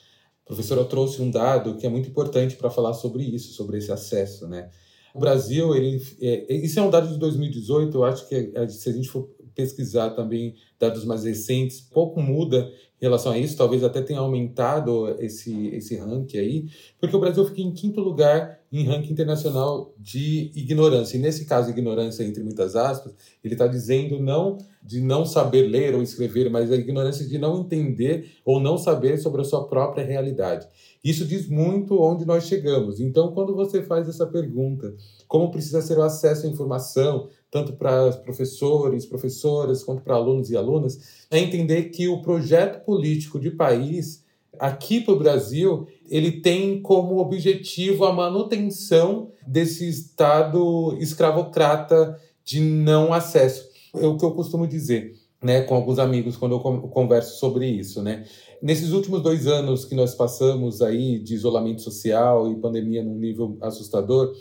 a 0.45 0.47
professora 0.47 0.85
trouxe 0.85 1.19
um 1.19 1.31
dado 1.31 1.77
que 1.77 1.87
é 1.87 1.89
muito 1.89 2.07
importante 2.07 2.55
para 2.55 2.69
falar 2.69 2.93
sobre 2.93 3.23
isso, 3.23 3.53
sobre 3.53 3.79
esse 3.79 3.91
acesso, 3.91 4.47
né? 4.47 4.69
O 5.17 5.19
Brasil, 5.19 5.75
ele, 5.75 5.99
é, 6.21 6.53
isso 6.53 6.79
é 6.79 6.83
um 6.83 6.91
dado 6.91 7.07
de 7.07 7.17
2018, 7.17 7.97
eu 7.97 8.03
acho 8.03 8.29
que 8.29 8.51
é, 8.53 8.67
se 8.67 8.87
a 8.87 8.93
gente 8.93 9.09
for 9.09 9.27
pesquisar 9.55 10.11
também 10.11 10.53
dados 10.79 11.03
mais 11.03 11.23
recentes, 11.23 11.81
pouco 11.81 12.21
muda 12.21 12.71
em 13.01 13.05
relação 13.05 13.31
a 13.31 13.37
isso, 13.39 13.57
talvez 13.57 13.83
até 13.83 13.99
tenha 13.99 14.19
aumentado 14.19 15.09
esse, 15.19 15.69
esse 15.69 15.95
ranking 15.97 16.37
aí, 16.37 16.65
porque 16.99 17.15
o 17.15 17.19
Brasil 17.19 17.43
fica 17.45 17.61
em 17.61 17.71
quinto 17.71 17.99
lugar 17.99 18.59
em 18.71 18.83
ranking 18.83 19.13
internacional 19.13 19.91
de 19.97 20.51
ignorância. 20.55 21.17
E 21.17 21.19
nesse 21.19 21.45
caso, 21.45 21.71
ignorância 21.71 22.23
entre 22.23 22.43
muitas 22.43 22.75
aspas, 22.75 23.13
ele 23.43 23.55
está 23.55 23.65
dizendo 23.65 24.19
não 24.19 24.57
de 24.83 25.01
não 25.01 25.25
saber 25.25 25.63
ler 25.67 25.95
ou 25.95 26.03
escrever, 26.03 26.49
mas 26.49 26.71
a 26.71 26.75
ignorância 26.75 27.25
de 27.25 27.37
não 27.37 27.61
entender 27.61 28.31
ou 28.45 28.59
não 28.59 28.77
saber 28.77 29.17
sobre 29.17 29.41
a 29.41 29.43
sua 29.43 29.67
própria 29.67 30.05
realidade. 30.05 30.67
Isso 31.07 31.23
diz 31.23 31.47
muito 31.47 31.97
onde 32.01 32.25
nós 32.25 32.47
chegamos. 32.47 32.99
Então, 32.99 33.31
quando 33.31 33.55
você 33.55 33.81
faz 33.81 34.09
essa 34.09 34.25
pergunta, 34.25 34.93
como 35.25 35.49
precisa 35.49 35.81
ser 35.81 35.97
o 35.97 36.01
acesso 36.01 36.45
à 36.45 36.49
informação, 36.49 37.29
tanto 37.49 37.71
para 37.71 38.11
professores, 38.11 39.05
professoras, 39.05 39.85
quanto 39.85 40.01
para 40.01 40.15
alunos 40.15 40.49
e 40.49 40.57
alunas, 40.57 41.25
é 41.31 41.39
entender 41.39 41.91
que 41.91 42.09
o 42.09 42.21
projeto 42.21 42.83
político 42.83 43.39
de 43.39 43.49
país 43.49 44.25
aqui 44.59 44.99
para 44.99 45.13
o 45.13 45.19
Brasil, 45.19 45.87
ele 46.09 46.41
tem 46.41 46.81
como 46.81 47.19
objetivo 47.19 48.03
a 48.03 48.11
manutenção 48.11 49.31
desse 49.47 49.87
Estado 49.87 50.97
escravocrata 50.99 52.19
de 52.43 52.59
não 52.59 53.13
acesso. 53.13 53.69
É 53.95 54.05
o 54.05 54.17
que 54.17 54.25
eu 54.25 54.31
costumo 54.31 54.67
dizer 54.67 55.16
né, 55.41 55.61
com 55.61 55.75
alguns 55.75 55.99
amigos 55.99 56.35
quando 56.35 56.53
eu 56.53 56.59
converso 56.59 57.39
sobre 57.39 57.67
isso. 57.67 58.01
Né? 58.01 58.25
Nesses 58.61 58.91
últimos 58.91 59.21
dois 59.21 59.45
anos 59.45 59.85
que 59.85 59.95
nós 59.95 60.15
passamos 60.15 60.81
aí 60.81 61.19
de 61.19 61.35
isolamento 61.35 61.81
social 61.81 62.51
e 62.51 62.55
pandemia 62.55 63.03
num 63.03 63.17
nível 63.17 63.57
assustador, 63.61 64.33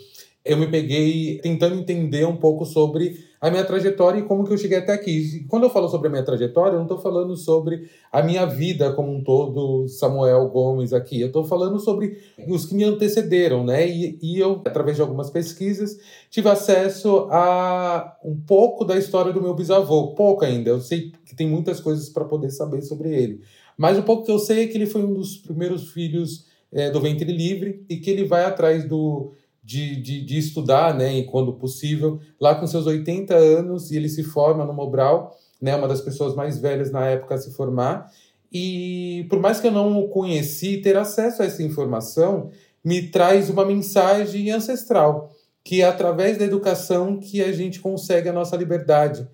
eu 0.47 0.57
me 0.57 0.67
peguei 0.67 1.39
tentando 1.39 1.75
entender 1.75 2.25
um 2.25 2.37
pouco 2.37 2.65
sobre 2.65 3.27
a 3.39 3.51
minha 3.51 3.63
trajetória 3.63 4.19
e 4.19 4.23
como 4.23 4.43
que 4.43 4.51
eu 4.51 4.57
cheguei 4.57 4.79
até 4.79 4.93
aqui. 4.93 5.45
Quando 5.47 5.63
eu 5.63 5.69
falo 5.69 5.87
sobre 5.87 6.07
a 6.07 6.11
minha 6.11 6.23
trajetória, 6.23 6.71
eu 6.71 6.77
não 6.77 6.83
estou 6.83 6.97
falando 6.97 7.35
sobre 7.35 7.87
a 8.11 8.23
minha 8.23 8.45
vida 8.45 8.91
como 8.93 9.13
um 9.13 9.23
todo, 9.23 9.87
Samuel 9.87 10.47
Gomes 10.49 10.91
aqui. 10.91 11.21
Eu 11.21 11.27
estou 11.27 11.43
falando 11.43 11.79
sobre 11.79 12.17
os 12.47 12.65
que 12.65 12.73
me 12.73 12.83
antecederam, 12.83 13.63
né? 13.63 13.87
E, 13.87 14.17
e, 14.21 14.39
eu, 14.39 14.61
através 14.65 14.95
de 14.95 15.01
algumas 15.01 15.29
pesquisas, 15.29 15.99
tive 16.29 16.49
acesso 16.49 17.27
a 17.29 18.17
um 18.23 18.35
pouco 18.35 18.83
da 18.83 18.97
história 18.97 19.31
do 19.31 19.41
meu 19.41 19.53
bisavô. 19.53 20.15
Pouco 20.15 20.43
ainda. 20.43 20.71
Eu 20.71 20.81
sei 20.81 21.11
que 21.25 21.35
tem 21.35 21.47
muitas 21.47 21.79
coisas 21.79 22.09
para 22.09 22.25
poder 22.25 22.49
saber 22.49 22.81
sobre 22.81 23.13
ele. 23.13 23.41
Mas 23.77 23.97
o 23.99 24.03
pouco 24.03 24.25
que 24.25 24.31
eu 24.31 24.39
sei 24.39 24.63
é 24.63 24.67
que 24.67 24.77
ele 24.77 24.87
foi 24.87 25.03
um 25.03 25.13
dos 25.13 25.37
primeiros 25.37 25.91
filhos 25.91 26.47
é, 26.71 26.89
do 26.89 26.99
ventre 26.99 27.31
livre 27.31 27.85
e 27.87 27.97
que 27.97 28.09
ele 28.09 28.23
vai 28.23 28.43
atrás 28.43 28.83
do 28.87 29.33
de, 29.67 29.97
de, 29.97 30.21
de, 30.21 30.37
estudar, 30.37 30.95
né, 30.95 31.17
e 31.17 31.25
quando 31.25 31.51
possível, 31.51 32.21
lá 32.39 32.55
com 32.55 32.65
seus 32.65 32.85
80 32.87 33.35
anos, 33.35 33.91
e 33.91 33.97
ele 33.97 34.07
se 34.07 34.23
forma 34.23 34.63
no 34.63 34.71
Mobral, 34.71 35.37
né, 35.61 35.75
uma 35.75 35.89
das 35.89 35.99
pessoas 35.99 36.33
mais 36.33 36.57
velhas 36.57 36.89
na 36.89 37.05
época 37.05 37.35
a 37.35 37.37
se 37.37 37.51
formar, 37.51 38.09
e 38.49 39.25
por 39.29 39.41
mais 39.41 39.59
que 39.59 39.67
eu 39.67 39.71
não 39.71 39.99
o 39.99 40.07
conheci, 40.07 40.77
ter 40.77 40.95
acesso 40.95 41.41
a 41.41 41.45
essa 41.45 41.61
informação 41.61 42.49
me 42.81 43.09
traz 43.09 43.49
uma 43.49 43.65
mensagem 43.65 44.49
ancestral, 44.51 45.35
que 45.65 45.81
é 45.81 45.85
através 45.85 46.37
da 46.37 46.45
educação 46.45 47.19
que 47.19 47.43
a 47.43 47.51
gente 47.51 47.81
consegue 47.81 48.29
a 48.29 48.33
nossa 48.33 48.55
liberdade, 48.55 49.27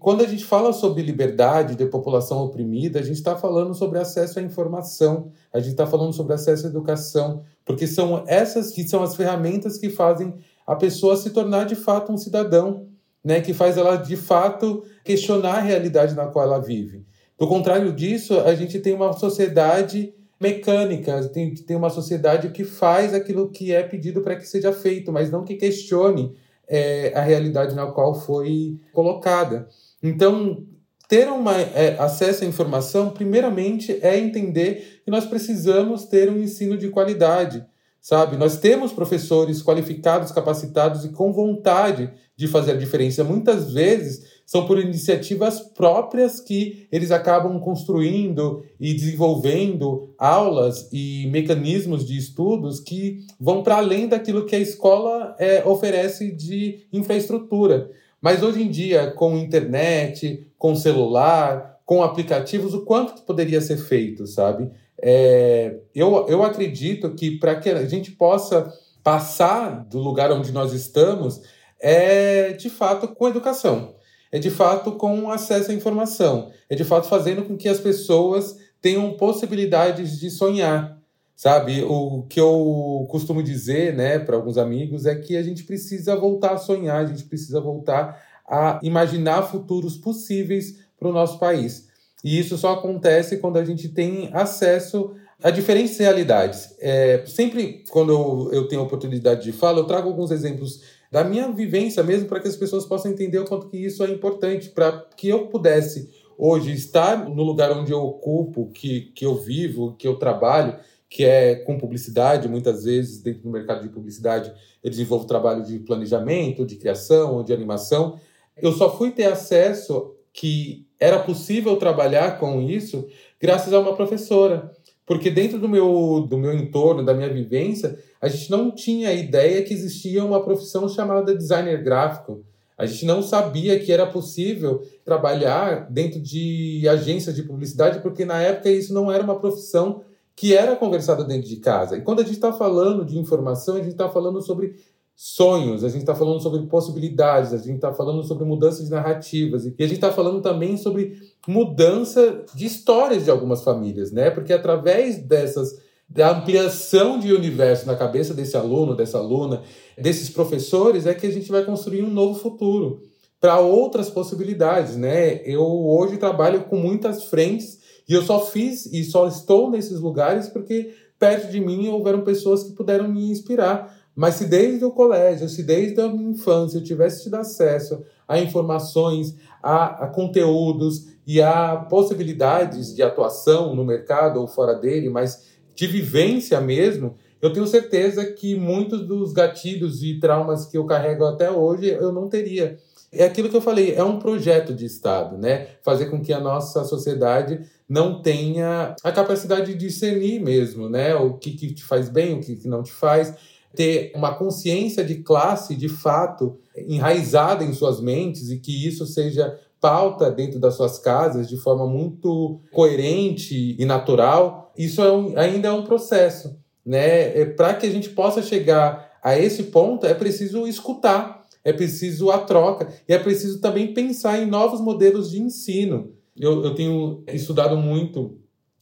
quando 0.00 0.24
a 0.24 0.26
gente 0.26 0.46
fala 0.46 0.72
sobre 0.72 1.02
liberdade 1.02 1.76
de 1.76 1.84
população 1.84 2.42
oprimida, 2.42 2.98
a 2.98 3.02
gente 3.02 3.16
está 3.16 3.36
falando 3.36 3.74
sobre 3.74 3.98
acesso 3.98 4.38
à 4.38 4.42
informação, 4.42 5.30
a 5.52 5.60
gente 5.60 5.72
está 5.72 5.86
falando 5.86 6.14
sobre 6.14 6.32
acesso 6.32 6.66
à 6.66 6.70
educação, 6.70 7.44
porque 7.66 7.86
são 7.86 8.24
essas 8.26 8.70
que 8.70 8.88
são 8.88 9.02
as 9.02 9.14
ferramentas 9.14 9.76
que 9.76 9.90
fazem 9.90 10.34
a 10.66 10.74
pessoa 10.74 11.16
se 11.16 11.28
tornar 11.30 11.66
de 11.66 11.74
fato 11.74 12.10
um 12.10 12.16
cidadão, 12.16 12.88
né, 13.22 13.42
que 13.42 13.52
faz 13.52 13.76
ela 13.76 13.96
de 13.96 14.16
fato 14.16 14.82
questionar 15.04 15.58
a 15.58 15.60
realidade 15.60 16.14
na 16.14 16.26
qual 16.28 16.46
ela 16.46 16.58
vive. 16.58 17.04
Do 17.38 17.46
contrário 17.46 17.92
disso, 17.92 18.40
a 18.40 18.54
gente 18.54 18.78
tem 18.78 18.94
uma 18.94 19.12
sociedade 19.12 20.14
mecânica, 20.40 21.28
tem, 21.28 21.52
tem 21.52 21.76
uma 21.76 21.90
sociedade 21.90 22.48
que 22.48 22.64
faz 22.64 23.12
aquilo 23.12 23.50
que 23.50 23.70
é 23.70 23.82
pedido 23.82 24.22
para 24.22 24.36
que 24.36 24.46
seja 24.46 24.72
feito, 24.72 25.12
mas 25.12 25.30
não 25.30 25.44
que 25.44 25.56
questione 25.56 26.34
é, 26.66 27.12
a 27.14 27.20
realidade 27.20 27.74
na 27.74 27.86
qual 27.88 28.14
foi 28.14 28.78
colocada. 28.94 29.68
Então, 30.02 30.64
ter 31.08 31.28
uma, 31.28 31.60
é, 31.60 31.96
acesso 31.98 32.44
à 32.44 32.46
informação, 32.46 33.10
primeiramente, 33.10 33.98
é 34.00 34.18
entender 34.18 35.02
que 35.04 35.10
nós 35.10 35.24
precisamos 35.24 36.04
ter 36.04 36.30
um 36.30 36.38
ensino 36.38 36.78
de 36.78 36.88
qualidade, 36.88 37.66
sabe? 38.00 38.36
Nós 38.36 38.58
temos 38.58 38.92
professores 38.92 39.60
qualificados, 39.60 40.30
capacitados 40.30 41.04
e 41.04 41.08
com 41.08 41.32
vontade 41.32 42.12
de 42.36 42.46
fazer 42.46 42.72
a 42.72 42.76
diferença. 42.76 43.24
Muitas 43.24 43.72
vezes 43.72 44.40
são 44.46 44.66
por 44.66 44.80
iniciativas 44.80 45.60
próprias 45.60 46.40
que 46.40 46.88
eles 46.90 47.10
acabam 47.10 47.60
construindo 47.60 48.64
e 48.80 48.94
desenvolvendo 48.94 50.14
aulas 50.18 50.88
e 50.92 51.28
mecanismos 51.30 52.06
de 52.06 52.16
estudos 52.16 52.80
que 52.80 53.18
vão 53.38 53.62
para 53.62 53.76
além 53.76 54.08
daquilo 54.08 54.46
que 54.46 54.56
a 54.56 54.60
escola 54.60 55.36
é, 55.38 55.64
oferece 55.64 56.30
de 56.30 56.86
infraestrutura. 56.92 57.90
Mas 58.20 58.42
hoje 58.42 58.62
em 58.62 58.70
dia, 58.70 59.10
com 59.12 59.36
internet, 59.36 60.46
com 60.58 60.74
celular, 60.74 61.80
com 61.86 62.02
aplicativos, 62.02 62.74
o 62.74 62.84
quanto 62.84 63.14
que 63.14 63.22
poderia 63.22 63.60
ser 63.60 63.76
feito, 63.76 64.26
sabe? 64.26 64.70
É, 65.02 65.76
eu, 65.94 66.26
eu 66.28 66.42
acredito 66.42 67.14
que 67.14 67.38
para 67.38 67.54
que 67.56 67.70
a 67.70 67.86
gente 67.86 68.10
possa 68.12 68.72
passar 69.02 69.84
do 69.86 69.98
lugar 69.98 70.30
onde 70.30 70.52
nós 70.52 70.72
estamos, 70.72 71.40
é 71.80 72.52
de 72.52 72.68
fato 72.68 73.08
com 73.08 73.28
educação, 73.28 73.94
é 74.30 74.38
de 74.38 74.50
fato 74.50 74.92
com 74.92 75.30
acesso 75.30 75.70
à 75.70 75.74
informação, 75.74 76.50
é 76.68 76.74
de 76.74 76.84
fato 76.84 77.08
fazendo 77.08 77.44
com 77.44 77.56
que 77.56 77.68
as 77.68 77.80
pessoas 77.80 78.56
tenham 78.80 79.16
possibilidades 79.16 80.18
de 80.18 80.30
sonhar, 80.30 80.99
Sabe, 81.40 81.82
o 81.84 82.26
que 82.28 82.38
eu 82.38 83.06
costumo 83.08 83.42
dizer, 83.42 83.94
né, 83.94 84.18
para 84.18 84.36
alguns 84.36 84.58
amigos 84.58 85.06
é 85.06 85.14
que 85.14 85.38
a 85.38 85.42
gente 85.42 85.64
precisa 85.64 86.14
voltar 86.14 86.52
a 86.52 86.58
sonhar, 86.58 87.02
a 87.02 87.06
gente 87.06 87.24
precisa 87.24 87.58
voltar 87.62 88.22
a 88.46 88.78
imaginar 88.82 89.44
futuros 89.44 89.96
possíveis 89.96 90.80
para 90.98 91.08
o 91.08 91.12
nosso 91.14 91.38
país. 91.38 91.88
E 92.22 92.38
isso 92.38 92.58
só 92.58 92.74
acontece 92.74 93.38
quando 93.38 93.56
a 93.56 93.64
gente 93.64 93.88
tem 93.88 94.28
acesso 94.34 95.14
a 95.42 95.48
diferentes 95.50 95.96
realidades. 95.96 96.74
É, 96.78 97.24
sempre 97.26 97.84
quando 97.88 98.12
eu, 98.12 98.50
eu 98.52 98.68
tenho 98.68 98.82
oportunidade 98.82 99.42
de 99.42 99.52
falar, 99.52 99.78
eu 99.78 99.86
trago 99.86 100.10
alguns 100.10 100.30
exemplos 100.30 100.82
da 101.10 101.24
minha 101.24 101.50
vivência 101.50 102.02
mesmo 102.02 102.28
para 102.28 102.40
que 102.40 102.48
as 102.48 102.56
pessoas 102.56 102.84
possam 102.84 103.10
entender 103.10 103.38
o 103.38 103.46
quanto 103.46 103.66
que 103.68 103.78
isso 103.78 104.04
é 104.04 104.10
importante 104.10 104.68
para 104.68 105.06
que 105.16 105.30
eu 105.30 105.46
pudesse 105.46 106.10
hoje 106.36 106.70
estar 106.72 107.30
no 107.30 107.42
lugar 107.42 107.72
onde 107.72 107.92
eu 107.92 108.00
ocupo, 108.00 108.70
que, 108.74 109.10
que 109.14 109.24
eu 109.24 109.36
vivo, 109.36 109.94
que 109.98 110.06
eu 110.06 110.16
trabalho 110.16 110.78
que 111.10 111.24
é 111.24 111.56
com 111.56 111.76
publicidade, 111.76 112.48
muitas 112.48 112.84
vezes 112.84 113.20
dentro 113.20 113.42
do 113.42 113.50
mercado 113.50 113.82
de 113.82 113.88
publicidade 113.88 114.52
eu 114.82 114.88
desenvolvo 114.88 115.26
trabalho 115.26 115.64
de 115.64 115.80
planejamento, 115.80 116.64
de 116.64 116.76
criação, 116.76 117.42
de 117.42 117.52
animação. 117.52 118.18
Eu 118.56 118.72
só 118.72 118.96
fui 118.96 119.10
ter 119.10 119.24
acesso 119.24 120.14
que 120.32 120.86
era 121.00 121.18
possível 121.18 121.76
trabalhar 121.76 122.38
com 122.38 122.62
isso 122.62 123.08
graças 123.40 123.72
a 123.72 123.80
uma 123.80 123.96
professora, 123.96 124.70
porque 125.04 125.28
dentro 125.28 125.58
do 125.58 125.68
meu 125.68 126.24
do 126.30 126.38
meu 126.38 126.54
entorno, 126.54 127.04
da 127.04 127.12
minha 127.12 127.28
vivência, 127.28 127.98
a 128.20 128.28
gente 128.28 128.48
não 128.48 128.70
tinha 128.70 129.12
ideia 129.12 129.62
que 129.62 129.74
existia 129.74 130.24
uma 130.24 130.44
profissão 130.44 130.88
chamada 130.88 131.36
designer 131.36 131.82
gráfico. 131.82 132.44
A 132.78 132.86
gente 132.86 133.04
não 133.04 133.20
sabia 133.20 133.78
que 133.80 133.92
era 133.92 134.06
possível 134.06 134.82
trabalhar 135.04 135.90
dentro 135.90 136.20
de 136.20 136.86
agências 136.88 137.34
de 137.34 137.42
publicidade, 137.42 138.00
porque 138.00 138.24
na 138.24 138.40
época 138.40 138.70
isso 138.70 138.94
não 138.94 139.10
era 139.10 139.22
uma 139.22 139.38
profissão 139.38 140.02
que 140.40 140.56
era 140.56 140.74
conversada 140.74 141.22
dentro 141.22 141.46
de 141.46 141.56
casa. 141.56 141.98
E 141.98 142.00
quando 142.00 142.20
a 142.20 142.22
gente 142.22 142.36
está 142.36 142.50
falando 142.50 143.04
de 143.04 143.18
informação, 143.18 143.74
a 143.74 143.80
gente 143.80 143.90
está 143.90 144.08
falando 144.08 144.40
sobre 144.40 144.74
sonhos, 145.14 145.84
a 145.84 145.88
gente 145.90 146.00
está 146.00 146.14
falando 146.14 146.40
sobre 146.40 146.62
possibilidades, 146.62 147.52
a 147.52 147.58
gente 147.58 147.74
está 147.74 147.92
falando 147.92 148.22
sobre 148.24 148.46
mudança 148.46 148.82
de 148.82 148.90
narrativas 148.90 149.66
e 149.66 149.74
a 149.78 149.82
gente 149.82 149.96
está 149.96 150.10
falando 150.10 150.40
também 150.40 150.78
sobre 150.78 151.20
mudança 151.46 152.42
de 152.54 152.64
histórias 152.64 153.24
de 153.26 153.30
algumas 153.30 153.62
famílias, 153.62 154.12
né? 154.12 154.30
Porque 154.30 154.54
através 154.54 155.18
dessas 155.18 155.78
da 156.08 156.30
ampliação 156.30 157.18
de 157.18 157.34
universo 157.34 157.86
na 157.86 157.94
cabeça 157.94 158.32
desse 158.32 158.56
aluno, 158.56 158.96
dessa 158.96 159.18
aluna, 159.18 159.62
desses 159.98 160.30
professores, 160.30 161.04
é 161.04 161.12
que 161.12 161.26
a 161.26 161.30
gente 161.30 161.52
vai 161.52 161.66
construir 161.66 162.02
um 162.02 162.10
novo 162.10 162.40
futuro 162.40 163.02
para 163.38 163.60
outras 163.60 164.08
possibilidades, 164.08 164.96
né? 164.96 165.42
Eu 165.44 165.66
hoje 165.66 166.16
trabalho 166.16 166.64
com 166.64 166.76
muitas 166.76 167.24
frentes 167.24 167.79
e 168.10 168.12
eu 168.12 168.24
só 168.24 168.44
fiz 168.44 168.86
e 168.86 169.04
só 169.04 169.28
estou 169.28 169.70
nesses 169.70 170.00
lugares 170.00 170.48
porque 170.48 170.92
perto 171.16 171.48
de 171.48 171.60
mim 171.60 171.86
houveram 171.86 172.22
pessoas 172.22 172.64
que 172.64 172.72
puderam 172.72 173.06
me 173.06 173.30
inspirar. 173.30 173.96
Mas 174.16 174.34
se 174.34 174.46
desde 174.46 174.84
o 174.84 174.90
colégio, 174.90 175.48
se 175.48 175.62
desde 175.62 176.00
a 176.00 176.08
minha 176.08 176.32
infância 176.32 176.78
eu 176.78 176.82
tivesse 176.82 177.22
tido 177.22 177.36
acesso 177.36 178.02
a 178.26 178.36
informações, 178.36 179.36
a, 179.62 180.06
a 180.06 180.08
conteúdos 180.08 181.06
e 181.24 181.40
a 181.40 181.76
possibilidades 181.88 182.92
de 182.96 183.00
atuação 183.00 183.76
no 183.76 183.84
mercado 183.84 184.40
ou 184.40 184.48
fora 184.48 184.74
dele, 184.74 185.08
mas 185.08 185.46
de 185.76 185.86
vivência 185.86 186.60
mesmo, 186.60 187.14
eu 187.40 187.52
tenho 187.52 187.66
certeza 187.68 188.24
que 188.24 188.56
muitos 188.56 189.06
dos 189.06 189.32
gatilhos 189.32 190.02
e 190.02 190.18
traumas 190.18 190.66
que 190.66 190.76
eu 190.76 190.84
carrego 190.84 191.24
até 191.26 191.48
hoje 191.48 191.86
eu 191.86 192.10
não 192.10 192.28
teria. 192.28 192.76
É 193.12 193.24
aquilo 193.24 193.48
que 193.48 193.56
eu 193.56 193.62
falei, 193.62 193.94
é 193.94 194.02
um 194.02 194.18
projeto 194.18 194.72
de 194.74 194.84
Estado, 194.84 195.36
né? 195.36 195.68
Fazer 195.82 196.06
com 196.06 196.20
que 196.20 196.32
a 196.32 196.38
nossa 196.38 196.84
sociedade 196.84 197.60
não 197.90 198.22
tenha 198.22 198.94
a 199.02 199.10
capacidade 199.10 199.72
de 199.72 199.78
discernir 199.78 200.40
mesmo, 200.40 200.88
né? 200.88 201.12
O 201.16 201.34
que, 201.34 201.50
que 201.50 201.74
te 201.74 201.82
faz 201.82 202.08
bem, 202.08 202.34
o 202.34 202.40
que, 202.40 202.54
que 202.54 202.68
não 202.68 202.84
te 202.84 202.92
faz. 202.92 203.34
Ter 203.74 204.12
uma 204.14 204.32
consciência 204.32 205.04
de 205.04 205.16
classe, 205.16 205.74
de 205.74 205.88
fato, 205.88 206.56
enraizada 206.76 207.64
em 207.64 207.72
suas 207.72 208.00
mentes 208.00 208.48
e 208.48 208.60
que 208.60 208.86
isso 208.86 209.04
seja 209.06 209.58
pauta 209.80 210.30
dentro 210.30 210.60
das 210.60 210.74
suas 210.74 211.00
casas 211.00 211.48
de 211.48 211.56
forma 211.56 211.84
muito 211.84 212.60
coerente 212.70 213.74
e 213.76 213.84
natural, 213.84 214.72
isso 214.78 215.02
é 215.02 215.10
um, 215.10 215.36
ainda 215.36 215.68
é 215.68 215.72
um 215.72 215.82
processo. 215.82 216.56
Né? 216.86 217.40
É, 217.40 217.44
Para 217.44 217.74
que 217.74 217.86
a 217.86 217.90
gente 217.90 218.10
possa 218.10 218.40
chegar 218.40 219.18
a 219.20 219.36
esse 219.36 219.64
ponto, 219.64 220.06
é 220.06 220.14
preciso 220.14 220.64
escutar, 220.66 221.44
é 221.64 221.72
preciso 221.72 222.30
a 222.30 222.38
troca, 222.38 222.88
e 223.08 223.12
é 223.12 223.18
preciso 223.18 223.60
também 223.60 223.92
pensar 223.92 224.38
em 224.38 224.46
novos 224.46 224.80
modelos 224.80 225.30
de 225.30 225.40
ensino. 225.40 226.19
Eu, 226.40 226.64
eu 226.64 226.74
tenho 226.74 227.22
estudado 227.28 227.76
muito 227.76 228.38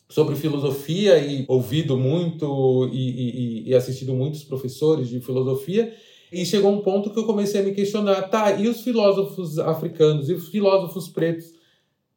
sobre 0.09 0.37
filosofia 0.37 1.19
e 1.19 1.45
ouvido 1.49 1.97
muito 1.97 2.89
e, 2.93 3.11
e, 3.11 3.69
e 3.69 3.75
assistido 3.75 4.15
muitos 4.15 4.45
professores 4.45 5.09
de 5.09 5.21
filosofia. 5.21 5.93
E 6.33 6.45
chegou 6.45 6.71
um 6.71 6.81
ponto 6.81 7.11
que 7.11 7.19
eu 7.19 7.25
comecei 7.25 7.61
a 7.61 7.65
me 7.65 7.75
questionar, 7.75 8.23
tá, 8.29 8.53
e 8.53 8.69
os 8.69 8.83
filósofos 8.83 9.59
africanos 9.59 10.29
e 10.29 10.35
os 10.35 10.49
filósofos 10.49 11.09
pretos? 11.09 11.59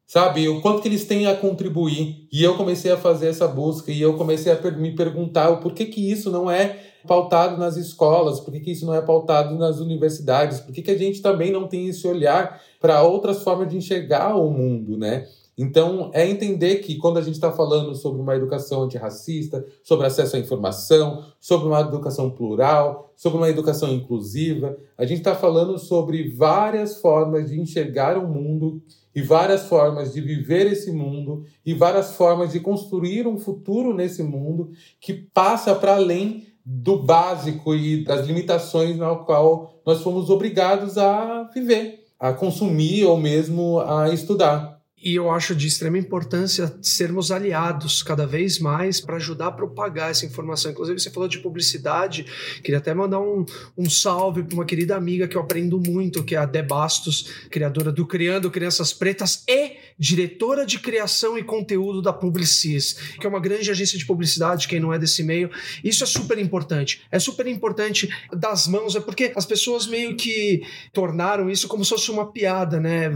Sabe, 0.05 0.49
o 0.49 0.59
quanto 0.61 0.81
que 0.81 0.89
eles 0.89 1.05
têm 1.05 1.25
a 1.25 1.35
contribuir. 1.35 2.27
E 2.31 2.43
eu 2.43 2.55
comecei 2.57 2.91
a 2.91 2.97
fazer 2.97 3.27
essa 3.27 3.47
busca 3.47 3.91
e 3.91 4.01
eu 4.01 4.17
comecei 4.17 4.51
a 4.51 4.71
me 4.71 4.93
perguntar 4.93 5.49
o 5.49 5.61
porquê 5.61 5.85
que 5.85 6.11
isso 6.11 6.29
não 6.29 6.51
é 6.51 6.90
pautado 7.07 7.57
nas 7.57 7.77
escolas, 7.77 8.39
por 8.39 8.51
que, 8.51 8.59
que 8.59 8.71
isso 8.71 8.85
não 8.85 8.93
é 8.93 9.01
pautado 9.01 9.55
nas 9.55 9.79
universidades, 9.79 10.59
por 10.59 10.73
que, 10.73 10.81
que 10.81 10.91
a 10.91 10.97
gente 10.97 11.21
também 11.21 11.51
não 11.51 11.67
tem 11.67 11.87
esse 11.87 12.07
olhar 12.07 12.61
para 12.79 13.01
outras 13.03 13.43
formas 13.43 13.69
de 13.69 13.77
enxergar 13.77 14.35
o 14.35 14.49
mundo, 14.49 14.97
né? 14.97 15.27
Então, 15.57 16.09
é 16.13 16.27
entender 16.27 16.77
que 16.77 16.95
quando 16.95 17.19
a 17.19 17.21
gente 17.21 17.35
está 17.35 17.51
falando 17.51 17.93
sobre 17.93 18.21
uma 18.21 18.35
educação 18.35 18.83
antirracista, 18.83 19.63
sobre 19.83 20.07
acesso 20.07 20.35
à 20.35 20.39
informação, 20.39 21.25
sobre 21.39 21.67
uma 21.67 21.81
educação 21.81 22.31
plural, 22.31 23.13
sobre 23.15 23.37
uma 23.37 23.49
educação 23.49 23.93
inclusiva, 23.93 24.77
a 24.97 25.05
gente 25.05 25.19
está 25.19 25.35
falando 25.35 25.77
sobre 25.77 26.29
várias 26.29 26.99
formas 26.99 27.49
de 27.49 27.59
enxergar 27.59 28.17
o 28.17 28.27
mundo 28.27 28.81
e 29.13 29.21
várias 29.21 29.63
formas 29.67 30.13
de 30.13 30.21
viver 30.21 30.65
esse 30.65 30.91
mundo 30.91 31.43
e 31.65 31.73
várias 31.73 32.15
formas 32.15 32.53
de 32.53 32.59
construir 32.59 33.27
um 33.27 33.37
futuro 33.37 33.93
nesse 33.93 34.23
mundo 34.23 34.71
que 34.99 35.13
passa 35.13 35.75
para 35.75 35.95
além 35.95 36.47
do 36.65 37.01
básico 37.03 37.73
e 37.75 38.03
das 38.03 38.25
limitações 38.25 38.97
na 38.97 39.15
qual 39.15 39.81
nós 39.85 40.01
fomos 40.01 40.29
obrigados 40.29 40.97
a 40.97 41.43
viver, 41.53 42.05
a 42.19 42.33
consumir 42.33 43.05
ou 43.05 43.17
mesmo 43.17 43.79
a 43.79 44.09
estudar. 44.09 44.80
E 45.03 45.15
eu 45.15 45.31
acho 45.31 45.55
de 45.55 45.67
extrema 45.67 45.97
importância 45.97 46.77
sermos 46.79 47.31
aliados 47.31 48.03
cada 48.03 48.27
vez 48.27 48.59
mais 48.59 49.01
para 49.01 49.15
ajudar 49.15 49.47
a 49.47 49.51
propagar 49.51 50.11
essa 50.11 50.27
informação. 50.27 50.69
Inclusive, 50.69 50.99
você 50.99 51.09
falou 51.09 51.27
de 51.27 51.39
publicidade, 51.39 52.25
queria 52.63 52.77
até 52.77 52.93
mandar 52.93 53.19
um, 53.19 53.43
um 53.75 53.89
salve 53.89 54.43
para 54.43 54.53
uma 54.53 54.65
querida 54.65 54.95
amiga 54.95 55.27
que 55.27 55.35
eu 55.35 55.41
aprendo 55.41 55.79
muito, 55.79 56.23
que 56.23 56.35
é 56.35 56.37
a 56.37 56.45
Dé 56.45 56.61
Bastos, 56.61 57.47
criadora 57.49 57.91
do 57.91 58.05
Criando 58.05 58.51
Crianças 58.51 58.93
Pretas 58.93 59.43
e 59.47 59.77
diretora 59.97 60.65
de 60.65 60.79
criação 60.79 61.37
e 61.37 61.43
conteúdo 61.43 62.01
da 62.01 62.13
Publicis, 62.13 62.93
que 63.19 63.25
é 63.25 63.29
uma 63.29 63.39
grande 63.39 63.71
agência 63.71 63.97
de 63.97 64.05
publicidade, 64.05 64.67
quem 64.67 64.79
não 64.79 64.93
é 64.93 64.99
desse 64.99 65.23
meio. 65.23 65.49
Isso 65.83 66.03
é 66.03 66.07
super 66.07 66.37
importante. 66.37 67.01
É 67.11 67.17
super 67.17 67.47
importante 67.47 68.07
das 68.31 68.67
mãos, 68.67 68.95
é 68.95 68.99
porque 68.99 69.31
as 69.35 69.45
pessoas 69.45 69.87
meio 69.87 70.15
que 70.15 70.61
tornaram 70.93 71.49
isso 71.49 71.67
como 71.67 71.83
se 71.83 71.89
fosse 71.89 72.11
uma 72.11 72.31
piada, 72.31 72.79
né? 72.79 73.09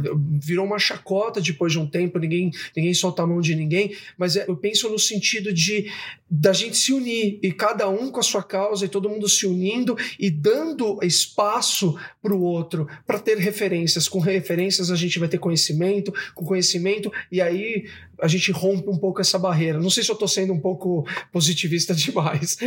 Virou 0.43 0.65
uma 0.65 0.79
chacota 0.79 1.41
depois 1.41 1.74
de 1.75 1.79
um 1.79 1.87
tempo, 1.87 2.17
ninguém, 2.17 2.51
ninguém 2.75 2.93
solta 2.93 3.23
a 3.23 3.27
mão 3.27 3.41
de 3.41 3.55
ninguém, 3.55 3.95
mas 4.17 4.35
é, 4.35 4.45
eu 4.47 4.55
penso 4.55 4.89
no 4.89 4.97
sentido 4.97 5.53
de 5.53 5.91
da 6.29 6.51
gente 6.51 6.75
se 6.75 6.91
unir 6.91 7.39
e 7.41 7.51
cada 7.51 7.87
um 7.87 8.09
com 8.09 8.19
a 8.19 8.23
sua 8.23 8.41
causa 8.41 8.85
e 8.85 8.89
todo 8.89 9.09
mundo 9.09 9.29
se 9.29 9.45
unindo 9.45 9.95
e 10.19 10.31
dando 10.31 10.99
espaço 11.03 11.95
para 12.21 12.33
o 12.33 12.41
outro 12.41 12.87
para 13.05 13.19
ter 13.19 13.37
referências. 13.37 14.07
Com 14.07 14.19
referências 14.19 14.89
a 14.89 14.95
gente 14.95 15.19
vai 15.19 15.27
ter 15.27 15.37
conhecimento, 15.37 16.11
com 16.33 16.43
conhecimento 16.43 17.11
e 17.31 17.39
aí 17.39 17.85
a 18.19 18.27
gente 18.27 18.51
rompe 18.51 18.89
um 18.89 18.97
pouco 18.97 19.21
essa 19.21 19.37
barreira. 19.37 19.79
Não 19.79 19.89
sei 19.89 20.03
se 20.03 20.09
eu 20.09 20.13
estou 20.13 20.27
sendo 20.27 20.51
um 20.51 20.59
pouco 20.59 21.05
positivista 21.31 21.93
demais. 21.95 22.57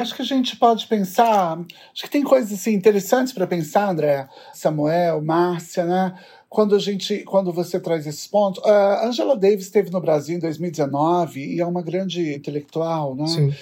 acho 0.00 0.16
que 0.16 0.22
a 0.22 0.24
gente 0.24 0.56
pode 0.56 0.86
pensar, 0.86 1.58
acho 1.92 2.02
que 2.02 2.10
tem 2.10 2.22
coisas 2.22 2.52
assim 2.52 2.72
interessantes 2.72 3.32
para 3.32 3.46
pensar, 3.46 3.90
André, 3.90 4.26
Samuel, 4.54 5.22
Márcia, 5.22 5.84
né? 5.84 6.14
Quando 6.48 6.74
a 6.74 6.78
gente, 6.78 7.24
quando 7.24 7.52
você 7.52 7.78
traz 7.78 8.06
esse 8.06 8.28
ponto, 8.28 8.64
a 8.64 9.06
Angela 9.06 9.36
Davis 9.36 9.66
esteve 9.66 9.90
no 9.90 10.00
Brasil 10.00 10.36
em 10.36 10.40
2019 10.40 11.56
e 11.56 11.60
é 11.60 11.66
uma 11.66 11.82
grande 11.82 12.34
intelectual, 12.34 13.14
né? 13.14 13.26
Sim. 13.26 13.54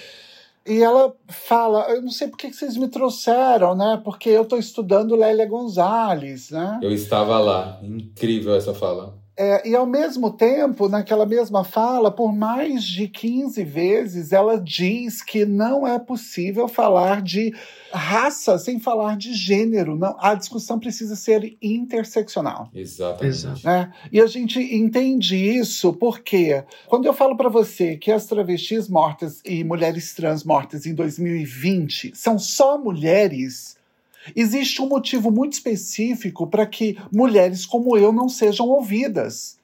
E 0.65 0.81
ela 0.81 1.15
fala, 1.29 1.89
eu 1.91 2.01
não 2.01 2.11
sei 2.11 2.27
por 2.27 2.37
que 2.37 2.51
vocês 2.51 2.75
me 2.75 2.89
trouxeram, 2.89 3.73
né? 3.73 4.01
Porque 4.03 4.29
eu 4.29 4.43
estou 4.43 4.59
estudando 4.59 5.15
Lélia 5.15 5.45
Gonzalez, 5.45 6.51
né? 6.51 6.79
Eu 6.81 6.91
estava 6.91 7.39
lá, 7.39 7.79
incrível 7.81 8.53
essa 8.53 8.73
fala. 8.73 9.17
É, 9.39 9.69
e 9.69 9.75
ao 9.75 9.85
mesmo 9.85 10.31
tempo, 10.31 10.89
naquela 10.89 11.23
mesma 11.23 11.63
fala, 11.63 12.09
por 12.09 12.33
mais 12.33 12.83
de 12.83 13.07
15 13.07 13.63
vezes, 13.63 14.31
ela 14.31 14.59
diz 14.59 15.21
que 15.21 15.45
não 15.45 15.87
é 15.87 15.99
possível 15.99 16.67
falar 16.67 17.21
de 17.21 17.53
raça 17.91 18.57
sem 18.57 18.79
falar 18.79 19.15
de 19.15 19.35
gênero. 19.35 19.95
Não, 19.95 20.15
a 20.19 20.33
discussão 20.33 20.79
precisa 20.79 21.15
ser 21.15 21.55
interseccional. 21.61 22.71
Exatamente. 22.73 23.63
Né? 23.63 23.93
E 24.11 24.19
a 24.19 24.25
gente 24.25 24.59
entende 24.59 25.35
isso 25.35 25.93
porque, 25.93 26.63
quando 26.87 27.05
eu 27.05 27.13
falo 27.13 27.37
para 27.37 27.47
você 27.47 27.95
que 27.95 28.11
as 28.11 28.25
travestis 28.25 28.89
mortas 28.89 29.39
e 29.45 29.63
mulheres 29.63 30.15
trans 30.15 30.43
mortas 30.43 30.87
em 30.87 30.95
2020 30.95 32.11
são 32.15 32.39
só 32.39 32.75
mulheres 32.75 33.76
Existe 34.35 34.81
um 34.81 34.87
motivo 34.87 35.31
muito 35.31 35.53
específico 35.53 36.47
para 36.47 36.65
que 36.65 36.97
mulheres 37.11 37.65
como 37.65 37.97
eu 37.97 38.11
não 38.11 38.29
sejam 38.29 38.67
ouvidas. 38.67 39.57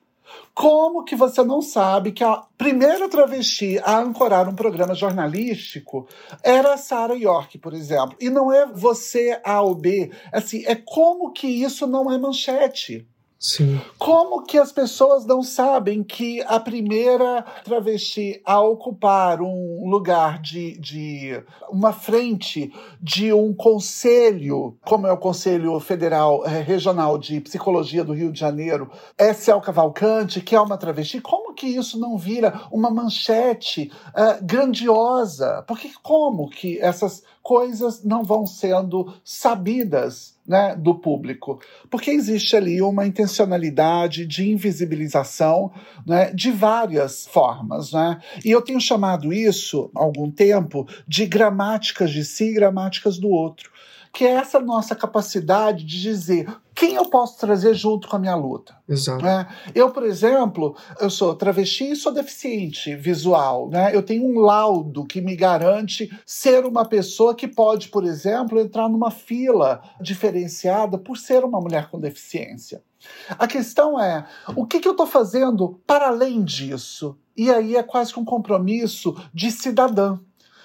Como 0.53 1.03
que 1.03 1.15
você 1.15 1.43
não 1.43 1.61
sabe 1.61 2.11
que 2.11 2.23
a 2.23 2.43
primeira 2.57 3.09
travesti 3.09 3.79
a 3.83 3.99
ancorar 3.99 4.47
um 4.47 4.55
programa 4.55 4.93
jornalístico 4.93 6.07
era 6.43 6.73
a 6.73 6.77
Sarah 6.77 7.15
York, 7.15 7.57
por 7.57 7.73
exemplo? 7.73 8.15
E 8.19 8.29
não 8.29 8.51
é 8.51 8.65
você 8.67 9.39
A 9.43 9.61
ou 9.61 9.73
B. 9.73 10.11
Assim, 10.31 10.63
é 10.65 10.75
como 10.75 11.31
que 11.31 11.47
isso 11.47 11.87
não 11.87 12.11
é 12.11 12.17
manchete. 12.17 13.07
Sim. 13.43 13.81
Como 13.99 14.43
que 14.43 14.57
as 14.57 14.71
pessoas 14.71 15.25
não 15.25 15.43
sabem 15.43 16.01
que 16.01 16.41
a 16.43 16.61
primeira 16.61 17.41
travesti 17.65 18.41
a 18.45 18.61
ocupar 18.61 19.41
um 19.41 19.89
lugar 19.89 20.41
de, 20.41 20.79
de 20.79 21.43
uma 21.69 21.91
frente 21.91 22.73
de 23.01 23.33
um 23.33 23.53
conselho, 23.53 24.77
como 24.85 25.07
é 25.07 25.11
o 25.11 25.17
Conselho 25.17 25.77
Federal 25.81 26.45
eh, 26.45 26.61
Regional 26.61 27.17
de 27.17 27.41
Psicologia 27.41 28.01
do 28.01 28.13
Rio 28.13 28.31
de 28.31 28.39
Janeiro, 28.39 28.89
é 29.17 29.33
Céu 29.33 29.59
Cavalcante, 29.59 30.39
que 30.39 30.55
é 30.55 30.61
uma 30.61 30.77
travesti, 30.77 31.19
como 31.19 31.53
que 31.53 31.67
isso 31.67 31.99
não 31.99 32.17
vira 32.17 32.61
uma 32.71 32.89
manchete 32.89 33.91
uh, 34.15 34.41
grandiosa? 34.41 35.65
Porque 35.67 35.91
como 36.01 36.49
que 36.49 36.79
essas 36.79 37.21
coisas 37.43 38.03
não 38.03 38.23
vão 38.23 38.47
sendo 38.47 39.13
sabidas 39.23 40.39
né, 40.47 40.75
do 40.75 40.95
público, 40.95 41.59
porque 41.89 42.09
existe 42.09 42.55
ali 42.55 42.81
uma 42.81 43.05
intencionalidade 43.05 44.25
de 44.25 44.49
invisibilização 44.49 45.71
né, 46.07 46.31
de 46.33 46.51
várias 46.51 47.27
formas. 47.27 47.91
Né? 47.91 48.19
E 48.43 48.49
eu 48.49 48.61
tenho 48.61 48.79
chamado 48.79 49.33
isso, 49.33 49.91
há 49.95 50.01
algum 50.01 50.31
tempo, 50.31 50.87
de 51.05 51.25
gramáticas 51.25 52.11
de 52.11 52.23
si 52.23 52.45
e 52.45 52.53
gramáticas 52.53 53.17
do 53.17 53.29
outro 53.29 53.71
que 54.13 54.25
é 54.25 54.33
essa 54.33 54.59
nossa 54.59 54.95
capacidade 54.95 55.83
de 55.83 55.99
dizer 55.99 56.45
quem 56.83 56.95
eu 56.95 57.05
posso 57.05 57.37
trazer 57.37 57.73
junto 57.73 58.09
com 58.09 58.17
a 58.17 58.19
minha 58.19 58.35
luta. 58.35 58.75
Exato. 58.89 59.23
Né? 59.23 59.47
Eu, 59.73 59.91
por 59.91 60.03
exemplo, 60.03 60.75
eu 60.99 61.09
sou 61.09 61.33
travesti 61.33 61.91
e 61.91 61.95
sou 61.95 62.11
deficiente 62.11 62.93
visual. 62.93 63.69
Né? 63.69 63.95
Eu 63.95 64.03
tenho 64.03 64.25
um 64.25 64.39
laudo 64.39 65.05
que 65.05 65.21
me 65.21 65.33
garante 65.33 66.11
ser 66.25 66.65
uma 66.65 66.83
pessoa 66.83 67.33
que 67.33 67.47
pode, 67.47 67.87
por 67.87 68.03
exemplo, 68.03 68.59
entrar 68.59 68.89
numa 68.89 69.11
fila 69.11 69.81
diferenciada 70.01 70.97
por 70.97 71.17
ser 71.17 71.45
uma 71.45 71.61
mulher 71.61 71.89
com 71.89 71.97
deficiência. 71.97 72.83
A 73.29 73.47
questão 73.47 73.97
é, 73.97 74.25
o 74.53 74.65
que, 74.65 74.81
que 74.81 74.87
eu 74.87 74.93
estou 74.93 75.07
fazendo 75.07 75.81
para 75.87 76.09
além 76.09 76.43
disso? 76.43 77.17
E 77.35 77.49
aí 77.49 77.77
é 77.77 77.83
quase 77.83 78.13
que 78.13 78.19
um 78.19 78.25
compromisso 78.25 79.15
de 79.33 79.51
cidadã 79.51 80.19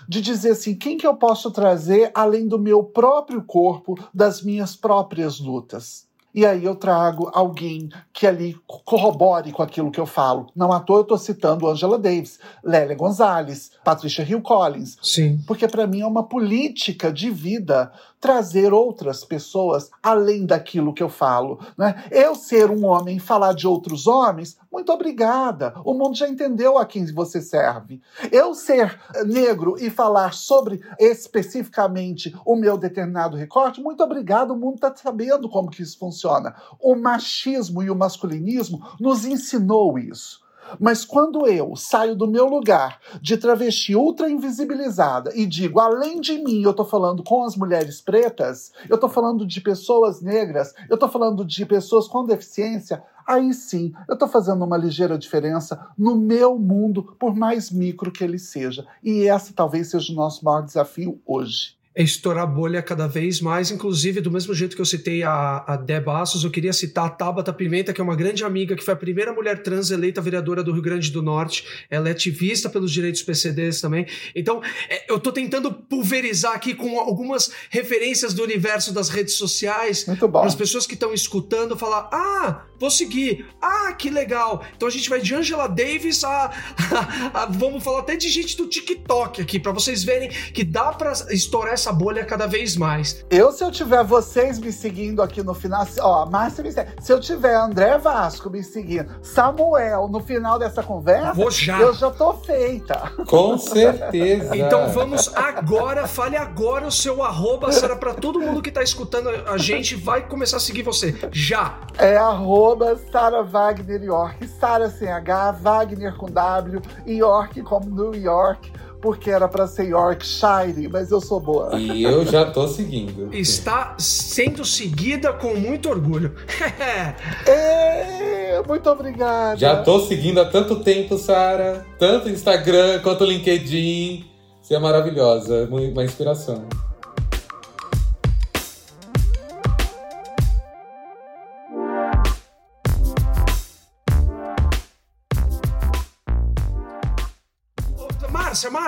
de 0.09 0.23
dizer 0.23 0.53
assim, 0.53 0.75
quem 0.75 0.97
que 0.97 1.07
eu 1.07 1.15
posso 1.15 1.51
trazer 1.51 2.11
além 2.15 2.49
do 2.49 2.59
meu 2.59 2.83
próprio 2.83 3.43
corpo, 3.43 3.95
das 4.13 4.43
minhas 4.43 4.75
próprias 4.75 5.39
lutas? 5.39 6.08
E 6.35 6.45
aí 6.45 6.65
eu 6.65 6.77
trago 6.77 7.31
alguém 7.33 7.89
que 8.13 8.27
ali 8.27 8.57
corrobore 8.67 9.51
com 9.51 9.63
aquilo 9.63 9.91
que 9.91 9.99
eu 9.99 10.07
falo. 10.07 10.47
Não 10.55 10.73
à 10.73 10.81
toa 10.81 10.99
eu 10.99 11.03
estou 11.03 11.19
citando 11.19 11.67
Angela 11.67 11.99
Davis, 11.99 12.39
Lélia 12.63 12.97
Gonzalez, 12.97 13.71
Patricia 13.83 14.25
Hill 14.25 14.43
Collins. 14.43 14.99
Sim. 15.03 15.41
Porque 15.47 15.67
para 15.67 15.87
mim 15.87 16.01
é 16.01 16.07
uma 16.07 16.23
política 16.23 17.13
de 17.13 17.31
vida 17.31 17.91
trazer 18.21 18.73
outras 18.73 19.25
pessoas 19.25 19.91
além 20.03 20.45
daquilo 20.45 20.93
que 20.93 21.03
eu 21.03 21.09
falo. 21.09 21.61
Né? 21.77 22.05
Eu 22.11 22.35
ser 22.35 22.71
um 22.71 22.85
homem 22.85 23.17
e 23.17 23.21
falar 23.21 23.53
de 23.53 23.67
outros 23.67 24.07
homens, 24.07 24.57
muito 24.71 24.93
obrigada. 24.93 25.75
O 25.85 25.95
mundo 25.95 26.17
já 26.17 26.29
entendeu 26.29 26.79
a 26.79 26.87
quem 26.87 27.07
você 27.13 27.41
serve. 27.41 28.01
Eu 28.31 28.55
ser 28.55 28.99
negro 29.27 29.77
e 29.79 29.91
falar 29.91 30.35
sobre 30.35 30.81
especificamente 30.99 32.35
o 32.45 32.55
meu 32.55 32.77
determinado 32.77 33.37
recorte, 33.37 33.81
muito 33.81 34.03
obrigado. 34.03 34.53
O 34.53 34.57
mundo 34.57 34.77
está 34.77 34.95
sabendo 34.95 35.49
como 35.49 35.71
que 35.71 35.83
isso 35.83 35.99
funciona. 35.99 36.55
O 36.81 36.95
machismo 36.95 37.83
e 37.83 37.91
o 37.91 37.97
masculinismo 37.97 38.81
nos 39.01 39.25
ensinou 39.25 39.99
isso. 39.99 40.47
Mas 40.79 41.05
quando 41.05 41.47
eu 41.47 41.77
saio 41.77 42.15
do 42.15 42.27
meu 42.27 42.47
lugar 42.47 43.01
de 43.21 43.37
travesti 43.37 43.95
ultra 43.95 44.29
invisibilizada 44.29 45.33
e 45.35 45.47
digo, 45.47 45.81
além 45.81 46.21
de 46.21 46.39
mim, 46.43 46.63
eu 46.63 46.75
tô 46.75 46.85
falando 46.85 47.23
com 47.23 47.45
as 47.45 47.57
mulheres 47.57 48.01
pretas, 48.01 48.73
eu 48.89 48.99
tô 48.99 49.09
falando 49.09 49.47
de 49.47 49.61
pessoas 49.61 50.21
negras, 50.21 50.75
eu 50.89 50.99
tô 50.99 51.09
falando 51.09 51.45
de 51.45 51.65
pessoas 51.65 52.09
com 52.09 52.25
deficiência, 52.25 53.03
aí 53.27 53.53
sim 53.53 53.93
eu 54.09 54.15
estou 54.15 54.29
fazendo 54.29 54.65
uma 54.65 54.77
ligeira 54.77 55.19
diferença 55.19 55.89
no 55.97 56.17
meu 56.17 56.59
mundo, 56.59 57.17
por 57.19 57.35
mais 57.35 57.71
micro 57.71 58.11
que 58.11 58.25
ele 58.25 58.39
seja. 58.39 58.87
E 59.03 59.29
esse 59.29 59.53
talvez 59.53 59.91
seja 59.91 60.13
o 60.13 60.17
nosso 60.17 60.45
maior 60.45 60.63
desafio 60.63 61.21
hoje 61.27 61.78
é 61.99 62.03
estourar 62.05 62.47
bolha 62.47 62.81
cada 62.81 63.09
vez 63.09 63.41
mais. 63.41 63.73
Inclusive, 63.73 64.21
do 64.21 64.31
mesmo 64.31 64.55
jeito 64.55 64.77
que 64.77 64.81
eu 64.81 64.87
citei 64.87 65.25
a, 65.25 65.65
a 65.67 65.77
Deb 65.77 66.09
Assos, 66.09 66.45
eu 66.45 66.51
queria 66.51 66.73
citar 66.73 67.07
a 67.07 67.11
Tabata 67.11 67.53
Pimenta, 67.53 67.93
que 67.93 68.01
é 68.01 68.05
uma 68.05 68.15
grande 68.15 68.45
amiga, 68.45 68.77
que 68.77 68.85
foi 68.85 68.95
a 68.95 68.97
primeira 68.97 69.33
mulher 69.33 69.65
trans 69.65 69.91
eleita 69.91 70.21
vereadora 70.21 70.63
do 70.63 70.71
Rio 70.71 70.81
Grande 70.81 71.11
do 71.11 71.21
Norte. 71.21 71.67
Ela 71.91 72.09
é 72.09 72.13
ativista 72.13 72.71
pelos 72.71 72.93
direitos 72.93 73.21
PCDs 73.25 73.81
também. 73.81 74.07
Então, 74.33 74.63
é, 74.89 75.13
eu 75.13 75.19
tô 75.19 75.33
tentando 75.33 75.73
pulverizar 75.73 76.53
aqui 76.53 76.73
com 76.73 77.01
algumas 77.01 77.51
referências 77.69 78.33
do 78.33 78.45
universo 78.45 78.95
das 78.95 79.09
redes 79.09 79.35
sociais. 79.35 80.05
Para 80.05 80.47
as 80.47 80.55
pessoas 80.55 80.87
que 80.87 80.95
estão 80.95 81.13
escutando 81.13 81.77
falar: 81.77 82.09
ah, 82.13 82.65
vou 82.79 82.93
seguir. 82.93 83.45
Ah, 83.61 83.93
que 83.93 84.09
legal. 84.09 84.65
Então 84.77 84.87
a 84.87 84.91
gente 84.93 85.11
vai 85.11 85.21
de 85.21 85.35
Angela 85.35 85.67
Davis 85.67 86.23
a, 86.23 86.53
a, 87.35 87.43
a 87.43 87.47
vamos 87.47 87.83
falar 87.83 88.01
até 88.01 88.15
de 88.15 88.29
gente 88.29 88.57
do 88.57 88.69
TikTok 88.69 89.43
aqui, 89.43 89.59
para 89.59 89.73
vocês 89.73 90.05
verem 90.05 90.29
que 90.29 90.63
dá 90.63 90.93
para 90.93 91.13
estourar 91.31 91.75
essa 91.75 91.88
essa 91.89 91.93
bolha 91.93 92.25
cada 92.25 92.47
vez 92.47 92.77
mais. 92.77 93.25
Eu, 93.31 93.51
se 93.51 93.65
eu 93.65 93.71
tiver 93.71 94.05
vocês 94.05 94.59
me 94.59 94.71
seguindo 94.71 95.23
aqui 95.23 95.43
no 95.43 95.55
final, 95.55 95.87
ó, 96.01 96.27
Márcia 96.27 96.63
me 96.63 96.71
segue. 96.71 96.93
Se 97.01 97.13
eu 97.13 97.19
tiver 97.19 97.55
André 97.55 97.97
Vasco 97.97 98.51
me 98.51 98.63
seguindo, 98.63 99.09
Samuel 99.23 100.09
no 100.09 100.21
final 100.21 100.59
dessa 100.59 100.83
conversa, 100.83 101.33
Vou 101.33 101.51
já. 101.51 101.81
eu 101.81 101.95
já 101.95 102.11
tô 102.11 102.35
feita. 102.35 103.13
Com 103.27 103.57
certeza. 103.57 104.55
então 104.57 104.89
vamos 104.91 105.35
agora, 105.35 106.07
fale 106.07 106.37
agora 106.37 106.87
o 106.87 106.93
seu 106.93 107.23
arroba, 107.23 107.73
será 107.73 107.97
para 107.97 108.13
todo 108.13 108.39
mundo 108.39 108.61
que 108.61 108.71
tá 108.71 108.83
escutando 108.83 109.31
a 109.31 109.57
gente, 109.57 109.95
vai 109.97 110.27
começar 110.27 110.59
a 110.59 110.61
seguir 110.61 110.83
você. 110.83 111.15
Já. 111.33 111.79
É 111.97 112.17
arroba 112.17 112.99
Sara 113.11 113.43
Wagner 113.43 114.03
York, 114.03 114.47
Sara 114.61 114.91
sem 114.91 115.11
H, 115.11 115.53
Wagner 115.53 116.15
com 116.17 116.27
W, 116.27 116.83
York 117.07 117.63
como 117.63 117.89
New 117.89 118.15
York 118.15 118.71
porque 119.01 119.31
era 119.31 119.49
para 119.49 119.67
ser 119.67 119.89
Yorkshire, 119.89 120.89
mas 120.91 121.11
eu 121.11 121.21
sou 121.21 121.41
boa. 121.41 121.79
E 121.79 122.03
eu 122.03 122.25
já 122.27 122.47
tô 122.47 122.67
seguindo. 122.67 123.33
Está 123.33 123.95
sendo 123.99 124.65
seguida 124.65 125.33
com 125.33 125.55
muito 125.55 125.89
orgulho. 125.89 126.35
é, 127.47 128.63
muito 128.67 128.89
obrigada. 128.91 129.57
Já 129.57 129.83
tô 129.83 130.01
seguindo 130.01 130.41
há 130.41 130.45
tanto 130.45 130.81
tempo, 130.81 131.17
Sara. 131.17 131.87
Tanto 131.99 132.29
Instagram 132.29 133.01
quanto 133.01 133.25
LinkedIn. 133.25 134.27
Você 134.61 134.75
é 134.75 134.79
maravilhosa, 134.79 135.69
uma 135.71 136.05
inspiração. 136.05 136.67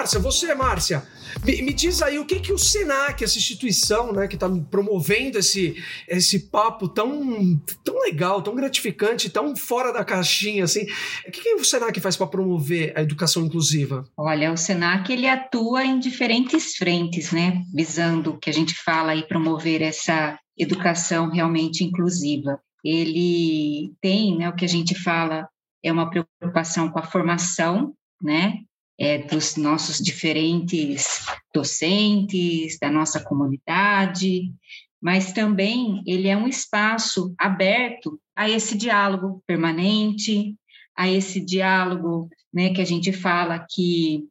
Márcia, 0.01 0.19
você, 0.19 0.55
Márcia, 0.55 1.03
me, 1.45 1.61
me, 1.61 1.75
diz 1.75 2.01
aí 2.01 2.19
o 2.19 2.25
que 2.25 2.41
que 2.41 2.55
o 2.55 2.59
Senac, 2.59 3.23
essa 3.23 3.37
instituição, 3.37 4.15
né, 4.15 4.27
que 4.27 4.35
está 4.35 4.49
promovendo 4.71 5.37
esse, 5.39 5.77
esse 6.09 6.49
papo 6.49 6.89
tão, 6.89 7.61
tão 7.85 8.01
legal, 8.01 8.41
tão 8.41 8.55
gratificante, 8.55 9.29
tão 9.29 9.55
fora 9.55 9.93
da 9.93 10.03
caixinha, 10.03 10.65
assim, 10.65 10.87
o 11.29 11.31
que, 11.31 11.43
que 11.43 11.55
o 11.55 11.65
Senac 11.67 12.01
faz 12.01 12.17
para 12.17 12.27
promover 12.27 12.95
a 12.97 13.03
educação 13.03 13.45
inclusiva? 13.45 14.07
Olha, 14.17 14.51
o 14.51 14.57
Senac 14.57 15.13
ele 15.13 15.29
atua 15.29 15.85
em 15.85 15.99
diferentes 15.99 16.77
frentes, 16.77 17.31
né, 17.31 17.63
visando 17.75 18.39
que 18.39 18.49
a 18.49 18.55
gente 18.55 18.75
fala 18.75 19.13
aí 19.13 19.29
promover 19.29 19.83
essa 19.83 20.39
educação 20.57 21.29
realmente 21.29 21.85
inclusiva. 21.85 22.59
Ele 22.83 23.93
tem, 24.01 24.39
né, 24.39 24.49
o 24.49 24.57
que 24.57 24.65
a 24.65 24.69
gente 24.69 24.95
fala 24.95 25.47
é 25.85 25.93
uma 25.93 26.09
preocupação 26.09 26.89
com 26.89 26.99
a 26.99 27.03
formação, 27.03 27.93
né, 28.23 28.61
é, 29.01 29.17
dos 29.17 29.57
nossos 29.57 29.99
diferentes 29.99 31.25
docentes, 31.55 32.79
da 32.79 32.91
nossa 32.91 33.19
comunidade, 33.25 34.53
mas 35.01 35.33
também 35.33 36.03
ele 36.07 36.29
é 36.29 36.37
um 36.37 36.47
espaço 36.47 37.35
aberto 37.39 38.21
a 38.37 38.51
esse 38.51 38.77
diálogo 38.77 39.43
permanente, 39.47 40.55
a 40.95 41.09
esse 41.09 41.41
diálogo 41.41 42.29
né, 42.53 42.75
que 42.75 42.83
a 42.83 42.85
gente 42.85 43.11
fala 43.11 43.65
que 43.71 44.25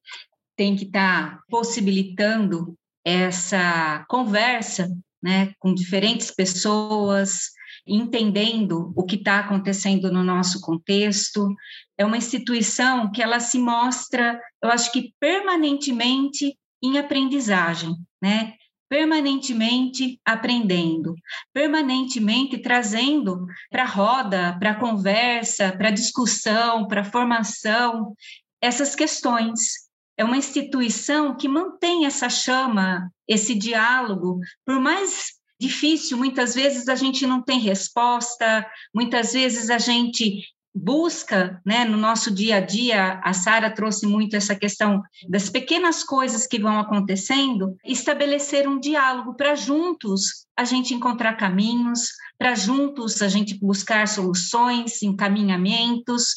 tem 0.56 0.76
que 0.76 0.86
estar 0.86 1.32
tá 1.32 1.44
possibilitando 1.50 2.76
essa 3.04 4.06
conversa 4.08 4.88
né, 5.22 5.52
com 5.58 5.74
diferentes 5.74 6.30
pessoas, 6.30 7.50
entendendo 7.88 8.94
o 8.96 9.04
que 9.04 9.16
está 9.16 9.40
acontecendo 9.40 10.12
no 10.12 10.24
nosso 10.24 10.62
contexto. 10.62 11.56
É 12.00 12.06
uma 12.06 12.16
instituição 12.16 13.12
que 13.12 13.22
ela 13.22 13.42
se 13.42 13.60
mostra, 13.60 14.42
eu 14.64 14.72
acho 14.72 14.90
que 14.90 15.14
permanentemente 15.20 16.58
em 16.82 16.98
aprendizagem, 16.98 17.94
né? 18.22 18.54
Permanentemente 18.88 20.18
aprendendo, 20.24 21.14
permanentemente 21.54 22.58
trazendo 22.58 23.46
para 23.70 23.84
roda, 23.84 24.58
para 24.58 24.76
conversa, 24.76 25.74
para 25.74 25.92
discussão, 25.92 26.88
para 26.88 27.04
formação, 27.04 28.16
essas 28.62 28.96
questões. 28.96 29.90
É 30.18 30.24
uma 30.24 30.38
instituição 30.38 31.36
que 31.36 31.50
mantém 31.50 32.06
essa 32.06 32.30
chama, 32.30 33.12
esse 33.28 33.54
diálogo, 33.54 34.40
por 34.66 34.80
mais 34.80 35.34
difícil, 35.60 36.18
muitas 36.18 36.56
vezes 36.56 36.88
a 36.88 36.96
gente 36.96 37.28
não 37.28 37.42
tem 37.42 37.60
resposta, 37.60 38.66
muitas 38.96 39.34
vezes 39.34 39.70
a 39.70 39.78
gente 39.78 40.46
busca, 40.80 41.62
né, 41.66 41.84
no 41.84 41.98
nosso 41.98 42.32
dia 42.32 42.58
a 42.58 42.60
dia, 42.60 43.20
a 43.24 43.34
Sara 43.34 43.70
trouxe 43.70 44.08
muito 44.08 44.36
essa 44.36 44.56
questão 44.56 45.02
das 45.28 45.50
pequenas 45.50 46.04
coisas 46.04 46.48
que 46.48 46.60
vão 46.60 46.80
acontecendo, 46.80 47.76
estabelecer 47.86 48.68
um 48.68 48.80
diálogo 48.80 49.36
para 49.36 49.56
juntos 49.56 50.46
a 50.58 50.64
gente 50.64 50.94
encontrar 50.94 51.36
caminhos, 51.36 52.10
para 52.38 52.56
juntos 52.56 53.22
a 53.22 53.28
gente 53.28 53.60
buscar 53.60 54.08
soluções, 54.08 55.02
encaminhamentos, 55.04 56.34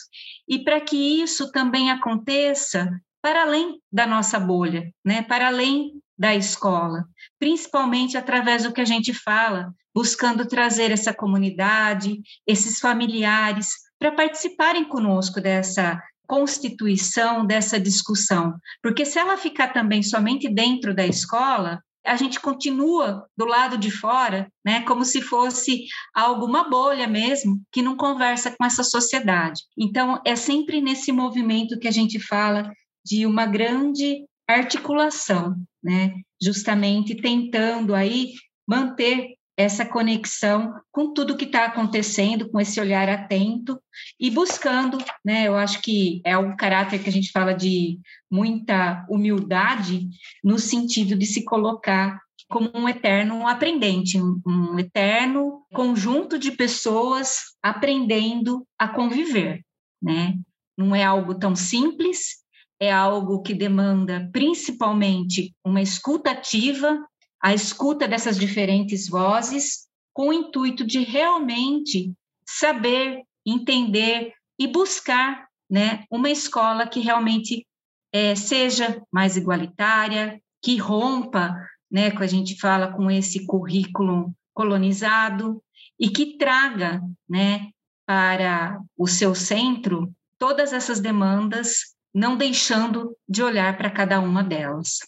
e 0.48 0.58
para 0.58 0.80
que 0.80 1.22
isso 1.22 1.50
também 1.52 1.90
aconteça 1.90 2.90
para 3.22 3.42
além 3.42 3.78
da 3.92 4.06
nossa 4.06 4.38
bolha, 4.40 4.92
né, 5.04 5.22
para 5.22 5.46
além 5.46 5.92
da 6.18 6.34
escola, 6.34 7.04
principalmente 7.38 8.16
através 8.16 8.64
do 8.64 8.72
que 8.72 8.80
a 8.80 8.84
gente 8.84 9.14
fala, 9.14 9.72
buscando 9.94 10.46
trazer 10.46 10.90
essa 10.90 11.12
comunidade, 11.12 12.20
esses 12.46 12.78
familiares, 12.80 13.70
para 14.02 14.10
participarem 14.10 14.84
conosco 14.84 15.40
dessa 15.40 16.02
constituição, 16.26 17.46
dessa 17.46 17.78
discussão. 17.78 18.52
Porque 18.82 19.04
se 19.04 19.16
ela 19.16 19.36
ficar 19.36 19.68
também 19.68 20.02
somente 20.02 20.52
dentro 20.52 20.92
da 20.92 21.06
escola, 21.06 21.80
a 22.04 22.16
gente 22.16 22.40
continua 22.40 23.24
do 23.36 23.44
lado 23.44 23.78
de 23.78 23.92
fora, 23.92 24.48
né, 24.64 24.80
como 24.80 25.04
se 25.04 25.22
fosse 25.22 25.84
alguma 26.12 26.68
bolha 26.68 27.06
mesmo, 27.06 27.62
que 27.70 27.80
não 27.80 27.96
conversa 27.96 28.50
com 28.50 28.64
essa 28.64 28.82
sociedade. 28.82 29.62
Então, 29.78 30.20
é 30.26 30.34
sempre 30.34 30.80
nesse 30.80 31.12
movimento 31.12 31.78
que 31.78 31.86
a 31.86 31.92
gente 31.92 32.18
fala 32.18 32.72
de 33.06 33.24
uma 33.24 33.46
grande 33.46 34.24
articulação, 34.48 35.54
né? 35.80 36.12
Justamente 36.42 37.14
tentando 37.14 37.94
aí 37.94 38.32
manter 38.66 39.36
essa 39.62 39.86
conexão 39.86 40.74
com 40.90 41.12
tudo 41.12 41.36
que 41.36 41.44
está 41.44 41.66
acontecendo, 41.66 42.48
com 42.50 42.60
esse 42.60 42.80
olhar 42.80 43.08
atento 43.08 43.80
e 44.18 44.30
buscando, 44.30 44.98
né? 45.24 45.46
Eu 45.46 45.56
acho 45.56 45.80
que 45.80 46.20
é 46.24 46.36
um 46.36 46.56
caráter 46.56 47.02
que 47.02 47.08
a 47.08 47.12
gente 47.12 47.30
fala 47.30 47.54
de 47.54 47.98
muita 48.30 49.04
humildade 49.08 50.08
no 50.42 50.58
sentido 50.58 51.16
de 51.16 51.26
se 51.26 51.44
colocar 51.44 52.20
como 52.48 52.70
um 52.74 52.88
eterno 52.88 53.48
aprendente, 53.48 54.20
um, 54.20 54.78
eterno 54.78 55.62
conjunto 55.72 56.38
de 56.38 56.52
pessoas 56.52 57.54
aprendendo 57.62 58.66
a 58.78 58.86
conviver, 58.86 59.64
né? 60.02 60.38
Não 60.76 60.94
é 60.94 61.02
algo 61.02 61.34
tão 61.34 61.56
simples, 61.56 62.42
é 62.78 62.92
algo 62.92 63.42
que 63.42 63.54
demanda 63.54 64.28
principalmente 64.32 65.54
uma 65.64 65.80
escuta 65.80 66.32
ativa, 66.32 66.98
a 67.42 67.52
escuta 67.52 68.06
dessas 68.06 68.38
diferentes 68.38 69.08
vozes, 69.08 69.88
com 70.14 70.28
o 70.28 70.32
intuito 70.32 70.86
de 70.86 71.00
realmente 71.00 72.12
saber, 72.46 73.22
entender 73.44 74.32
e 74.58 74.68
buscar 74.68 75.48
né, 75.68 76.04
uma 76.10 76.30
escola 76.30 76.86
que 76.86 77.00
realmente 77.00 77.66
é, 78.12 78.34
seja 78.36 79.02
mais 79.10 79.36
igualitária, 79.36 80.40
que 80.62 80.76
rompa, 80.76 81.56
né, 81.90 82.12
a 82.16 82.26
gente 82.26 82.58
fala 82.60 82.92
com 82.92 83.10
esse 83.10 83.44
currículo 83.46 84.32
colonizado 84.54 85.62
e 85.98 86.08
que 86.08 86.36
traga 86.36 87.02
né, 87.28 87.70
para 88.06 88.80
o 88.96 89.08
seu 89.08 89.34
centro 89.34 90.14
todas 90.38 90.72
essas 90.72 91.00
demandas, 91.00 91.94
não 92.14 92.36
deixando 92.36 93.16
de 93.28 93.42
olhar 93.42 93.76
para 93.76 93.90
cada 93.90 94.20
uma 94.20 94.44
delas. 94.44 94.98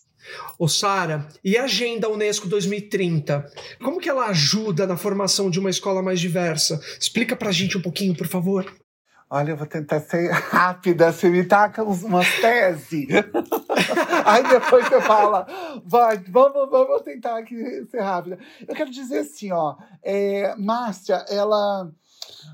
Ô 0.58 0.68
Sara, 0.68 1.28
e 1.42 1.56
a 1.56 1.64
Agenda 1.64 2.08
Unesco 2.08 2.48
2030? 2.48 3.44
Como 3.82 4.00
que 4.00 4.08
ela 4.08 4.26
ajuda 4.26 4.86
na 4.86 4.96
formação 4.96 5.50
de 5.50 5.58
uma 5.58 5.70
escola 5.70 6.02
mais 6.02 6.20
diversa? 6.20 6.80
Explica 6.98 7.36
pra 7.36 7.52
gente 7.52 7.76
um 7.76 7.82
pouquinho, 7.82 8.16
por 8.16 8.26
favor. 8.26 8.72
Olha, 9.30 9.50
eu 9.50 9.56
vou 9.56 9.66
tentar 9.66 10.00
ser 10.00 10.30
rápida, 10.30 11.10
você 11.10 11.28
me 11.28 11.44
taca 11.44 11.82
umas 11.82 12.28
tese. 12.40 13.08
Aí 14.24 14.46
depois 14.48 14.86
você 14.86 15.00
fala, 15.00 15.46
vai, 15.84 16.18
vamos, 16.28 16.70
vamos 16.70 17.02
tentar 17.02 17.38
aqui 17.38 17.84
ser 17.90 18.00
rápida. 18.00 18.38
Eu 18.66 18.74
quero 18.74 18.90
dizer 18.90 19.18
assim, 19.18 19.50
ó, 19.50 19.76
é, 20.02 20.54
Márcia, 20.56 21.24
ela. 21.28 21.90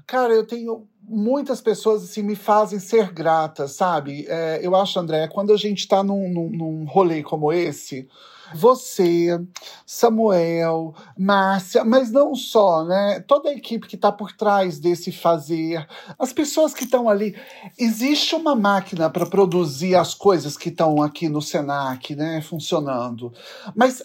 Cara, 0.07 0.33
eu 0.33 0.47
tenho 0.47 0.87
muitas 1.03 1.61
pessoas 1.61 2.05
assim 2.05 2.23
me 2.23 2.37
fazem 2.37 2.79
ser 2.79 3.13
grata, 3.13 3.67
sabe? 3.67 4.27
É, 4.29 4.61
eu 4.63 4.77
acho, 4.77 4.99
André, 4.99 5.29
quando 5.29 5.53
a 5.53 5.57
gente 5.57 5.81
está 5.81 6.03
num, 6.03 6.29
num, 6.33 6.51
num 6.51 6.85
rolê 6.85 7.23
como 7.23 7.53
esse, 7.53 8.09
você, 8.55 9.41
Samuel, 9.87 10.95
Márcia, 11.17 11.85
mas 11.85 12.11
não 12.11 12.35
só, 12.35 12.85
né? 12.85 13.21
Toda 13.27 13.51
a 13.51 13.53
equipe 13.53 13.87
que 13.87 13.95
está 13.95 14.11
por 14.11 14.33
trás 14.33 14.79
desse 14.79 15.13
fazer, 15.13 15.87
as 16.19 16.33
pessoas 16.33 16.75
que 16.75 16.85
estão 16.85 17.09
ali. 17.09 17.37
Existe 17.79 18.35
uma 18.35 18.55
máquina 18.55 19.09
para 19.09 19.27
produzir 19.27 19.95
as 19.95 20.15
coisas 20.15 20.57
que 20.57 20.69
estão 20.69 21.03
aqui 21.03 21.29
no 21.29 21.41
Senac, 21.41 22.15
né? 22.15 22.41
Funcionando. 22.43 23.33
Mas 23.75 24.03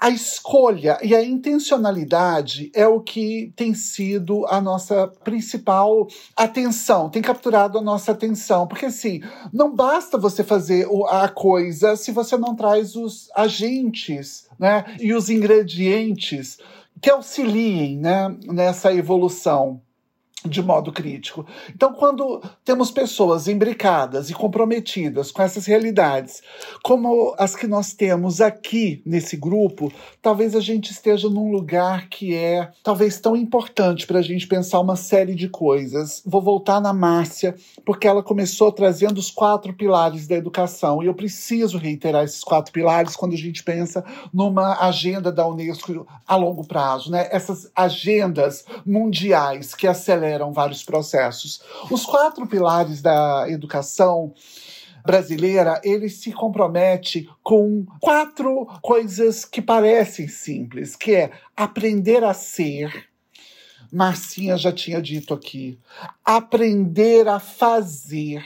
a 0.00 0.10
escolha 0.10 0.98
e 1.02 1.14
a 1.14 1.24
intencionalidade 1.24 2.70
é 2.74 2.86
o 2.86 3.00
que 3.00 3.52
tem 3.56 3.74
sido 3.74 4.46
a 4.46 4.60
nossa 4.60 5.08
principal 5.24 6.06
atenção, 6.36 7.08
tem 7.08 7.22
capturado 7.22 7.78
a 7.78 7.82
nossa 7.82 8.12
atenção. 8.12 8.66
Porque, 8.66 8.86
assim, 8.86 9.20
não 9.52 9.74
basta 9.74 10.18
você 10.18 10.44
fazer 10.44 10.86
a 11.08 11.28
coisa 11.28 11.96
se 11.96 12.12
você 12.12 12.36
não 12.36 12.54
traz 12.54 12.96
os 12.96 13.30
agentes 13.34 14.48
né, 14.58 14.84
e 15.00 15.14
os 15.14 15.30
ingredientes 15.30 16.58
que 17.00 17.10
auxiliem 17.10 17.98
né, 17.98 18.34
nessa 18.46 18.92
evolução 18.92 19.80
de 20.48 20.62
modo 20.62 20.92
crítico. 20.92 21.46
Então, 21.74 21.92
quando 21.92 22.42
temos 22.64 22.90
pessoas 22.90 23.48
imbricadas 23.48 24.30
e 24.30 24.34
comprometidas 24.34 25.30
com 25.30 25.42
essas 25.42 25.66
realidades, 25.66 26.42
como 26.82 27.34
as 27.38 27.54
que 27.54 27.66
nós 27.66 27.92
temos 27.92 28.40
aqui 28.40 29.02
nesse 29.04 29.36
grupo, 29.36 29.92
talvez 30.20 30.54
a 30.54 30.60
gente 30.60 30.90
esteja 30.90 31.28
num 31.28 31.50
lugar 31.50 32.08
que 32.08 32.34
é 32.34 32.70
talvez 32.82 33.20
tão 33.20 33.36
importante 33.36 34.06
para 34.06 34.18
a 34.18 34.22
gente 34.22 34.46
pensar 34.46 34.80
uma 34.80 34.96
série 34.96 35.34
de 35.34 35.48
coisas. 35.48 36.22
Vou 36.24 36.42
voltar 36.42 36.80
na 36.80 36.92
Márcia, 36.92 37.54
porque 37.84 38.06
ela 38.06 38.22
começou 38.22 38.70
trazendo 38.70 39.18
os 39.18 39.30
quatro 39.30 39.72
pilares 39.72 40.26
da 40.26 40.36
educação, 40.36 41.02
e 41.02 41.06
eu 41.06 41.14
preciso 41.14 41.78
reiterar 41.78 42.24
esses 42.24 42.42
quatro 42.42 42.72
pilares 42.72 43.16
quando 43.16 43.34
a 43.34 43.38
gente 43.38 43.62
pensa 43.62 44.04
numa 44.32 44.80
agenda 44.80 45.32
da 45.32 45.46
Unesco 45.46 46.06
a 46.26 46.36
longo 46.36 46.66
prazo, 46.66 47.10
né? 47.10 47.28
Essas 47.30 47.70
agendas 47.74 48.64
mundiais 48.84 49.74
que 49.74 49.86
aceleram 49.86 50.35
aceleram 50.36 50.52
vários 50.52 50.82
processos. 50.82 51.62
Os 51.90 52.04
quatro 52.04 52.46
pilares 52.46 53.00
da 53.00 53.46
educação 53.48 54.34
brasileira, 55.04 55.80
ele 55.84 56.08
se 56.08 56.32
compromete 56.32 57.28
com 57.42 57.86
quatro 58.00 58.66
coisas 58.82 59.44
que 59.44 59.62
parecem 59.62 60.28
simples, 60.28 60.96
que 60.96 61.14
é 61.14 61.30
aprender 61.56 62.24
a 62.24 62.34
ser, 62.34 63.08
Marcinha 63.92 64.56
já 64.56 64.72
tinha 64.72 65.00
dito 65.00 65.32
aqui, 65.32 65.78
aprender 66.24 67.28
a 67.28 67.38
fazer, 67.38 68.44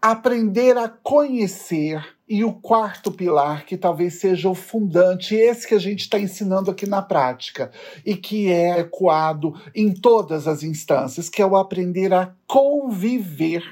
aprender 0.00 0.78
a 0.78 0.88
conhecer 0.88 2.02
e 2.28 2.44
o 2.44 2.52
quarto 2.52 3.10
pilar, 3.10 3.66
que 3.66 3.76
talvez 3.76 4.20
seja 4.20 4.48
o 4.48 4.54
fundante, 4.54 5.34
esse 5.34 5.66
que 5.66 5.74
a 5.74 5.80
gente 5.80 6.00
está 6.00 6.18
ensinando 6.18 6.70
aqui 6.70 6.86
na 6.86 7.02
prática, 7.02 7.72
e 8.06 8.14
que 8.14 8.50
é 8.50 8.78
ecoado 8.78 9.52
em 9.74 9.92
todas 9.92 10.46
as 10.46 10.62
instâncias, 10.62 11.28
que 11.28 11.42
é 11.42 11.46
o 11.46 11.56
aprender 11.56 12.14
a 12.14 12.32
conviver. 12.46 13.64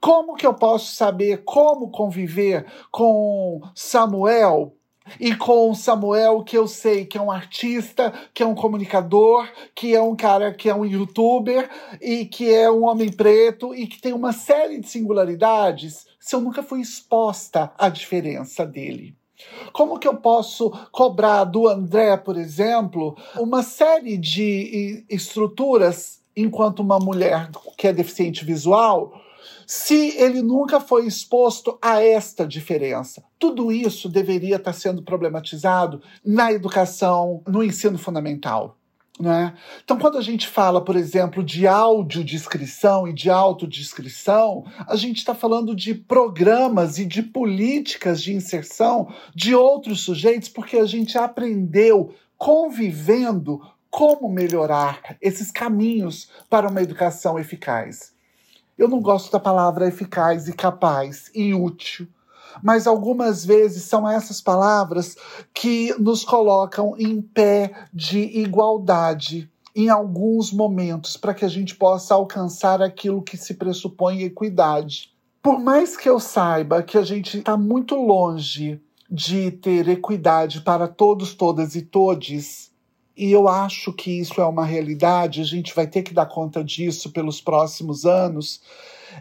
Como 0.00 0.34
que 0.34 0.46
eu 0.46 0.54
posso 0.54 0.94
saber 0.96 1.44
como 1.44 1.90
conviver 1.90 2.66
com 2.90 3.60
Samuel, 3.74 4.74
e 5.18 5.34
com 5.34 5.74
Samuel, 5.74 6.42
que 6.42 6.56
eu 6.56 6.66
sei 6.66 7.04
que 7.04 7.18
é 7.18 7.22
um 7.22 7.30
artista, 7.30 8.12
que 8.32 8.42
é 8.42 8.46
um 8.46 8.54
comunicador, 8.54 9.48
que 9.74 9.94
é 9.94 10.02
um 10.02 10.14
cara 10.14 10.52
que 10.52 10.68
é 10.68 10.74
um 10.74 10.84
youtuber 10.84 11.68
e 12.00 12.24
que 12.26 12.52
é 12.52 12.70
um 12.70 12.84
homem 12.84 13.10
preto 13.10 13.74
e 13.74 13.86
que 13.86 14.00
tem 14.00 14.12
uma 14.12 14.32
série 14.32 14.78
de 14.78 14.88
singularidades, 14.88 16.06
se 16.18 16.34
eu 16.34 16.40
nunca 16.40 16.62
fui 16.62 16.80
exposta 16.80 17.72
à 17.78 17.88
diferença 17.88 18.64
dele. 18.64 19.14
Como 19.72 19.98
que 19.98 20.06
eu 20.06 20.16
posso 20.16 20.70
cobrar 20.92 21.44
do 21.44 21.66
André, 21.66 22.16
por 22.16 22.36
exemplo, 22.36 23.16
uma 23.38 23.62
série 23.62 24.18
de 24.18 25.04
estruturas 25.08 26.20
enquanto 26.36 26.80
uma 26.80 26.98
mulher 26.98 27.50
que 27.76 27.86
é 27.86 27.92
deficiente 27.92 28.44
visual? 28.44 29.12
Se 29.72 30.16
ele 30.16 30.42
nunca 30.42 30.80
foi 30.80 31.06
exposto 31.06 31.78
a 31.80 32.02
esta 32.02 32.44
diferença. 32.44 33.22
Tudo 33.38 33.70
isso 33.70 34.08
deveria 34.08 34.56
estar 34.56 34.72
sendo 34.72 35.00
problematizado 35.00 36.02
na 36.26 36.52
educação, 36.52 37.40
no 37.46 37.62
ensino 37.62 37.96
fundamental. 37.96 38.76
Né? 39.20 39.54
Então, 39.84 39.96
quando 39.96 40.18
a 40.18 40.22
gente 40.22 40.48
fala, 40.48 40.84
por 40.84 40.96
exemplo, 40.96 41.40
de 41.44 41.68
audiodescrição 41.68 43.06
e 43.06 43.12
de 43.12 43.30
autodescrição, 43.30 44.64
a 44.88 44.96
gente 44.96 45.18
está 45.18 45.36
falando 45.36 45.72
de 45.72 45.94
programas 45.94 46.98
e 46.98 47.06
de 47.06 47.22
políticas 47.22 48.20
de 48.20 48.34
inserção 48.34 49.06
de 49.32 49.54
outros 49.54 50.00
sujeitos, 50.00 50.48
porque 50.48 50.78
a 50.78 50.84
gente 50.84 51.16
aprendeu 51.16 52.12
convivendo 52.36 53.60
como 53.88 54.28
melhorar 54.28 55.16
esses 55.22 55.52
caminhos 55.52 56.28
para 56.48 56.68
uma 56.68 56.82
educação 56.82 57.38
eficaz. 57.38 58.18
Eu 58.80 58.88
não 58.88 59.02
gosto 59.02 59.30
da 59.30 59.38
palavra 59.38 59.88
eficaz 59.88 60.48
e 60.48 60.54
capaz 60.54 61.30
e 61.34 61.52
útil, 61.52 62.08
mas 62.62 62.86
algumas 62.86 63.44
vezes 63.44 63.82
são 63.82 64.08
essas 64.08 64.40
palavras 64.40 65.18
que 65.52 65.94
nos 65.98 66.24
colocam 66.24 66.94
em 66.96 67.20
pé 67.20 67.74
de 67.92 68.20
igualdade 68.40 69.50
em 69.76 69.90
alguns 69.90 70.50
momentos 70.50 71.18
para 71.18 71.34
que 71.34 71.44
a 71.44 71.48
gente 71.48 71.76
possa 71.76 72.14
alcançar 72.14 72.80
aquilo 72.80 73.20
que 73.20 73.36
se 73.36 73.52
pressupõe 73.52 74.22
equidade. 74.22 75.12
Por 75.42 75.60
mais 75.60 75.94
que 75.94 76.08
eu 76.08 76.18
saiba 76.18 76.82
que 76.82 76.96
a 76.96 77.02
gente 77.02 77.36
está 77.36 77.58
muito 77.58 77.94
longe 77.94 78.80
de 79.10 79.50
ter 79.50 79.90
equidade 79.90 80.62
para 80.62 80.88
todos, 80.88 81.34
todas 81.34 81.74
e 81.74 81.82
todes, 81.82 82.69
e 83.20 83.30
eu 83.32 83.46
acho 83.46 83.92
que 83.92 84.18
isso 84.18 84.40
é 84.40 84.46
uma 84.46 84.64
realidade, 84.64 85.42
a 85.42 85.44
gente 85.44 85.74
vai 85.74 85.86
ter 85.86 86.02
que 86.02 86.14
dar 86.14 86.24
conta 86.24 86.64
disso 86.64 87.10
pelos 87.10 87.38
próximos 87.38 88.06
anos. 88.06 88.62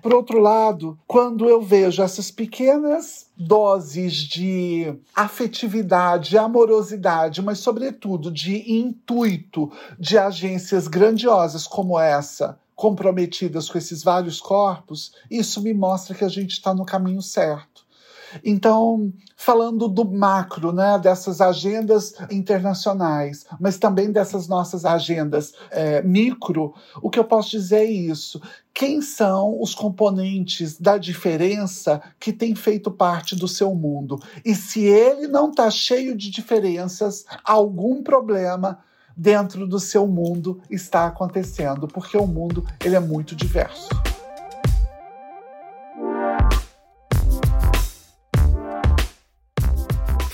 Por 0.01 0.13
outro 0.13 0.39
lado, 0.39 0.97
quando 1.05 1.49
eu 1.49 1.61
vejo 1.61 2.01
essas 2.01 2.31
pequenas 2.31 3.27
doses 3.35 4.13
de 4.13 4.93
afetividade, 5.13 6.37
amorosidade, 6.37 7.41
mas 7.41 7.59
sobretudo 7.59 8.31
de 8.31 8.71
intuito 8.71 9.69
de 9.99 10.17
agências 10.17 10.87
grandiosas 10.87 11.67
como 11.67 11.99
essa, 11.99 12.57
comprometidas 12.77 13.69
com 13.69 13.77
esses 13.77 14.01
vários 14.01 14.39
corpos, 14.39 15.11
isso 15.29 15.61
me 15.61 15.73
mostra 15.73 16.15
que 16.15 16.23
a 16.23 16.29
gente 16.29 16.51
está 16.51 16.73
no 16.73 16.85
caminho 16.85 17.21
certo. 17.21 17.78
Então, 18.43 19.11
falando 19.35 19.87
do 19.87 20.05
macro, 20.05 20.71
né, 20.71 20.99
dessas 20.99 21.41
agendas 21.41 22.13
internacionais, 22.31 23.45
mas 23.59 23.77
também 23.77 24.11
dessas 24.11 24.47
nossas 24.47 24.85
agendas 24.85 25.53
é, 25.71 26.01
micro, 26.01 26.73
o 27.01 27.09
que 27.09 27.19
eu 27.19 27.23
posso 27.23 27.51
dizer 27.51 27.77
é 27.77 27.85
isso. 27.85 28.41
Quem 28.73 29.01
são 29.01 29.61
os 29.61 29.75
componentes 29.75 30.79
da 30.79 30.97
diferença 30.97 32.01
que 32.19 32.31
têm 32.31 32.55
feito 32.55 32.89
parte 32.91 33.35
do 33.35 33.47
seu 33.47 33.75
mundo? 33.75 34.19
E 34.45 34.55
se 34.55 34.81
ele 34.81 35.27
não 35.27 35.49
está 35.49 35.69
cheio 35.69 36.15
de 36.15 36.29
diferenças, 36.29 37.25
algum 37.43 38.01
problema 38.01 38.79
dentro 39.15 39.67
do 39.67 39.79
seu 39.79 40.07
mundo 40.07 40.61
está 40.69 41.07
acontecendo, 41.07 41.87
porque 41.89 42.15
o 42.15 42.25
mundo 42.25 42.65
ele 42.83 42.95
é 42.95 43.01
muito 43.01 43.35
diverso. 43.35 43.89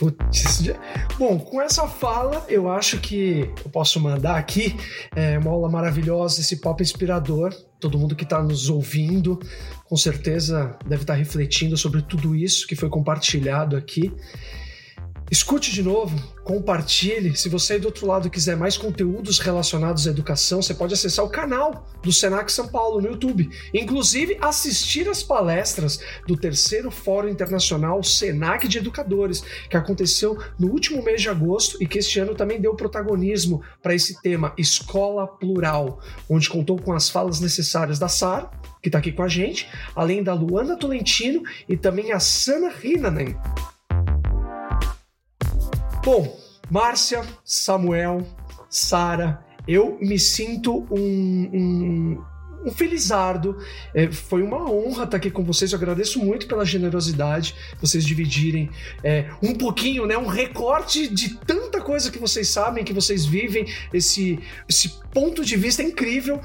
Putz, 0.05 0.71
bom, 1.17 1.39
com 1.39 1.59
essa 1.59 1.87
fala, 1.87 2.45
eu 2.47 2.69
acho 2.69 2.99
que 2.99 3.49
eu 3.63 3.71
posso 3.71 3.99
mandar 3.99 4.37
aqui 4.37 4.75
é, 5.15 5.35
uma 5.39 5.49
aula 5.49 5.67
maravilhosa, 5.67 6.41
esse 6.41 6.57
pop 6.57 6.79
inspirador. 6.83 7.51
Todo 7.79 7.97
mundo 7.97 8.15
que 8.15 8.23
está 8.23 8.43
nos 8.43 8.69
ouvindo, 8.69 9.39
com 9.85 9.97
certeza 9.97 10.77
deve 10.85 11.01
estar 11.01 11.13
tá 11.13 11.17
refletindo 11.17 11.75
sobre 11.75 12.03
tudo 12.03 12.35
isso 12.35 12.67
que 12.67 12.75
foi 12.75 12.87
compartilhado 12.87 13.75
aqui. 13.75 14.13
Escute 15.31 15.71
de 15.71 15.81
novo, 15.81 16.15
compartilhe. 16.43 17.35
Se 17.35 17.49
você 17.49 17.73
aí 17.73 17.79
do 17.79 17.87
outro 17.87 18.05
lado 18.05 18.29
quiser 18.29 18.55
mais 18.55 18.77
conteúdos 18.77 19.39
relacionados 19.39 20.07
à 20.07 20.11
educação, 20.11 20.61
você 20.61 20.75
pode 20.75 20.93
acessar 20.93 21.25
o 21.25 21.29
canal 21.29 21.89
do 22.03 22.13
Senac 22.13 22.51
São 22.51 22.67
Paulo 22.67 23.01
no 23.01 23.09
YouTube. 23.09 23.49
Inclusive, 23.73 24.37
assistir 24.39 25.09
as 25.09 25.23
palestras 25.23 25.99
do 26.27 26.37
terceiro 26.37 26.91
Fórum 26.91 27.27
Internacional 27.27 28.03
Senac 28.03 28.67
de 28.67 28.77
Educadores, 28.77 29.41
que 29.67 29.75
aconteceu 29.75 30.37
no 30.59 30.67
último 30.67 31.03
mês 31.03 31.23
de 31.23 31.29
agosto 31.29 31.81
e 31.81 31.87
que 31.87 31.97
este 31.97 32.19
ano 32.19 32.35
também 32.35 32.61
deu 32.61 32.75
protagonismo 32.75 33.63
para 33.81 33.95
esse 33.95 34.21
tema 34.21 34.53
Escola 34.55 35.25
Plural, 35.25 35.99
onde 36.29 36.47
contou 36.47 36.79
com 36.79 36.93
as 36.93 37.09
falas 37.09 37.39
necessárias 37.39 37.97
da 37.97 38.07
Sara, 38.07 38.51
que 38.79 38.89
está 38.89 38.99
aqui 38.99 39.11
com 39.11 39.23
a 39.23 39.27
gente, 39.27 39.67
além 39.95 40.21
da 40.21 40.35
Luana 40.35 40.77
Tolentino 40.77 41.41
e 41.67 41.75
também 41.75 42.11
a 42.11 42.19
Sana 42.19 42.69
Rinanen. 42.69 43.35
Bom, 46.05 46.37
Márcia, 46.69 47.23
Samuel, 47.43 48.27
Sara, 48.69 49.43
eu 49.67 49.97
me 49.99 50.19
sinto 50.19 50.85
um, 50.91 51.49
um, 51.51 52.23
um 52.65 52.71
felizardo. 52.71 53.57
É, 53.93 54.11
foi 54.11 54.41
uma 54.41 54.69
honra 54.69 55.03
estar 55.03 55.17
aqui 55.17 55.29
com 55.29 55.43
vocês. 55.43 55.71
Eu 55.71 55.77
agradeço 55.77 56.19
muito 56.19 56.47
pela 56.47 56.65
generosidade, 56.65 57.55
vocês 57.79 58.03
dividirem 58.03 58.69
é, 59.03 59.29
um 59.41 59.53
pouquinho, 59.53 60.05
né, 60.05 60.17
um 60.17 60.25
recorte 60.25 61.07
de 61.07 61.35
tanta 61.45 61.79
coisa 61.79 62.11
que 62.11 62.17
vocês 62.17 62.49
sabem, 62.49 62.83
que 62.83 62.93
vocês 62.93 63.25
vivem, 63.25 63.65
esse, 63.93 64.39
esse 64.67 64.99
ponto 65.13 65.45
de 65.45 65.55
vista 65.55 65.83
incrível, 65.83 66.41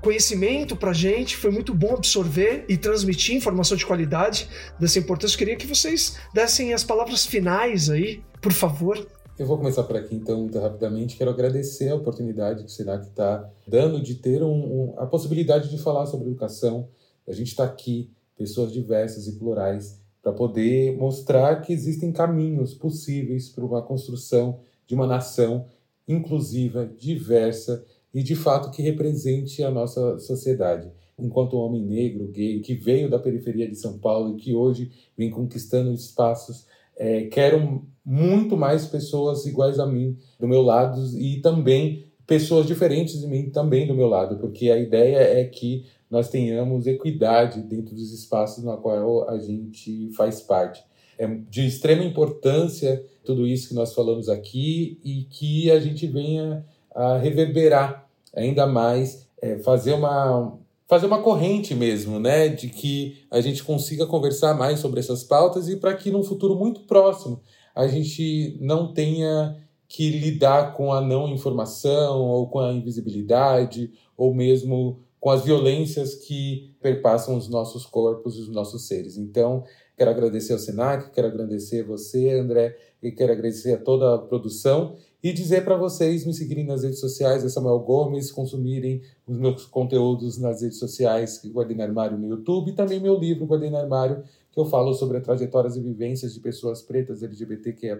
conhecimento 0.00 0.76
pra 0.76 0.92
gente. 0.92 1.36
Foi 1.36 1.50
muito 1.50 1.72
bom 1.72 1.94
absorver 1.94 2.64
e 2.68 2.76
transmitir 2.76 3.36
informação 3.36 3.76
de 3.76 3.86
qualidade 3.86 4.48
dessa 4.78 4.98
importância. 4.98 5.34
Eu 5.34 5.38
queria 5.38 5.56
que 5.56 5.66
vocês 5.66 6.18
dessem 6.34 6.74
as 6.74 6.82
palavras 6.82 7.24
finais 7.24 7.88
aí 7.88 8.22
por 8.40 8.52
favor. 8.52 9.06
Eu 9.40 9.46
vou 9.46 9.56
começar 9.56 9.84
por 9.84 9.96
aqui, 9.96 10.14
então, 10.14 10.42
muito 10.42 10.58
rapidamente. 10.58 11.16
Quero 11.16 11.30
agradecer 11.30 11.88
a 11.88 11.94
oportunidade 11.94 12.62
que 12.62 12.68
o 12.68 12.70
Senac 12.70 13.06
está 13.06 13.50
dando 13.66 13.98
de 13.98 14.16
ter 14.16 14.42
um, 14.42 14.50
um, 14.50 14.94
a 14.98 15.06
possibilidade 15.06 15.70
de 15.70 15.78
falar 15.78 16.04
sobre 16.04 16.26
educação. 16.26 16.90
A 17.26 17.32
gente 17.32 17.46
está 17.46 17.64
aqui, 17.64 18.10
pessoas 18.36 18.70
diversas 18.70 19.26
e 19.26 19.38
plurais, 19.38 19.98
para 20.22 20.34
poder 20.34 20.94
mostrar 20.98 21.62
que 21.62 21.72
existem 21.72 22.12
caminhos 22.12 22.74
possíveis 22.74 23.48
para 23.48 23.64
uma 23.64 23.80
construção 23.80 24.60
de 24.86 24.94
uma 24.94 25.06
nação 25.06 25.64
inclusiva, 26.06 26.84
diversa 26.98 27.82
e, 28.12 28.22
de 28.22 28.36
fato, 28.36 28.70
que 28.70 28.82
represente 28.82 29.64
a 29.64 29.70
nossa 29.70 30.18
sociedade. 30.18 30.92
Enquanto 31.18 31.56
homem 31.56 31.82
negro, 31.82 32.28
gay, 32.28 32.60
que 32.60 32.74
veio 32.74 33.08
da 33.08 33.18
periferia 33.18 33.66
de 33.66 33.76
São 33.76 33.96
Paulo 33.96 34.34
e 34.34 34.36
que 34.38 34.54
hoje 34.54 34.90
vem 35.16 35.30
conquistando 35.30 35.94
espaços 35.94 36.66
é, 37.00 37.22
quero 37.28 37.82
muito 38.10 38.56
mais 38.56 38.86
pessoas 38.86 39.46
iguais 39.46 39.78
a 39.78 39.86
mim 39.86 40.18
do 40.36 40.48
meu 40.48 40.62
lado 40.62 41.00
e 41.16 41.40
também 41.40 42.04
pessoas 42.26 42.66
diferentes 42.66 43.20
de 43.20 43.26
mim 43.28 43.50
também 43.50 43.86
do 43.86 43.94
meu 43.94 44.08
lado, 44.08 44.36
porque 44.38 44.68
a 44.68 44.76
ideia 44.76 45.18
é 45.18 45.44
que 45.44 45.86
nós 46.10 46.28
tenhamos 46.28 46.88
equidade 46.88 47.62
dentro 47.62 47.94
dos 47.94 48.12
espaços 48.12 48.64
no 48.64 48.76
qual 48.78 49.28
a 49.28 49.38
gente 49.38 50.10
faz 50.16 50.40
parte. 50.40 50.82
É 51.16 51.24
de 51.48 51.64
extrema 51.64 52.02
importância 52.02 53.00
tudo 53.24 53.46
isso 53.46 53.68
que 53.68 53.74
nós 53.74 53.94
falamos 53.94 54.28
aqui 54.28 54.98
e 55.04 55.22
que 55.30 55.70
a 55.70 55.78
gente 55.78 56.04
venha 56.08 56.64
a 56.92 57.16
reverberar 57.16 58.08
ainda 58.34 58.66
mais, 58.66 59.28
é, 59.40 59.56
fazer 59.60 59.92
uma 59.92 60.58
fazer 60.88 61.06
uma 61.06 61.22
corrente 61.22 61.72
mesmo, 61.72 62.18
né, 62.18 62.48
de 62.48 62.68
que 62.68 63.18
a 63.30 63.40
gente 63.40 63.62
consiga 63.62 64.06
conversar 64.06 64.54
mais 64.54 64.80
sobre 64.80 64.98
essas 64.98 65.22
pautas 65.22 65.68
e 65.68 65.76
para 65.76 65.94
que 65.94 66.10
num 66.10 66.24
futuro 66.24 66.56
muito 66.56 66.80
próximo 66.80 67.40
a 67.80 67.88
gente 67.88 68.58
não 68.60 68.92
tenha 68.92 69.56
que 69.88 70.10
lidar 70.10 70.74
com 70.76 70.92
a 70.92 71.00
não 71.00 71.32
informação 71.32 72.20
ou 72.20 72.46
com 72.46 72.58
a 72.58 72.72
invisibilidade 72.72 73.90
ou 74.16 74.34
mesmo 74.34 75.00
com 75.18 75.30
as 75.30 75.44
violências 75.44 76.14
que 76.14 76.74
perpassam 76.80 77.36
os 77.36 77.48
nossos 77.48 77.86
corpos 77.86 78.36
e 78.36 78.40
os 78.40 78.50
nossos 78.50 78.86
seres. 78.86 79.16
Então, 79.16 79.64
quero 79.96 80.10
agradecer 80.10 80.52
ao 80.52 80.58
Senac, 80.58 81.10
quero 81.10 81.28
agradecer 81.28 81.82
você, 81.82 82.38
André, 82.38 82.76
e 83.02 83.10
quero 83.10 83.32
agradecer 83.32 83.72
a 83.72 83.78
toda 83.78 84.14
a 84.14 84.18
produção 84.18 84.96
e 85.22 85.32
dizer 85.32 85.64
para 85.64 85.76
vocês 85.76 86.24
me 86.24 86.32
seguirem 86.32 86.64
nas 86.64 86.82
redes 86.82 87.00
sociais, 87.00 87.44
é 87.44 87.48
Samuel 87.48 87.80
Gomes, 87.80 88.30
consumirem 88.30 89.02
os 89.26 89.36
meus 89.36 89.66
conteúdos 89.66 90.38
nas 90.38 90.62
redes 90.62 90.78
sociais, 90.78 91.42
Guardei 91.46 91.76
no 91.76 91.82
Armário 91.82 92.16
no 92.16 92.28
YouTube, 92.28 92.70
e 92.70 92.74
também 92.74 93.00
meu 93.00 93.18
livro 93.18 93.44
Guardei 93.46 93.68
no 93.68 93.76
Armário, 93.76 94.22
que 94.52 94.60
eu 94.60 94.64
falo 94.64 94.92
sobre 94.94 95.18
as 95.18 95.24
trajetórias 95.24 95.76
e 95.76 95.80
vivências 95.80 96.34
de 96.34 96.40
pessoas 96.40 96.82
pretas 96.82 97.22
LGBTQIA+, 97.22 97.98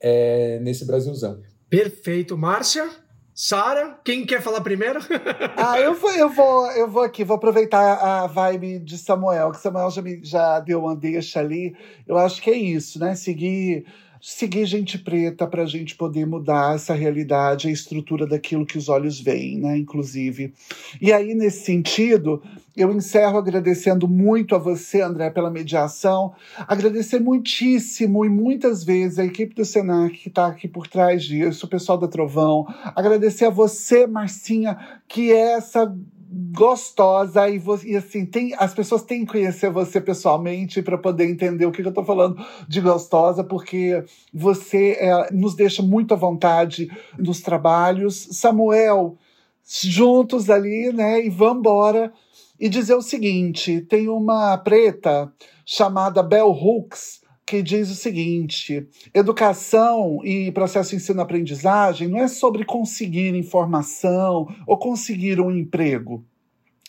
é, 0.00 0.58
nesse 0.60 0.86
Brasilzão. 0.86 1.40
Perfeito. 1.68 2.36
Márcia? 2.36 2.88
Sara, 3.32 3.98
quem 4.04 4.26
quer 4.26 4.42
falar 4.42 4.60
primeiro? 4.60 5.00
ah, 5.56 5.80
eu 5.80 5.94
vou, 5.94 6.10
eu 6.10 6.28
vou, 6.28 6.70
eu 6.72 6.90
vou 6.90 7.02
aqui, 7.02 7.24
vou 7.24 7.36
aproveitar 7.36 7.94
a 7.94 8.26
vibe 8.26 8.80
de 8.80 8.98
Samuel, 8.98 9.52
que 9.52 9.60
Samuel 9.60 9.90
já, 9.90 10.02
me, 10.02 10.20
já 10.22 10.60
deu 10.60 10.80
uma 10.80 10.96
deixa 10.96 11.40
ali. 11.40 11.74
Eu 12.06 12.18
acho 12.18 12.42
que 12.42 12.50
é 12.50 12.56
isso, 12.56 12.98
né? 12.98 13.14
Seguir 13.14 13.86
seguir 14.20 14.66
gente 14.66 14.98
preta 14.98 15.46
para 15.46 15.62
a 15.62 15.66
gente 15.66 15.96
poder 15.96 16.26
mudar 16.26 16.74
essa 16.74 16.94
realidade, 16.94 17.68
a 17.68 17.70
estrutura 17.70 18.26
daquilo 18.26 18.66
que 18.66 18.76
os 18.76 18.88
olhos 18.88 19.18
veem, 19.18 19.58
né? 19.58 19.76
Inclusive. 19.76 20.52
E 21.00 21.12
aí, 21.12 21.34
nesse 21.34 21.64
sentido, 21.64 22.42
eu 22.76 22.92
encerro 22.92 23.38
agradecendo 23.38 24.06
muito 24.06 24.54
a 24.54 24.58
você, 24.58 25.00
André, 25.00 25.30
pela 25.30 25.50
mediação. 25.50 26.34
Agradecer 26.68 27.18
muitíssimo 27.18 28.24
e 28.24 28.28
muitas 28.28 28.84
vezes 28.84 29.18
a 29.18 29.24
equipe 29.24 29.54
do 29.54 29.64
Senac 29.64 30.16
que 30.16 30.28
está 30.28 30.46
aqui 30.46 30.68
por 30.68 30.86
trás 30.86 31.24
disso, 31.24 31.66
o 31.66 31.68
pessoal 31.68 31.96
da 31.96 32.08
Trovão. 32.08 32.66
Agradecer 32.94 33.46
a 33.46 33.50
você, 33.50 34.06
Marcinha, 34.06 34.78
que 35.08 35.32
é 35.32 35.54
essa 35.54 35.94
gostosa 36.32 37.48
e, 37.48 37.60
e, 37.84 37.96
assim 37.96 38.24
tem 38.24 38.54
as 38.56 38.72
pessoas 38.72 39.02
têm 39.02 39.24
que 39.24 39.32
conhecer 39.32 39.68
você 39.70 40.00
pessoalmente 40.00 40.80
para 40.80 40.96
poder 40.96 41.28
entender 41.28 41.66
o 41.66 41.72
que, 41.72 41.82
que 41.82 41.88
eu 41.88 41.90
estou 41.90 42.04
falando 42.04 42.40
de 42.68 42.80
gostosa 42.80 43.42
porque 43.42 44.04
você 44.32 44.96
é, 45.00 45.32
nos 45.32 45.56
deixa 45.56 45.82
muito 45.82 46.14
à 46.14 46.16
vontade 46.16 46.88
nos 47.18 47.40
trabalhos. 47.40 48.28
Samuel 48.30 49.18
juntos 49.64 50.48
ali 50.48 50.92
né 50.92 51.24
e 51.24 51.28
vamos 51.28 51.58
embora 51.58 52.12
e 52.58 52.68
dizer 52.68 52.94
o 52.94 53.02
seguinte 53.02 53.80
tem 53.80 54.08
uma 54.08 54.56
preta 54.58 55.32
chamada 55.66 56.22
Bell 56.22 56.50
Hooks 56.50 57.19
que 57.50 57.62
diz 57.64 57.90
o 57.90 57.96
seguinte: 57.96 58.86
educação 59.12 60.20
e 60.24 60.52
processo 60.52 60.94
ensino-aprendizagem 60.94 62.06
não 62.06 62.20
é 62.20 62.28
sobre 62.28 62.64
conseguir 62.64 63.34
informação 63.34 64.46
ou 64.64 64.78
conseguir 64.78 65.40
um 65.40 65.50
emprego. 65.50 66.24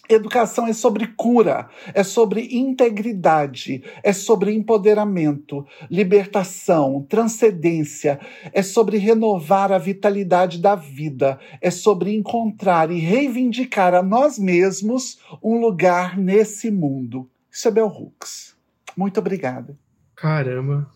Educação 0.08 0.68
é 0.68 0.74
sobre 0.74 1.08
cura, 1.08 1.68
é 1.96 2.04
sobre 2.04 2.56
integridade, 2.56 3.82
é 4.04 4.14
sobre 4.14 4.54
empoderamento, 4.54 5.66
libertação, 5.90 7.08
transcendência, 7.10 8.20
é 8.54 8.62
sobre 8.62 8.98
renovar 8.98 9.72
a 9.72 9.80
vitalidade 9.80 10.60
da 10.60 10.76
vida, 10.76 11.40
é 11.60 11.72
sobre 11.72 12.14
encontrar 12.14 12.92
e 12.92 13.00
reivindicar 13.00 13.96
a 13.96 14.04
nós 14.04 14.38
mesmos 14.38 15.18
um 15.42 15.60
lugar 15.60 16.20
nesse 16.20 16.70
mundo. 16.70 17.28
Isso 17.50 17.68
é 17.68 17.72
Bell 17.72 17.88
Hooks. 17.88 18.56
Muito 18.96 19.20
obrigada. 19.20 19.76
Caramba. 20.22 20.88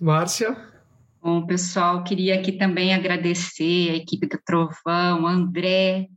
Márcia? 0.00 0.56
Bom, 1.22 1.44
pessoal, 1.44 2.02
queria 2.02 2.36
aqui 2.36 2.52
também 2.52 2.94
agradecer 2.94 3.90
a 3.90 3.96
equipe 3.96 4.26
do 4.26 4.40
Trovão, 4.42 5.26
André, 5.26 6.08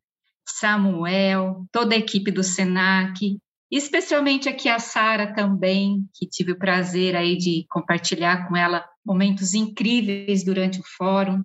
Samuel, 0.47 1.65
toda 1.69 1.93
a 1.93 1.97
equipe 1.97 2.31
do 2.31 2.41
Senac, 2.41 3.37
especialmente 3.69 4.47
aqui 4.47 4.69
a 4.69 4.79
Sara 4.79 5.33
também, 5.35 6.07
que 6.13 6.25
tive 6.25 6.53
o 6.53 6.57
prazer 6.57 7.13
aí 7.13 7.37
de 7.37 7.65
compartilhar 7.69 8.47
com 8.47 8.55
ela 8.55 8.85
momentos 9.05 9.53
incríveis 9.53 10.45
durante 10.45 10.79
o 10.79 10.83
fórum. 10.95 11.43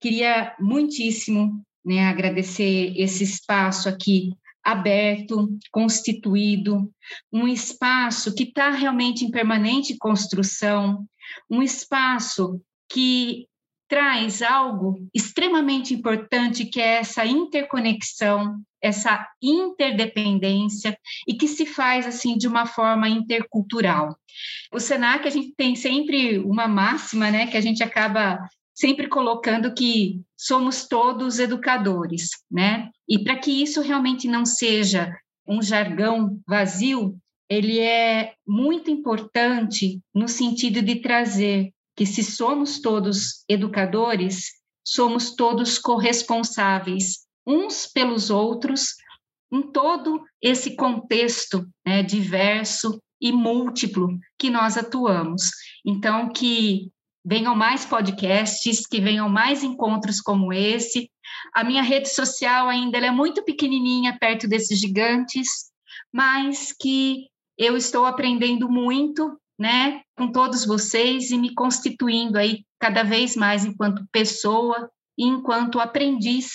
Queria 0.00 0.56
muitíssimo 0.58 1.62
né, 1.84 2.08
agradecer 2.08 2.94
esse 2.96 3.24
espaço 3.24 3.90
aqui 3.90 4.30
aberto, 4.64 5.48
constituído, 5.70 6.90
um 7.32 7.46
espaço 7.46 8.34
que 8.34 8.44
está 8.44 8.70
realmente 8.70 9.24
em 9.24 9.30
permanente 9.30 9.96
construção, 9.98 11.04
um 11.50 11.62
espaço 11.62 12.60
que 12.88 13.46
traz 13.88 14.40
algo 14.40 15.06
extremamente 15.14 15.92
importante 15.92 16.64
que 16.64 16.80
é 16.80 16.94
essa 16.96 17.24
interconexão, 17.26 18.58
essa 18.82 19.26
interdependência 19.42 20.98
e 21.28 21.34
que 21.34 21.46
se 21.46 21.66
faz 21.66 22.06
assim 22.06 22.36
de 22.36 22.48
uma 22.48 22.66
forma 22.66 23.08
intercultural. 23.08 24.16
O 24.72 24.80
Senac 24.80 25.26
a 25.26 25.30
gente 25.30 25.54
tem 25.56 25.76
sempre 25.76 26.38
uma 26.38 26.66
máxima, 26.66 27.30
né, 27.30 27.46
que 27.46 27.56
a 27.56 27.60
gente 27.60 27.82
acaba 27.82 28.38
sempre 28.74 29.08
colocando 29.08 29.72
que 29.72 30.20
somos 30.36 30.86
todos 30.88 31.38
educadores, 31.38 32.30
né? 32.50 32.90
E 33.08 33.22
para 33.22 33.38
que 33.38 33.62
isso 33.62 33.80
realmente 33.80 34.26
não 34.26 34.44
seja 34.44 35.16
um 35.46 35.62
jargão 35.62 36.40
vazio, 36.46 37.16
ele 37.48 37.78
é 37.78 38.34
muito 38.46 38.90
importante 38.90 40.00
no 40.14 40.26
sentido 40.26 40.82
de 40.82 40.96
trazer 40.96 41.70
que 41.96 42.04
se 42.04 42.24
somos 42.24 42.80
todos 42.80 43.44
educadores, 43.48 44.46
somos 44.84 45.34
todos 45.34 45.78
corresponsáveis 45.78 47.24
uns 47.46 47.86
pelos 47.86 48.30
outros 48.30 48.94
em 49.52 49.62
todo 49.70 50.24
esse 50.42 50.74
contexto 50.74 51.66
né, 51.86 52.02
diverso 52.02 53.00
e 53.20 53.30
múltiplo 53.30 54.18
que 54.38 54.50
nós 54.50 54.76
atuamos. 54.76 55.50
Então, 55.84 56.30
que 56.30 56.90
venham 57.24 57.54
mais 57.54 57.84
podcasts, 57.84 58.86
que 58.86 59.00
venham 59.00 59.28
mais 59.28 59.62
encontros 59.64 60.20
como 60.20 60.52
esse. 60.52 61.10
A 61.54 61.64
minha 61.64 61.82
rede 61.82 62.08
social 62.08 62.68
ainda 62.68 62.98
é 62.98 63.10
muito 63.10 63.42
pequenininha 63.42 64.16
perto 64.20 64.46
desses 64.46 64.78
gigantes, 64.78 65.48
mas 66.12 66.72
que 66.78 67.28
eu 67.56 67.76
estou 67.76 68.04
aprendendo 68.04 68.68
muito, 68.68 69.38
né, 69.58 70.02
com 70.16 70.30
todos 70.30 70.66
vocês 70.66 71.30
e 71.30 71.38
me 71.38 71.54
constituindo 71.54 72.36
aí 72.36 72.64
cada 72.78 73.02
vez 73.02 73.36
mais 73.36 73.64
enquanto 73.64 74.06
pessoa 74.12 74.90
e 75.16 75.24
enquanto 75.24 75.80
aprendiz 75.80 76.50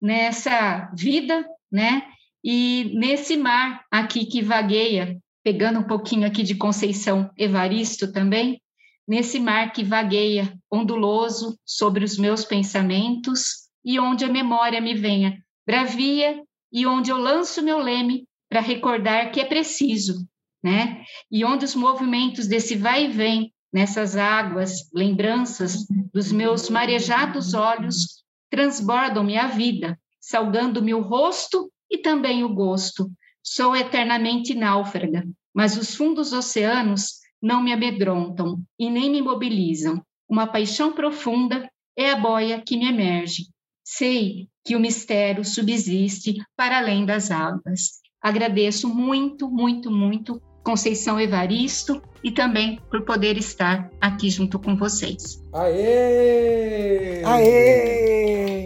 nessa 0.00 0.90
vida, 0.94 1.46
né, 1.70 2.02
e 2.44 2.92
nesse 2.94 3.36
mar 3.36 3.84
aqui 3.90 4.26
que 4.26 4.42
vagueia, 4.42 5.16
pegando 5.44 5.78
um 5.78 5.84
pouquinho 5.84 6.26
aqui 6.26 6.42
de 6.42 6.56
Conceição 6.56 7.30
Evaristo 7.38 8.12
também, 8.12 8.60
nesse 9.06 9.38
mar 9.40 9.72
que 9.72 9.84
vagueia 9.84 10.56
onduloso 10.70 11.58
sobre 11.64 12.04
os 12.04 12.16
meus 12.16 12.44
pensamentos 12.44 13.68
e 13.84 13.98
onde 13.98 14.24
a 14.24 14.28
memória 14.28 14.80
me 14.80 14.94
venha 14.94 15.42
bravia 15.66 16.42
e 16.72 16.86
onde 16.86 17.10
eu 17.10 17.16
lanço 17.16 17.62
meu 17.62 17.78
leme 17.78 18.26
para 18.48 18.60
recordar 18.60 19.30
que 19.30 19.40
é 19.40 19.44
preciso, 19.44 20.26
né? 20.62 21.04
E 21.30 21.44
onde 21.44 21.64
os 21.64 21.74
movimentos 21.74 22.46
desse 22.46 22.76
vai 22.76 23.06
e 23.06 23.08
vem 23.08 23.52
nessas 23.72 24.16
águas, 24.16 24.90
lembranças 24.92 25.86
dos 26.12 26.30
meus 26.30 26.68
marejados 26.68 27.54
olhos 27.54 28.22
transbordam-me 28.50 29.38
a 29.38 29.46
vida, 29.46 29.98
salgando-me 30.20 30.92
o 30.92 31.00
rosto 31.00 31.72
e 31.90 31.98
também 31.98 32.44
o 32.44 32.54
gosto. 32.54 33.10
Sou 33.42 33.74
eternamente 33.74 34.54
náufraga, 34.54 35.26
mas 35.54 35.76
os 35.78 35.94
fundos 35.94 36.34
oceanos 36.34 37.21
não 37.42 37.62
me 37.62 37.72
amedrontam 37.72 38.62
e 38.78 38.88
nem 38.88 39.10
me 39.10 39.20
mobilizam. 39.20 40.00
Uma 40.28 40.46
paixão 40.46 40.92
profunda 40.92 41.68
é 41.96 42.12
a 42.12 42.16
boia 42.16 42.62
que 42.64 42.76
me 42.76 42.86
emerge. 42.86 43.48
Sei 43.84 44.48
que 44.64 44.76
o 44.76 44.80
mistério 44.80 45.44
subsiste 45.44 46.36
para 46.56 46.78
além 46.78 47.04
das 47.04 47.30
águas. 47.30 48.00
Agradeço 48.22 48.88
muito, 48.88 49.50
muito, 49.50 49.90
muito 49.90 50.40
Conceição 50.62 51.20
Evaristo 51.20 52.00
e 52.22 52.30
também 52.30 52.80
por 52.88 53.04
poder 53.04 53.36
estar 53.36 53.90
aqui 54.00 54.30
junto 54.30 54.60
com 54.60 54.76
vocês. 54.76 55.41
Aê! 55.54 57.22
Aê! 57.26 58.02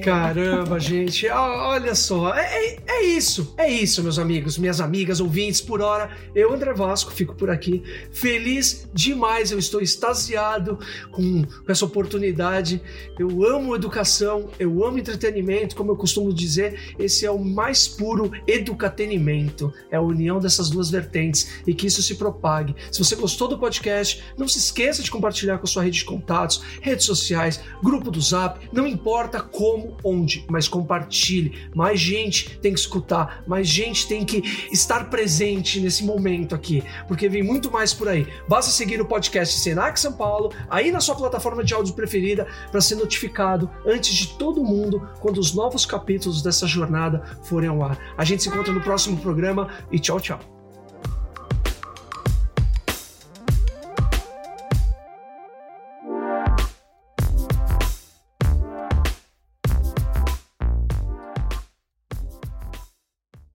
Caramba, 0.07 0.79
gente, 0.79 1.29
olha 1.29 1.93
só, 1.97 2.33
é, 2.33 2.45
é, 2.45 2.77
é, 2.87 3.03
isso, 3.03 3.53
é 3.57 3.69
isso, 3.69 4.05
meus 4.05 4.21
amigos, 4.21 4.57
minhas 4.57 4.81
amigas, 4.81 5.19
ouvintes, 5.19 5.61
por 5.61 5.81
hora, 5.81 6.17
eu, 6.33 6.55
André 6.55 6.73
Vasco, 6.73 7.11
fico 7.11 7.35
por 7.35 7.51
aqui, 7.51 7.83
feliz 8.13 8.89
demais, 8.95 9.51
eu 9.51 9.59
estou 9.59 9.81
extasiado 9.81 10.79
com, 11.11 11.43
com 11.45 11.73
essa 11.73 11.85
oportunidade, 11.85 12.81
eu 13.19 13.45
amo 13.45 13.75
educação, 13.75 14.49
eu 14.61 14.85
amo 14.85 15.01
entretenimento, 15.01 15.75
como 15.75 15.91
eu 15.91 15.97
costumo 15.97 16.33
dizer, 16.33 16.95
esse 17.01 17.27
é 17.27 17.31
o 17.33 17.45
mais 17.45 17.89
puro 17.89 18.31
educatenimento, 18.47 19.75
é 19.91 19.97
a 19.97 20.01
união 20.01 20.39
dessas 20.39 20.71
duas 20.71 20.89
vertentes 20.89 21.63
e 21.67 21.75
que 21.75 21.89
isso 21.89 22.01
se 22.01 22.15
propague. 22.15 22.77
Se 22.93 23.01
você 23.03 23.17
gostou 23.17 23.49
do 23.49 23.59
podcast, 23.59 24.23
não 24.39 24.47
se 24.47 24.59
esqueça 24.59 25.03
de 25.03 25.11
compartilhar 25.11 25.59
com 25.59 25.65
a 25.65 25.69
sua 25.69 25.83
rede 25.83 25.99
de 25.99 26.05
contatos, 26.05 26.63
redes 26.81 27.05
sociais, 27.07 27.61
grupo 27.83 28.11
do 28.11 28.21
Zap, 28.21 28.61
não 28.73 28.87
importa 28.87 29.41
como, 29.41 29.97
onde, 30.05 30.45
mas 30.49 30.69
compartilhe. 30.69 31.69
Mais 31.75 31.99
gente 32.01 32.59
tem 32.59 32.73
que 32.73 32.81
escutar, 32.81 33.43
mais 33.47 33.69
gente 33.69 34.07
tem 34.07 34.25
que 34.25 34.43
estar 34.73 35.11
presente 35.11 35.81
nesse 35.81 36.05
momento 36.05 36.55
aqui, 36.55 36.83
porque 37.09 37.29
vem 37.29 37.43
muito 37.43 37.71
mais 37.71 37.93
por 37.93 38.09
aí. 38.09 38.27
Basta 38.49 38.71
seguir 38.71 39.01
o 39.01 39.07
podcast 39.07 39.59
Senac 39.59 39.99
São 39.99 40.13
Paulo 40.13 40.53
aí 40.69 40.91
na 40.91 41.01
sua 41.01 41.15
plataforma 41.15 41.65
de 41.65 41.75
áudio 41.75 41.95
preferida 41.95 42.47
para 42.71 42.81
ser 42.81 42.97
notificado 42.97 43.71
antes 43.87 44.15
de 44.15 44.29
todo 44.39 44.65
mundo 44.65 45.09
quando 45.21 45.39
os 45.39 45.55
novos 45.55 45.87
capítulos 45.87 46.43
dessa 46.43 46.67
jornada 46.67 47.23
forem 47.45 47.69
ao 47.69 47.83
ar. 47.83 47.99
A 48.17 48.25
gente 48.25 48.43
se 48.43 48.49
encontra 48.49 48.73
no 48.73 48.81
próximo 48.81 49.17
programa 49.19 49.69
e 49.91 49.99
tchau, 49.99 50.21
tchau. 50.21 50.56